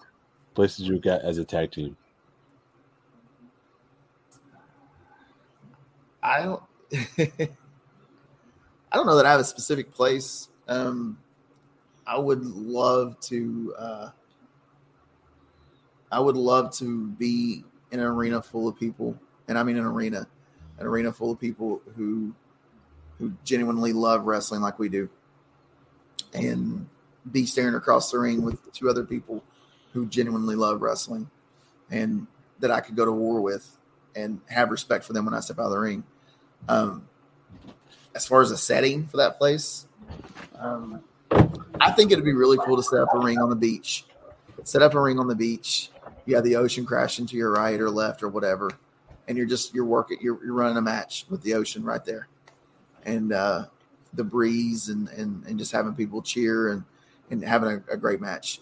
Places 0.55 0.89
you 0.89 0.99
got 0.99 1.21
as 1.21 1.37
a 1.37 1.45
tag 1.45 1.73
team. 1.73 1.95
I 6.23 6.43
don't. 6.43 6.63
I 8.91 8.97
don't 8.97 9.05
know 9.05 9.17
that 9.17 9.27
I 9.27 9.31
have 9.31 9.41
a 9.41 9.45
specific 9.45 9.93
place. 9.93 10.49
Um, 10.69 11.19
I 12.07 12.19
would 12.19 12.47
love 12.47 13.21
to. 13.25 13.75
Uh, 13.79 14.11
I 16.11 16.19
would 16.19 16.39
love 16.39 16.73
to 16.77 17.09
be 17.09 17.63
in 17.91 18.01
an 18.01 18.07
arena 18.07 18.41
full 18.41 18.69
of 18.69 18.79
people, 18.79 19.21
and 19.49 19.59
I 19.59 19.65
mean 19.65 19.77
an 19.77 19.85
arena, 19.85 20.27
an 20.79 20.87
arena 20.87 21.13
full 21.13 21.31
of 21.31 21.39
people 21.39 21.83
who, 21.95 22.35
who 23.19 23.35
genuinely 23.45 23.93
love 23.93 24.25
wrestling 24.25 24.63
like 24.63 24.79
we 24.79 24.89
do, 24.89 25.11
and 26.35 26.89
be 27.31 27.47
staring 27.47 27.75
across 27.75 28.11
the 28.11 28.19
ring 28.19 28.43
with 28.43 28.73
two 28.73 28.89
other 28.89 29.05
people 29.05 29.43
who 29.93 30.07
genuinely 30.07 30.55
love 30.55 30.83
wrestling, 30.83 31.31
and 31.91 32.27
that 32.61 32.71
I 32.71 32.81
could 32.81 32.97
go 32.97 33.05
to 33.05 33.13
war 33.13 33.41
with, 33.41 33.77
and 34.15 34.41
have 34.49 34.71
respect 34.71 35.05
for 35.05 35.13
them 35.13 35.25
when 35.25 35.35
I 35.35 35.41
step 35.41 35.59
out 35.59 35.67
of 35.67 35.71
the 35.71 35.79
ring. 35.79 36.05
Um, 36.69 37.09
as 38.15 38.27
far 38.27 38.43
as 38.43 38.51
a 38.51 38.57
setting 38.57 39.07
for 39.07 39.17
that 39.19 39.39
place, 39.39 39.87
um, 40.59 41.03
I 41.81 41.93
think 41.93 42.11
it'd 42.11 42.25
be 42.25 42.33
really 42.33 42.59
cool 42.59 42.77
to 42.77 42.83
set 42.83 43.01
up 43.01 43.15
a 43.15 43.19
ring 43.19 43.39
on 43.39 43.51
the 43.51 43.57
beach. 43.57 44.05
Set 44.65 44.83
up 44.83 44.95
a 44.95 45.01
ring 45.01 45.19
on 45.19 45.29
the 45.29 45.35
beach. 45.35 45.91
You 46.27 46.35
have 46.35 46.45
the 46.45 46.57
ocean 46.57 46.85
crashing 46.85 47.27
to 47.27 47.37
your 47.37 47.53
right 47.53 47.81
or 47.81 47.91
left 47.91 48.23
or 48.23 48.29
whatever, 48.29 48.71
and 49.27 49.39
you're 49.39 49.47
just 49.47 49.73
you're 49.75 49.85
working 49.85 50.19
you're, 50.21 50.45
you're 50.45 50.55
running 50.55 50.77
a 50.77 50.83
match 50.83 51.27
with 51.31 51.43
the 51.43 51.55
ocean 51.55 51.85
right 51.85 52.05
there, 52.05 52.29
and 53.05 53.33
uh, 53.33 53.67
the 54.15 54.25
breeze 54.25 54.89
and, 54.89 55.09
and 55.11 55.45
and 55.47 55.59
just 55.59 55.73
having 55.73 55.95
people 55.95 56.23
cheer 56.23 56.71
and 56.73 56.85
and 57.31 57.45
having 57.45 57.71
a, 57.89 57.93
a 57.93 57.97
great 57.97 58.21
match. 58.21 58.61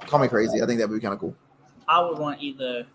Call 0.00 0.20
me 0.20 0.28
crazy. 0.28 0.62
I 0.62 0.66
think 0.66 0.78
that 0.80 0.88
would 0.88 0.96
be 0.96 1.00
kind 1.00 1.14
of 1.14 1.20
cool. 1.20 1.34
I 1.88 2.00
would 2.00 2.18
want 2.18 2.40
either 2.42 2.86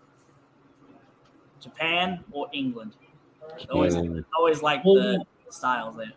Japan 1.60 2.24
or 2.32 2.48
England. 2.52 2.94
I 3.42 3.64
always, 3.72 3.94
Japan. 3.94 4.24
always 4.36 4.62
like 4.62 4.84
Well, 4.84 4.94
the 4.94 5.24
styles 5.50 5.96
there. 5.96 6.12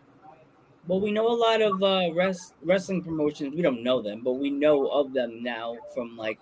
Well, 0.86 1.00
we 1.00 1.10
know 1.10 1.26
a 1.26 1.34
lot 1.34 1.60
of 1.62 1.82
uh, 1.82 2.12
res- 2.14 2.54
wrestling 2.62 3.02
promotions. 3.02 3.54
We 3.54 3.62
don't 3.62 3.82
know 3.82 4.00
them, 4.00 4.22
but 4.22 4.34
we 4.34 4.50
know 4.50 4.86
of 4.88 5.12
them 5.12 5.42
now 5.42 5.76
from 5.94 6.16
like 6.16 6.38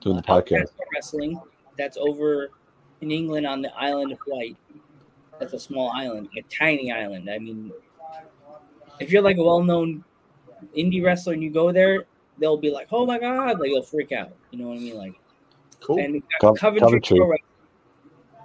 Doing 0.00 0.16
the 0.16 0.22
podcast. 0.22 0.70
wrestling. 0.92 1.40
That's 1.76 1.96
over 1.98 2.50
in 3.00 3.10
England 3.10 3.46
on 3.46 3.62
the 3.62 3.72
island 3.76 4.12
of 4.12 4.18
Wight. 4.26 4.56
That's 5.38 5.52
a 5.52 5.58
small 5.58 5.90
island, 5.94 6.28
a 6.38 6.42
tiny 6.42 6.92
island. 6.92 7.28
I 7.30 7.38
mean, 7.38 7.72
if 9.00 9.10
you're 9.10 9.22
like 9.22 9.36
a 9.38 9.42
well-known 9.42 10.04
indie 10.76 11.04
wrestler 11.04 11.32
and 11.34 11.42
you 11.42 11.50
go 11.50 11.72
there, 11.72 12.04
they'll 12.38 12.56
be 12.56 12.70
like, 12.70 12.88
"Oh 12.92 13.04
my 13.04 13.18
god!" 13.18 13.58
Like 13.60 13.70
they'll 13.72 13.82
freak 13.82 14.12
out. 14.12 14.32
You 14.50 14.58
know 14.60 14.68
what 14.68 14.76
I 14.78 14.80
mean? 14.80 14.96
Like, 14.96 15.14
Cool. 15.80 15.98
and 15.98 16.22
Co- 16.40 16.54
Coventry, 16.54 17.00
Coventry. 17.00 17.18
Pro. 17.18 17.34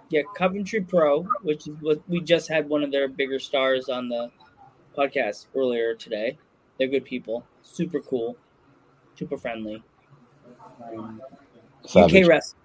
Yeah, 0.10 0.22
Coventry 0.36 0.82
Pro, 0.82 1.24
which 1.44 1.68
is 1.68 1.76
what 1.82 2.02
we 2.10 2.20
just 2.22 2.50
had 2.50 2.68
one 2.68 2.84
of 2.84 2.92
their 2.92 3.08
bigger 3.08 3.40
stars 3.40 3.88
on 3.90 4.10
the 4.10 4.32
podcast 4.98 5.46
earlier 5.56 5.94
today. 5.94 6.38
They're 6.78 6.88
good 6.88 7.06
people, 7.06 7.46
super 7.62 8.00
cool. 8.02 8.36
super 9.16 9.38
friendly. 9.38 9.84
Um, 10.92 11.22
Savage. 11.86 12.24
UK 12.24 12.28
Wrestling. 12.28 12.62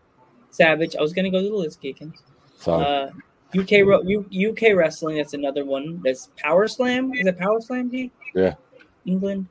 Savage. 0.50 0.96
I 0.96 1.02
was 1.02 1.12
gonna 1.12 1.30
go 1.30 1.40
to 1.42 1.48
the 1.48 1.54
list, 1.54 1.82
Geekins. 1.82 2.22
Sorry. 2.56 2.84
Uh, 2.84 3.10
UK 3.56 3.86
UK 4.34 4.74
Wrestling. 4.74 5.16
That's 5.16 5.34
another 5.34 5.64
one. 5.64 6.00
That's 6.04 6.30
Power 6.36 6.66
Slam. 6.66 7.12
Is 7.14 7.26
it 7.26 7.38
Power 7.38 7.60
Slam? 7.60 7.90
G? 7.90 8.10
Yeah. 8.34 8.54
England. 9.04 9.46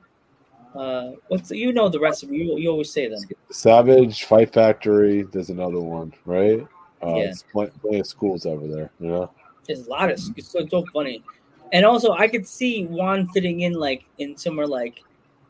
Uh, 0.75 1.11
what's 1.27 1.49
the, 1.49 1.57
you 1.57 1.71
know 1.71 1.87
the 1.87 1.99
rest 1.99 2.23
of. 2.23 2.31
You 2.31 2.57
you 2.57 2.69
always 2.69 2.91
say 2.91 3.07
them. 3.07 3.19
Savage, 3.51 4.23
Fight 4.23 4.51
Factory. 4.51 5.23
There's 5.23 5.49
another 5.49 5.79
one, 5.79 6.13
right? 6.25 6.61
Uh, 7.01 7.15
Yeah. 7.15 7.23
It's 7.25 7.43
plenty, 7.43 7.71
plenty 7.79 7.99
of 7.99 8.07
schools 8.07 8.45
over 8.45 8.67
there. 8.67 8.89
You 8.99 9.07
know. 9.07 9.31
There's 9.67 9.87
a 9.87 9.89
lot 9.89 10.09
of 10.09 10.19
it's 10.35 10.49
so, 10.49 10.67
so 10.67 10.85
funny, 10.91 11.23
and 11.71 11.85
also 11.85 12.11
I 12.13 12.27
could 12.27 12.47
see 12.47 12.85
Juan 12.85 13.27
fitting 13.29 13.61
in 13.61 13.73
like 13.73 14.03
in 14.17 14.35
somewhere 14.35 14.67
like 14.67 15.03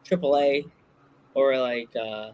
AAA 0.06 0.70
or 1.34 1.58
like 1.58 1.90
uh, 1.96 2.32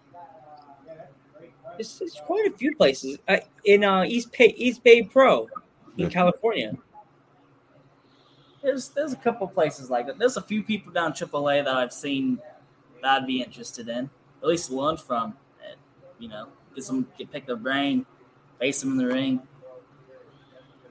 it's, 1.77 2.01
it's 2.01 2.19
quite 2.25 2.45
a 2.47 2.57
few 2.57 2.75
places 2.75 3.17
uh, 3.27 3.37
in 3.65 3.83
uh, 3.83 4.03
East 4.03 4.31
Bay 4.37 4.53
East 4.57 4.83
Bay 4.83 5.03
Pro 5.03 5.47
in 5.99 6.09
California. 6.09 6.77
There's 8.61 8.89
there's 8.89 9.13
a 9.13 9.17
couple 9.17 9.47
places 9.47 9.89
like 9.89 10.07
that. 10.07 10.19
There's 10.19 10.37
a 10.37 10.41
few 10.41 10.63
people 10.63 10.91
down 10.91 11.13
AAA 11.13 11.63
that 11.65 11.75
I've 11.75 11.93
seen 11.93 12.39
that 13.01 13.21
I'd 13.21 13.27
be 13.27 13.41
interested 13.41 13.87
in. 13.87 14.09
At 14.41 14.47
least 14.47 14.69
learn 14.69 14.97
from. 14.97 15.35
And, 15.65 15.77
you 16.19 16.29
know, 16.29 16.47
get 16.75 16.83
some 16.83 17.07
get 17.17 17.31
pick 17.31 17.45
their 17.45 17.55
brain, 17.55 18.05
face 18.59 18.81
them 18.81 18.91
in 18.91 18.97
the 18.97 19.07
ring. 19.07 19.41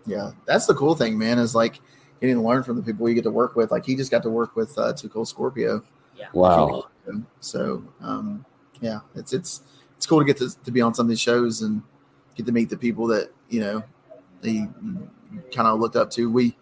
Yeah, 0.07 0.33
that's 0.47 0.67
the 0.67 0.75
cool 0.75 0.95
thing, 0.95 1.19
man. 1.19 1.39
Is 1.39 1.55
like 1.55 1.81
getting 2.21 2.37
to 2.37 2.43
learn 2.43 2.63
from 2.63 2.77
the 2.77 2.83
people 2.83 3.09
you 3.09 3.15
get 3.15 3.25
to 3.25 3.31
work 3.31 3.57
with. 3.57 3.71
Like 3.71 3.85
he 3.85 3.95
just 3.95 4.11
got 4.11 4.23
to 4.23 4.31
work 4.31 4.57
with 4.57 4.77
uh, 4.79 4.93
2 4.93 5.09
Cold 5.09 5.29
Scorpio. 5.29 5.83
Wow. 6.33 6.89
So 7.41 7.85
um, 8.01 8.45
yeah, 8.81 9.01
it's 9.15 9.33
it's 9.33 9.63
it's 9.97 10.07
cool 10.07 10.19
to 10.19 10.25
get 10.25 10.37
to, 10.39 10.51
to 10.65 10.71
be 10.71 10.81
on 10.81 10.95
some 10.95 11.07
of 11.07 11.11
these 11.11 11.21
shows 11.21 11.63
and 11.63 11.83
get 12.35 12.47
to 12.47 12.53
meet 12.53 12.71
the 12.71 12.77
people 12.77 13.07
that 13.09 13.31
you 13.49 13.61
know 13.61 13.83
they 14.41 14.69
kind 15.53 15.69
of 15.69 15.81
looked 15.81 15.97
up 15.97 16.11
to. 16.13 16.31
We 16.31 16.57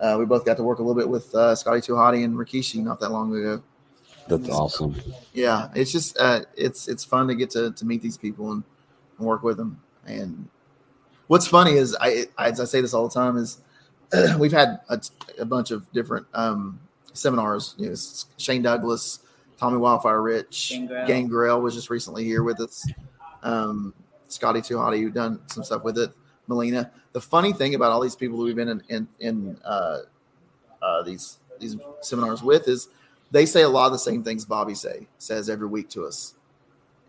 uh, 0.00 0.16
we 0.18 0.24
both 0.24 0.44
got 0.44 0.56
to 0.56 0.62
work 0.62 0.78
a 0.78 0.82
little 0.82 1.00
bit 1.00 1.08
with 1.08 1.34
uh, 1.34 1.54
Scotty 1.54 1.80
2 1.80 1.92
Hotty 1.92 2.24
and 2.24 2.36
Rikishi 2.36 2.82
not 2.82 3.00
that 3.00 3.10
long 3.10 3.34
ago. 3.34 3.62
That's 4.28 4.48
awesome. 4.48 4.96
Yeah, 5.32 5.68
it's 5.74 5.92
just 5.92 6.18
uh, 6.18 6.42
it's 6.56 6.88
it's 6.88 7.04
fun 7.04 7.28
to 7.28 7.34
get 7.34 7.50
to, 7.50 7.72
to 7.72 7.84
meet 7.84 8.02
these 8.02 8.16
people 8.16 8.52
and, 8.52 8.62
and 9.18 9.26
work 9.26 9.42
with 9.42 9.56
them. 9.56 9.80
And 10.06 10.48
what's 11.26 11.46
funny 11.46 11.72
is 11.72 11.96
I 12.00 12.26
as 12.38 12.60
I 12.60 12.64
say 12.64 12.80
this 12.80 12.94
all 12.94 13.08
the 13.08 13.14
time 13.14 13.36
is 13.36 13.58
we've 14.38 14.52
had 14.52 14.80
a, 14.88 15.00
a 15.38 15.44
bunch 15.44 15.70
of 15.70 15.90
different 15.92 16.26
um, 16.34 16.80
seminars. 17.12 17.74
You 17.76 17.90
know, 17.90 17.94
Shane 18.38 18.62
Douglas, 18.62 19.20
Tommy 19.58 19.76
Wildfire 19.76 20.22
Rich, 20.22 20.70
Gangrel. 20.70 21.06
Gangrel 21.06 21.60
was 21.60 21.74
just 21.74 21.90
recently 21.90 22.24
here 22.24 22.42
with 22.42 22.60
us. 22.60 22.86
Um, 23.42 23.92
Scotty 24.28 24.62
2 24.62 24.76
Hotty, 24.76 25.00
who 25.00 25.10
done 25.10 25.40
some 25.48 25.64
stuff 25.64 25.84
with 25.84 25.98
it. 25.98 26.10
Melina. 26.46 26.90
The 27.12 27.20
funny 27.20 27.52
thing 27.52 27.74
about 27.74 27.92
all 27.92 28.00
these 28.00 28.16
people 28.16 28.38
that 28.38 28.44
we've 28.44 28.56
been 28.56 28.68
in 28.68 28.82
in, 28.88 29.08
in 29.20 29.58
uh, 29.64 29.98
uh, 30.82 31.02
these 31.02 31.38
these 31.58 31.76
seminars 32.00 32.42
with 32.42 32.68
is 32.68 32.88
they 33.30 33.46
say 33.46 33.62
a 33.62 33.68
lot 33.68 33.86
of 33.86 33.92
the 33.92 33.98
same 33.98 34.22
things 34.22 34.44
Bobby 34.44 34.74
say 34.74 35.06
says 35.18 35.48
every 35.48 35.66
week 35.66 35.88
to 35.90 36.04
us, 36.04 36.34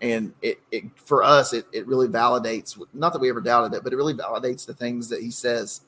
and 0.01 0.33
it, 0.41 0.59
it 0.71 0.85
for 0.95 1.23
us 1.23 1.53
it, 1.53 1.65
it 1.71 1.85
really 1.87 2.07
validates 2.07 2.81
not 2.93 3.13
that 3.13 3.19
we 3.19 3.29
ever 3.29 3.41
doubted 3.41 3.75
it, 3.75 3.83
but 3.83 3.93
it 3.93 3.97
really 3.97 4.13
validates 4.13 4.65
the 4.65 4.73
things 4.73 5.09
that 5.09 5.21
he 5.21 5.31
says 5.31 5.81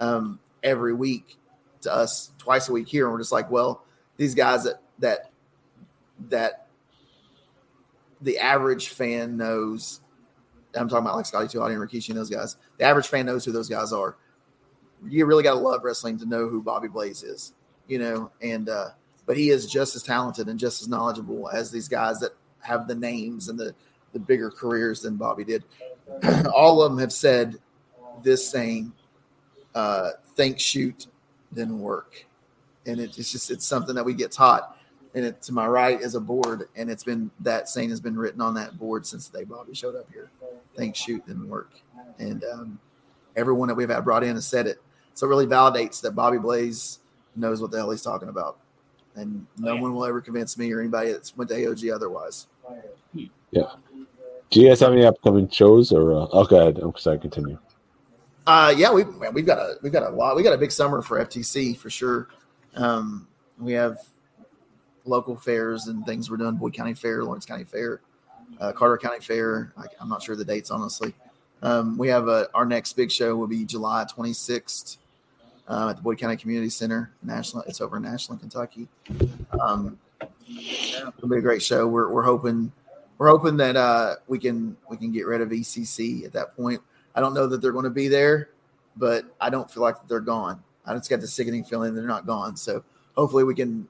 um, 0.00 0.38
every 0.62 0.94
week 0.94 1.36
to 1.82 1.94
us 1.94 2.32
twice 2.38 2.68
a 2.68 2.72
week 2.72 2.88
here, 2.88 3.04
and 3.04 3.12
we're 3.12 3.20
just 3.20 3.32
like, 3.32 3.50
well, 3.50 3.84
these 4.16 4.34
guys 4.34 4.64
that 4.64 4.82
that 4.98 5.30
that 6.28 6.66
the 8.20 8.38
average 8.38 8.88
fan 8.88 9.36
knows. 9.36 10.00
I'm 10.74 10.88
talking 10.88 11.06
about 11.06 11.16
like 11.16 11.26
Scotty 11.26 11.48
2 11.48 11.58
Hotty 11.58 11.72
and 11.72 11.80
Rikishi 11.80 12.10
and 12.10 12.18
those 12.18 12.30
guys. 12.30 12.56
The 12.78 12.84
average 12.84 13.08
fan 13.08 13.26
knows 13.26 13.44
who 13.44 13.52
those 13.52 13.68
guys 13.68 13.92
are. 13.92 14.16
You 15.06 15.26
really 15.26 15.42
got 15.42 15.54
to 15.54 15.60
love 15.60 15.84
wrestling 15.84 16.18
to 16.18 16.26
know 16.26 16.48
who 16.48 16.62
Bobby 16.62 16.88
Blaze 16.88 17.22
is, 17.22 17.54
you 17.86 17.98
know. 17.98 18.30
And 18.42 18.68
uh, 18.68 18.90
but 19.26 19.36
he 19.36 19.50
is 19.50 19.66
just 19.66 19.94
as 19.96 20.02
talented 20.02 20.48
and 20.48 20.58
just 20.58 20.82
as 20.82 20.88
knowledgeable 20.88 21.48
as 21.50 21.70
these 21.70 21.88
guys 21.88 22.18
that 22.20 22.32
have 22.60 22.88
the 22.88 22.94
names 22.94 23.48
and 23.48 23.58
the 23.58 23.74
the 24.12 24.18
bigger 24.18 24.50
careers 24.50 25.02
than 25.02 25.16
Bobby 25.16 25.44
did. 25.44 25.64
All 26.54 26.82
of 26.82 26.90
them 26.90 26.98
have 26.98 27.12
said 27.12 27.56
this 28.22 28.48
saying, 28.48 28.92
uh, 29.74 30.10
"Think, 30.34 30.58
shoot, 30.58 31.06
then 31.52 31.78
work," 31.80 32.26
and 32.86 32.98
it, 32.98 33.18
it's 33.18 33.30
just 33.32 33.50
it's 33.50 33.66
something 33.66 33.94
that 33.94 34.04
we 34.04 34.14
get 34.14 34.32
taught. 34.32 34.76
And 35.14 35.24
it, 35.24 35.42
to 35.42 35.52
my 35.52 35.66
right 35.66 36.00
is 36.00 36.14
a 36.14 36.20
board, 36.20 36.68
and 36.76 36.90
it's 36.90 37.04
been 37.04 37.30
that 37.40 37.68
saying 37.68 37.90
has 37.90 38.00
been 38.00 38.16
written 38.16 38.40
on 38.40 38.54
that 38.54 38.78
board 38.78 39.06
since 39.06 39.28
the 39.28 39.38
day 39.38 39.44
Bobby 39.44 39.74
showed 39.74 39.96
up 39.96 40.06
here. 40.12 40.30
Think, 40.78 40.94
shoot, 40.96 41.22
then 41.26 41.48
work, 41.48 41.72
and 42.18 42.44
um, 42.44 42.78
everyone 43.36 43.68
that 43.68 43.74
we've 43.74 43.88
had 43.88 44.04
brought 44.04 44.22
in 44.22 44.36
has 44.36 44.46
said 44.46 44.66
it. 44.66 44.80
So 45.14 45.26
it 45.26 45.30
really 45.30 45.46
validates 45.46 46.00
that 46.02 46.12
Bobby 46.12 46.38
Blaze 46.38 47.00
knows 47.34 47.60
what 47.60 47.70
the 47.72 47.78
hell 47.78 47.90
he's 47.90 48.02
talking 48.02 48.28
about, 48.28 48.58
and 49.16 49.44
no 49.58 49.74
one 49.74 49.92
will 49.92 50.04
ever 50.04 50.20
convince 50.20 50.56
me 50.56 50.72
or 50.72 50.80
anybody 50.80 51.10
that's 51.10 51.36
went 51.36 51.50
to 51.50 51.56
AOG 51.56 51.92
otherwise. 51.92 52.46
Yeah. 53.50 53.62
Do 54.50 54.60
you 54.60 54.68
guys 54.68 54.80
have 54.80 54.92
any 54.92 55.04
upcoming 55.04 55.48
shows 55.48 55.92
or? 55.92 56.12
Uh, 56.12 56.26
oh, 56.32 56.44
go 56.44 56.60
ahead. 56.60 56.78
I'm 56.78 56.96
sorry. 56.96 57.18
Continue. 57.18 57.58
Uh, 58.46 58.72
yeah, 58.76 58.90
we 58.90 59.04
man, 59.04 59.34
we've 59.34 59.44
got 59.44 59.58
a 59.58 59.76
we've 59.82 59.92
got 59.92 60.04
a 60.04 60.08
lot. 60.08 60.36
We 60.36 60.42
got 60.42 60.54
a 60.54 60.58
big 60.58 60.72
summer 60.72 61.02
for 61.02 61.22
FTC 61.22 61.76
for 61.76 61.90
sure. 61.90 62.28
Um, 62.76 63.28
we 63.58 63.72
have 63.72 63.98
local 65.04 65.36
fairs 65.36 65.88
and 65.88 66.04
things 66.06 66.30
we're 66.30 66.38
doing. 66.38 66.56
Boyd 66.56 66.72
County 66.72 66.94
Fair, 66.94 67.24
Lawrence 67.24 67.44
County 67.44 67.64
Fair, 67.64 68.00
uh, 68.60 68.72
Carter 68.72 68.98
County 68.98 69.20
Fair. 69.20 69.72
I, 69.76 69.84
I'm 70.00 70.08
not 70.08 70.22
sure 70.22 70.36
the 70.36 70.44
dates 70.44 70.70
honestly. 70.70 71.14
Um, 71.62 71.98
we 71.98 72.08
have 72.08 72.28
a, 72.28 72.48
our 72.54 72.64
next 72.64 72.92
big 72.94 73.10
show 73.10 73.34
will 73.36 73.46
be 73.46 73.64
July 73.64 74.04
26th 74.04 74.98
uh, 75.66 75.88
at 75.90 75.96
the 75.96 76.02
Boyd 76.02 76.18
County 76.18 76.36
Community 76.36 76.70
Center, 76.70 77.10
National. 77.22 77.62
It's 77.64 77.80
over 77.80 77.96
in 77.96 78.04
Ashland, 78.04 78.40
Kentucky. 78.40 78.88
Um, 79.60 79.98
it'll 80.48 81.28
be 81.28 81.38
a 81.38 81.40
great 81.40 81.62
show. 81.62 81.86
We're, 81.86 82.10
we're 82.10 82.22
hoping 82.22 82.72
we're 83.18 83.28
hoping 83.28 83.56
that 83.56 83.76
uh, 83.76 84.16
we 84.28 84.38
can 84.38 84.76
we 84.88 84.96
can 84.96 85.12
get 85.12 85.26
rid 85.26 85.40
of 85.40 85.48
ECC 85.48 86.24
at 86.24 86.32
that 86.32 86.56
point. 86.56 86.80
I 87.14 87.20
don't 87.20 87.34
know 87.34 87.48
that 87.48 87.60
they're 87.60 87.72
going 87.72 87.84
to 87.84 87.90
be 87.90 88.06
there, 88.06 88.50
but 88.96 89.24
I 89.40 89.50
don't 89.50 89.70
feel 89.70 89.82
like 89.82 89.96
they're 90.06 90.20
gone. 90.20 90.62
I 90.86 90.94
just 90.94 91.10
got 91.10 91.20
the 91.20 91.26
sickening 91.26 91.64
feeling 91.64 91.94
they're 91.94 92.06
not 92.06 92.26
gone. 92.26 92.56
So 92.56 92.84
hopefully 93.16 93.44
we 93.44 93.54
can 93.54 93.88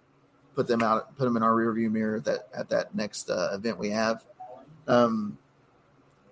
put 0.54 0.66
them 0.66 0.82
out, 0.82 1.16
put 1.16 1.24
them 1.24 1.36
in 1.36 1.42
our 1.42 1.52
rearview 1.52 1.90
mirror 1.90 2.16
at 2.16 2.24
that 2.24 2.48
at 2.54 2.68
that 2.70 2.94
next 2.94 3.28
uh, 3.30 3.50
event 3.52 3.78
we 3.78 3.90
have. 3.90 4.24
Um, 4.89 5.39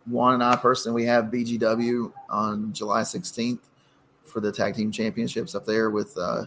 Juan 0.07 0.35
and 0.35 0.43
I 0.43 0.57
personally, 0.57 1.03
we 1.03 1.07
have 1.09 1.27
BGW 1.27 2.13
on 2.31 2.73
July 2.73 3.03
16th 3.03 3.59
for 4.25 4.41
the 4.41 4.53
tag 4.53 4.75
team 4.75 4.91
championships 4.91 5.55
up 5.55 5.67
there 5.67 5.91
with 5.91 6.17
uh, 6.17 6.47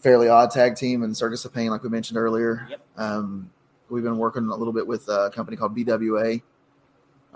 Fairly 0.00 0.28
Odd 0.28 0.50
Tag 0.50 0.76
Team 0.76 1.02
and 1.02 1.16
Circus 1.16 1.44
of 1.44 1.54
Pain, 1.54 1.70
like 1.70 1.82
we 1.82 1.88
mentioned 1.88 2.18
earlier. 2.18 2.68
Um, 2.96 3.50
we've 3.88 4.02
been 4.02 4.18
working 4.18 4.48
a 4.48 4.56
little 4.56 4.72
bit 4.72 4.86
with 4.86 5.08
a 5.08 5.30
company 5.34 5.56
called 5.56 5.76
BWA 5.76 6.42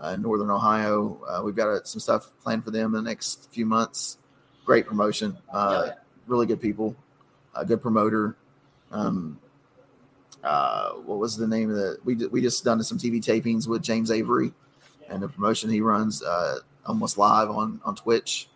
uh, 0.02 0.08
in 0.08 0.22
Northern 0.22 0.50
Ohio. 0.50 1.20
Uh, 1.26 1.42
we've 1.42 1.56
got 1.56 1.68
uh, 1.68 1.84
some 1.84 2.00
stuff 2.00 2.28
planned 2.42 2.64
for 2.64 2.70
them 2.70 2.94
in 2.94 3.04
the 3.04 3.08
next 3.08 3.50
few 3.52 3.66
months. 3.66 4.18
Great 4.64 4.86
promotion, 4.86 5.36
uh, 5.52 5.90
really 6.26 6.46
good 6.46 6.60
people, 6.60 6.94
a 7.54 7.64
good 7.64 7.80
promoter. 7.80 8.36
Um, 8.90 9.38
uh, 10.48 10.92
what 11.04 11.18
was 11.18 11.36
the 11.36 11.46
name 11.46 11.70
of 11.70 11.76
the? 11.76 11.98
We 12.04 12.14
we 12.28 12.40
just 12.40 12.64
done 12.64 12.82
some 12.82 12.98
TV 12.98 13.20
tapings 13.20 13.68
with 13.68 13.82
James 13.82 14.10
Avery, 14.10 14.52
and 15.08 15.22
the 15.22 15.28
promotion 15.28 15.68
he 15.68 15.80
runs 15.80 16.22
uh, 16.22 16.60
almost 16.86 17.18
live 17.18 17.50
on 17.50 17.80
on 17.84 17.94
Twitch. 17.94 18.48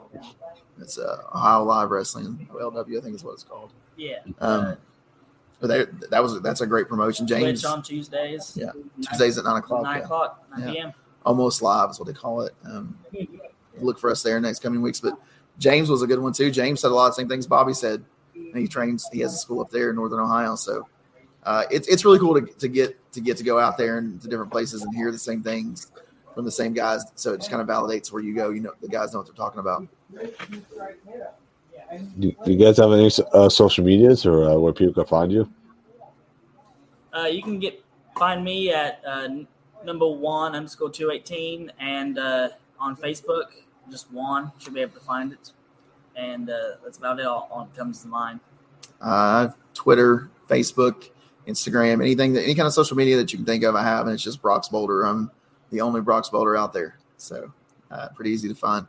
It's 0.80 0.99
uh, 0.99 1.22
Ohio 1.34 1.64
Live 1.64 1.90
Wrestling, 1.90 2.49
OLW, 2.53 2.99
I 2.99 3.01
think 3.03 3.14
is 3.14 3.22
what 3.22 3.32
it's 3.32 3.43
called. 3.45 3.72
Yeah. 3.97 4.18
Um, 4.40 4.76
but 5.61 5.66
that 5.68 6.11
that 6.11 6.22
was 6.22 6.40
that's 6.40 6.62
a 6.62 6.66
great 6.66 6.88
promotion. 6.88 7.26
James, 7.26 7.61
Twitch 7.61 7.70
on 7.70 7.82
Tuesdays. 7.82 8.57
yeah, 8.57 8.70
Tuesdays 9.09 9.36
at 9.38 9.45
nine 9.45 9.59
o'clock. 9.59 9.82
Nine 9.82 9.99
yeah. 9.99 10.05
o'clock, 10.05 10.45
nine 10.51 10.61
Yeah. 10.68 10.72
p.m. 10.72 10.93
almost 11.26 11.61
live 11.62 11.90
is 11.90 11.99
what 12.01 12.07
they 12.07 12.14
call 12.14 12.40
it. 12.40 12.55
Um, 12.64 12.97
look 13.78 13.99
for 13.99 14.11
us 14.11 14.22
there 14.22 14.40
next 14.40 14.61
coming 14.61 14.80
weeks. 14.80 15.01
But 15.01 15.18
James 15.59 15.90
was 15.90 16.01
a 16.03 16.07
good 16.07 16.18
one 16.20 16.32
too. 16.32 16.51
James 16.51 16.80
said 16.80 16.90
a 16.90 16.95
lot 16.95 17.07
of 17.09 17.12
the 17.12 17.20
same 17.20 17.28
things 17.28 17.47
Bobby 17.47 17.74
said. 17.74 18.03
And 18.34 18.57
he 18.57 18.66
trains. 18.66 19.09
He 19.12 19.20
has 19.20 19.34
a 19.34 19.36
school 19.36 19.61
up 19.61 19.70
there 19.70 19.90
in 19.90 19.97
Northern 19.97 20.20
Ohio. 20.20 20.57
So 20.57 20.88
uh, 21.45 21.64
it's 21.70 21.88
it's 21.88 22.05
really 22.05 22.18
cool 22.18 22.34
to, 22.40 22.47
to 22.47 22.68
get 22.68 23.12
to 23.12 23.20
get 23.20 23.36
to 23.36 23.45
go 23.45 23.59
out 23.59 23.76
there 23.76 23.99
and 23.99 24.20
to 24.22 24.28
different 24.28 24.51
places 24.51 24.82
and 24.82 24.95
hear 24.95 25.11
the 25.11 25.18
same 25.18 25.43
things 25.43 25.90
from 26.34 26.45
the 26.45 26.53
same 26.53 26.72
guys. 26.72 27.05
So 27.14 27.34
it 27.34 27.38
just 27.38 27.51
kind 27.51 27.61
of 27.61 27.68
validates 27.68 28.12
where 28.12 28.22
you 28.22 28.34
go. 28.34 28.51
You 28.51 28.61
know, 28.61 28.72
the 28.80 28.88
guys 28.88 29.12
know 29.12 29.18
what 29.20 29.26
they're 29.26 29.34
talking 29.34 29.61
about. 29.61 29.86
Do, 32.18 32.32
do 32.45 32.53
you 32.53 32.57
guys 32.57 32.78
have 32.78 32.93
any 32.93 33.11
uh, 33.34 33.49
social 33.49 33.84
medias 33.84 34.24
or 34.24 34.45
uh, 34.45 34.55
where 34.55 34.72
people 34.72 34.95
can 34.95 35.05
find 35.05 35.30
you? 35.30 35.51
Uh, 37.12 37.26
you 37.26 37.43
can 37.43 37.59
get 37.59 37.84
find 38.16 38.43
me 38.43 38.72
at 38.72 39.03
uh, 39.07 39.28
number 39.84 40.09
one 40.09 40.55
underscore 40.55 40.90
two 40.90 41.11
eighteen 41.11 41.70
and 41.78 42.18
uh, 42.18 42.49
on 42.80 42.97
Facebook, 42.97 43.47
just 43.90 44.11
one 44.12 44.53
should 44.59 44.74
be 44.74 44.80
able 44.80 44.95
to 44.95 45.05
find 45.05 45.32
it, 45.32 45.53
and 46.16 46.49
uh, 46.49 46.76
that's 46.82 46.99
about 46.99 47.20
it. 47.20 47.26
All, 47.26 47.49
all 47.51 47.68
comes 47.76 48.01
to 48.03 48.09
mind. 48.09 48.40
Uh, 49.01 49.51
Twitter, 49.74 50.30
Facebook, 50.49 51.11
Instagram, 51.47 52.01
anything 52.01 52.32
that 52.34 52.43
any 52.45 52.55
kind 52.55 52.66
of 52.66 52.72
social 52.72 52.97
media 52.97 53.16
that 53.16 53.32
you 53.32 53.38
can 53.38 53.47
think 53.47 53.64
of, 53.64 53.74
I 53.74 53.82
have, 53.82 54.07
and 54.07 54.14
it's 54.14 54.22
just 54.22 54.40
Brock's 54.43 54.68
Boulder. 54.68 55.03
I'm 55.03 55.30
the 55.70 55.80
only 55.80 56.01
Brock's 56.01 56.28
Boulder 56.28 56.57
out 56.57 56.72
there, 56.72 56.99
so 57.16 57.53
uh, 57.90 58.09
pretty 58.14 58.30
easy 58.30 58.49
to 58.49 58.55
find. 58.55 58.86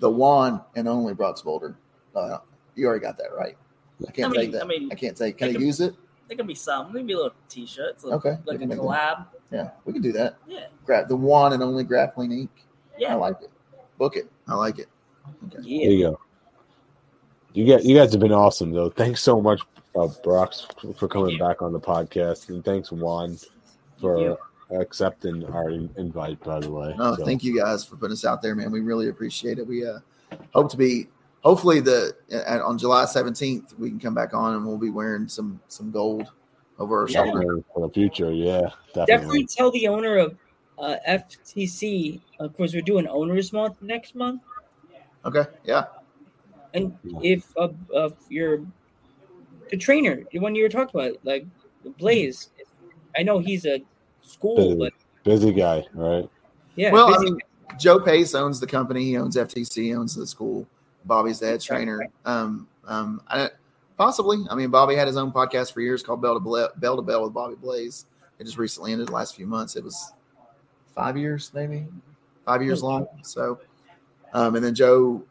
The 0.00 0.10
one 0.10 0.60
and 0.76 0.88
only 0.88 1.14
Brock's 1.14 1.42
Boulder. 1.42 1.76
Uh, 2.14 2.38
you 2.74 2.86
already 2.86 3.02
got 3.04 3.16
that 3.18 3.34
right. 3.36 3.56
I 4.06 4.10
can't 4.12 4.28
I 4.28 4.32
mean- 4.32 4.40
take 4.40 4.52
that. 4.52 4.62
I 4.62 4.66
mean, 4.66 4.88
I 4.90 4.94
can't 4.94 5.16
take. 5.16 5.36
Can 5.38 5.48
I 5.48 5.50
it 5.50 5.54
could- 5.54 5.62
use 5.62 5.80
it? 5.80 5.94
There 6.28 6.36
can 6.36 6.46
be 6.46 6.54
some. 6.54 6.92
There 6.92 7.02
Maybe 7.02 7.14
a 7.14 7.16
little 7.16 7.32
t-shirts. 7.48 8.04
Like, 8.04 8.14
Okay, 8.24 8.38
Like 8.46 8.56
a 8.56 8.58
can 8.60 8.68
make 8.68 8.78
that. 8.78 8.84
collab. 8.84 9.26
Yeah, 9.50 9.70
we 9.84 9.92
can 9.92 10.00
do 10.00 10.12
that. 10.12 10.36
Yeah. 10.46 10.66
Grab 10.86 11.08
the 11.08 11.16
one 11.16 11.52
and 11.54 11.60
only 11.60 11.82
grappling 11.82 12.30
Inc. 12.30 12.48
Yeah. 12.96 13.14
I 13.14 13.16
like 13.16 13.42
it. 13.42 13.50
Book 13.98 14.14
it. 14.16 14.30
I 14.46 14.54
like 14.54 14.78
it. 14.78 14.86
Okay. 15.46 15.56
There 15.56 15.90
you 15.92 16.02
go. 16.04 16.20
You 17.52 17.64
guys, 17.66 17.84
you 17.84 17.96
guys 17.96 18.12
have 18.12 18.20
been 18.20 18.30
awesome 18.32 18.70
though. 18.70 18.90
Thanks 18.90 19.20
so 19.22 19.40
much, 19.40 19.60
uh, 19.96 20.08
Brox, 20.22 20.66
for 20.96 21.08
coming 21.08 21.38
back 21.38 21.62
on 21.62 21.72
the 21.72 21.80
podcast, 21.80 22.48
and 22.48 22.64
thanks 22.64 22.92
Juan 22.92 23.36
for 24.00 24.38
accepting 24.70 25.44
our 25.46 25.70
invite. 25.70 26.40
By 26.40 26.60
the 26.60 26.70
way, 26.70 26.94
No, 26.96 27.16
So, 27.16 27.24
thank 27.24 27.42
you 27.42 27.56
guys 27.58 27.84
for 27.84 27.96
putting 27.96 28.12
us 28.12 28.24
out 28.24 28.40
there, 28.42 28.54
man. 28.54 28.70
We 28.70 28.80
really 28.80 29.08
appreciate 29.08 29.58
it. 29.58 29.66
We 29.66 29.86
uh, 29.86 29.98
hope 30.54 30.70
to 30.70 30.76
be 30.76 31.08
hopefully 31.42 31.80
the 31.80 32.14
at, 32.30 32.60
on 32.60 32.78
July 32.78 33.04
seventeenth 33.06 33.74
we 33.78 33.88
can 33.88 33.98
come 33.98 34.14
back 34.14 34.34
on 34.34 34.54
and 34.54 34.66
we'll 34.66 34.78
be 34.78 34.90
wearing 34.90 35.26
some 35.28 35.60
some 35.68 35.90
gold 35.90 36.30
over 36.78 37.02
our 37.02 37.08
Yeah. 37.08 37.24
shoulder. 37.24 37.62
for 37.74 37.86
the 37.86 37.92
future. 37.92 38.30
Yeah, 38.32 38.70
definitely. 38.94 39.06
Definitely 39.06 39.46
tell 39.46 39.70
the 39.70 39.88
owner 39.88 40.18
of 40.18 40.36
uh, 40.78 40.96
FTC. 41.08 42.20
Of 42.38 42.56
course, 42.56 42.72
we're 42.72 42.80
doing 42.82 43.06
Owners 43.06 43.52
Month 43.52 43.82
next 43.82 44.14
month, 44.14 44.42
Okay, 45.24 45.44
yeah, 45.64 45.84
and 46.72 46.96
if 47.22 47.44
uh, 47.58 47.68
uh, 47.94 48.10
you're 48.30 48.62
the 49.70 49.76
trainer, 49.76 50.22
the 50.32 50.38
one 50.38 50.54
you 50.54 50.62
were 50.62 50.68
talking 50.68 51.00
about, 51.00 51.16
like 51.24 51.46
Blaze, 51.98 52.50
I 53.16 53.22
know 53.22 53.38
he's 53.38 53.66
a 53.66 53.82
school, 54.22 54.56
busy, 54.56 54.74
but 54.76 54.92
busy 55.24 55.52
guy, 55.52 55.84
right? 55.94 56.28
yeah, 56.76 56.92
well, 56.92 57.08
I 57.08 57.18
busy- 57.18 57.32
mean, 57.32 57.40
Joe 57.78 57.98
Pace 58.00 58.34
owns 58.34 58.60
the 58.60 58.66
company. 58.66 59.04
He 59.04 59.16
owns 59.16 59.36
FTC. 59.36 59.74
He 59.82 59.94
owns 59.94 60.14
the 60.14 60.26
school. 60.26 60.66
Bobby's 61.04 61.38
the 61.38 61.46
head 61.46 61.60
trainer. 61.60 62.00
Um, 62.26 62.68
um, 62.84 63.22
I, 63.28 63.48
possibly. 63.96 64.38
I 64.50 64.54
mean, 64.54 64.70
Bobby 64.70 64.94
had 64.94 65.06
his 65.06 65.16
own 65.16 65.32
podcast 65.32 65.72
for 65.72 65.80
years 65.80 66.02
called 66.02 66.20
Bell 66.20 66.34
to 66.34 66.40
Bell, 66.40 66.70
Bell 66.76 66.96
to 66.96 67.02
Bell 67.02 67.22
with 67.22 67.32
Bobby 67.32 67.54
Blaze. 67.54 68.06
It 68.38 68.44
just 68.44 68.58
recently 68.58 68.92
ended 68.92 69.08
the 69.08 69.12
last 69.12 69.36
few 69.36 69.46
months. 69.46 69.76
It 69.76 69.84
was 69.84 70.12
five 70.94 71.16
years, 71.16 71.50
maybe 71.54 71.86
five 72.44 72.62
years 72.62 72.82
long. 72.82 73.06
So, 73.22 73.60
um, 74.32 74.56
and 74.56 74.64
then 74.64 74.74
Joe, 74.74 75.22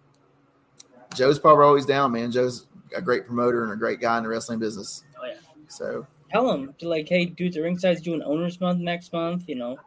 Joe's 1.15 1.39
probably 1.39 1.65
always 1.65 1.85
down, 1.85 2.11
man. 2.11 2.31
Joe's 2.31 2.67
a 2.95 3.01
great 3.01 3.25
promoter 3.25 3.63
and 3.63 3.73
a 3.73 3.75
great 3.75 3.99
guy 3.99 4.17
in 4.17 4.23
the 4.23 4.29
wrestling 4.29 4.59
business. 4.59 5.03
Oh 5.21 5.25
yeah. 5.25 5.33
So 5.67 6.05
tell 6.31 6.51
him 6.51 6.73
to 6.79 6.87
like, 6.87 7.07
hey, 7.07 7.25
dude, 7.25 7.53
the 7.53 7.59
ringside's 7.61 8.01
doing 8.01 8.21
Owners 8.23 8.59
Month 8.59 8.79
next 8.79 9.13
month. 9.13 9.43
You 9.47 9.55
know, 9.55 9.77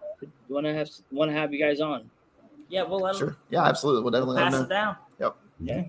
want 0.49 0.67
to 0.67 0.75
have 0.75 0.89
want 1.11 1.31
to 1.31 1.37
have 1.37 1.53
you 1.53 1.59
guys 1.59 1.81
on. 1.81 2.09
Yeah, 2.69 2.85
we'll 2.85 3.01
let 3.01 3.15
'em 3.15 3.19
sure, 3.19 3.37
yeah, 3.51 3.65
absolutely. 3.65 4.03
We'll 4.03 4.13
definitely 4.13 4.37
let 4.37 4.45
pass 4.45 4.55
him 4.55 4.61
it 4.61 4.63
know. 4.65 4.69
down. 4.69 4.97
Yep. 5.21 5.37
Yeah. 5.61 5.83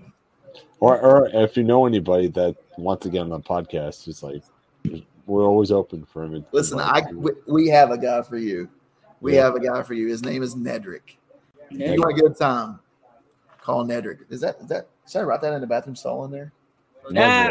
Or, 0.80 1.00
or 1.00 1.28
if 1.32 1.56
you 1.56 1.62
know 1.64 1.86
anybody 1.86 2.28
that 2.28 2.56
wants 2.76 3.04
to 3.04 3.08
get 3.10 3.20
on 3.20 3.30
the 3.30 3.40
podcast, 3.40 4.06
it's 4.06 4.22
like 4.22 4.42
we're 5.26 5.44
always 5.46 5.70
open 5.70 6.04
for 6.04 6.24
him. 6.24 6.44
Listen, 6.52 6.78
I 6.78 7.02
we, 7.14 7.30
we 7.46 7.68
have 7.68 7.90
a 7.90 7.96
guy 7.98 8.20
for 8.22 8.36
you. 8.36 8.68
We 9.20 9.34
Yeah. 9.36 9.44
have 9.44 9.54
a 9.54 9.60
guy 9.60 9.82
for 9.82 9.94
you. 9.94 10.08
His 10.08 10.22
name 10.22 10.42
is 10.42 10.54
Nedrick. 10.54 11.16
If 11.70 11.78
Nedrick. 11.78 11.94
you 11.94 12.00
want 12.00 12.18
a 12.18 12.20
good 12.20 12.36
time, 12.36 12.78
call 13.62 13.84
Nedrick. 13.86 14.18
Is 14.28 14.42
that 14.42 14.56
is 14.60 14.66
that 14.68 14.86
should 15.10 15.20
I 15.20 15.22
write 15.22 15.40
that 15.40 15.54
in 15.54 15.60
the 15.62 15.66
bathroom 15.66 15.96
stall 15.96 16.24
in 16.26 16.30
there? 16.30 16.52
Nah, 17.10 17.50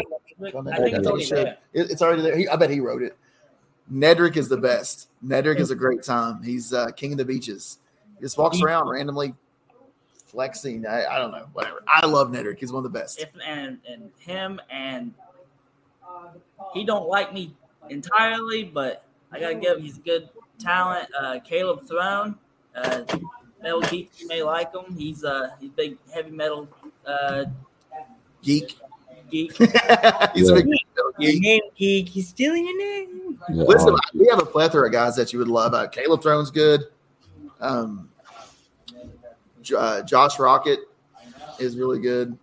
think 0.78 0.96
it's 0.96 1.06
already 1.06 1.26
there. 1.26 1.58
It's 1.72 2.02
already 2.02 2.22
there. 2.22 2.36
He, 2.36 2.48
I 2.48 2.56
bet 2.56 2.70
he 2.70 2.80
wrote 2.80 3.02
it. 3.02 3.16
Nedrick 3.92 4.36
is 4.36 4.48
the 4.48 4.56
best. 4.56 5.08
Nedrick 5.24 5.58
is 5.58 5.70
a 5.70 5.76
great 5.76 6.02
time. 6.02 6.42
He's 6.42 6.72
uh, 6.72 6.90
king 6.92 7.12
of 7.12 7.18
the 7.18 7.24
beaches. 7.24 7.78
He 8.16 8.22
just 8.22 8.38
walks 8.38 8.60
around 8.60 8.88
randomly 8.88 9.34
flexing. 10.26 10.86
I, 10.86 11.06
I 11.06 11.18
don't 11.18 11.30
know, 11.30 11.46
whatever. 11.52 11.82
I 11.86 12.06
love 12.06 12.28
Nedrick. 12.28 12.58
He's 12.58 12.72
one 12.72 12.84
of 12.84 12.92
the 12.92 12.98
best. 12.98 13.20
If 13.20 13.30
and 13.46 13.78
and 13.88 14.10
him 14.18 14.60
and 14.70 15.12
he 16.72 16.84
don't 16.84 17.08
like 17.08 17.32
me 17.32 17.54
entirely, 17.90 18.64
but 18.64 19.04
I 19.30 19.40
gotta 19.40 19.54
give 19.56 19.76
him 19.76 19.82
he's 19.82 19.98
a 19.98 20.00
good 20.00 20.28
talent. 20.58 21.08
Uh, 21.18 21.38
Caleb 21.40 21.86
Throne, 21.86 22.36
uh, 22.74 23.02
metal 23.62 23.82
geek, 23.82 24.10
you 24.18 24.28
may 24.28 24.42
like 24.42 24.74
him. 24.74 24.96
He's 24.96 25.24
uh 25.24 25.50
he's 25.60 25.70
a 25.70 25.74
big 25.74 25.98
heavy 26.12 26.30
metal 26.30 26.68
uh, 27.06 27.44
Geek. 28.42 28.76
geek. 29.30 29.56
He's 30.34 30.48
a 30.48 30.54
big 30.54 30.66
Your 31.18 31.40
name 31.40 31.60
geek. 31.76 32.08
He's 32.08 32.28
stealing 32.28 32.66
your 32.66 32.78
name. 32.78 33.38
Yeah, 33.52 33.64
Listen, 33.64 33.94
uh, 33.94 33.98
we 34.14 34.26
have 34.30 34.40
a 34.40 34.46
plethora 34.46 34.86
of 34.86 34.92
guys 34.92 35.16
that 35.16 35.32
you 35.32 35.38
would 35.38 35.48
love. 35.48 35.74
Uh, 35.74 35.86
Caleb 35.88 36.22
Throne's 36.22 36.50
good. 36.50 36.84
Um, 37.60 38.08
J- 39.62 39.76
uh, 39.76 40.02
Josh 40.02 40.38
Rocket 40.38 40.80
is 41.58 41.76
really 41.76 42.00
good. 42.00 42.36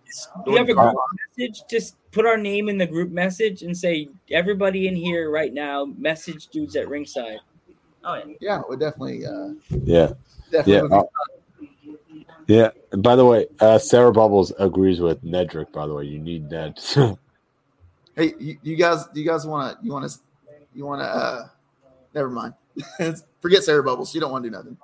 Do 0.44 0.52
you 0.52 0.56
have 0.58 0.68
a 0.68 0.74
group 0.74 0.94
message? 1.36 1.62
Just 1.68 1.96
put 2.10 2.26
our 2.26 2.36
name 2.36 2.68
in 2.68 2.78
the 2.78 2.86
group 2.86 3.10
message 3.10 3.62
and 3.62 3.76
say 3.76 4.08
everybody 4.30 4.88
in 4.88 4.94
here 4.96 5.30
right 5.30 5.52
now. 5.52 5.86
Message 5.96 6.48
dudes 6.48 6.76
at 6.76 6.88
ringside. 6.88 7.38
Oh 8.04 8.14
yeah. 8.14 8.34
Yeah, 8.40 8.62
we 8.68 8.76
definitely, 8.76 9.24
uh, 9.24 9.50
yeah, 9.84 10.12
definitely. 10.50 10.72
yeah, 10.72 10.82
would 10.82 10.90
be 10.90 10.96
yeah. 12.52 12.70
And 12.92 13.02
by 13.02 13.16
the 13.16 13.24
way, 13.24 13.46
uh, 13.60 13.78
Sarah 13.78 14.12
Bubbles 14.12 14.52
agrees 14.58 15.00
with 15.00 15.22
Nedrick. 15.24 15.72
By 15.72 15.86
the 15.86 15.94
way, 15.94 16.04
you 16.04 16.18
need 16.18 16.50
Ned. 16.50 16.78
Hey, 18.14 18.34
you, 18.38 18.58
you 18.62 18.76
guys, 18.76 19.06
do 19.06 19.20
you 19.22 19.26
guys 19.26 19.46
want 19.46 19.78
to? 19.80 19.86
You 19.86 19.90
want 19.90 20.10
to? 20.10 20.18
You 20.74 20.84
want 20.84 21.00
to? 21.00 21.06
uh 21.06 21.48
Never 22.14 22.28
mind. 22.28 22.52
Forget 23.40 23.64
Sarah 23.64 23.82
Bubbles. 23.82 24.14
You 24.14 24.20
don't 24.20 24.30
want 24.30 24.44
to 24.44 24.50
do 24.50 24.56
nothing. 24.56 24.76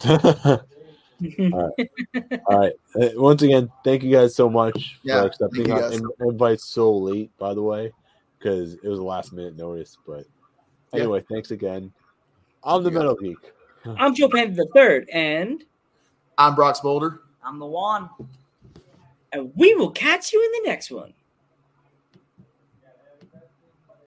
All 1.52 1.72
right. 1.76 2.40
All 2.46 2.58
right. 2.58 2.72
Uh, 2.94 3.08
once 3.20 3.42
again, 3.42 3.68
thank 3.82 4.04
you 4.04 4.12
guys 4.12 4.36
so 4.36 4.48
much 4.48 5.00
Yeah, 5.02 5.20
for 5.20 5.26
accepting 5.26 5.66
thank 5.66 5.82
our 5.82 6.28
invite 6.28 6.60
so 6.60 6.96
late, 6.96 7.36
by 7.36 7.52
the 7.52 7.62
way, 7.62 7.92
because 8.38 8.74
it 8.74 8.86
was 8.86 9.00
a 9.00 9.04
last 9.04 9.32
minute 9.32 9.56
notice. 9.56 9.98
But 10.06 10.24
Yeah. 10.92 11.00
anyway, 11.00 11.24
thanks 11.28 11.50
again. 11.50 11.92
I'm 12.62 12.84
the 12.84 12.90
you. 12.90 12.98
Metal 12.98 13.16
Geek. 13.16 13.52
I'm 13.84 14.14
Joe 14.14 14.28
Panther 14.28 14.54
the 14.54 14.68
third, 14.72 15.08
and 15.12 15.64
I'm 16.38 16.54
Brock's 16.54 16.80
Boulder. 16.80 17.20
I'm 17.42 17.58
the 17.58 17.66
one. 17.66 18.08
and 19.32 19.52
we 19.56 19.74
will 19.74 19.90
catch 19.90 20.32
you 20.32 20.42
in 20.42 20.62
the 20.62 20.70
next 20.70 20.90
one. 20.90 21.12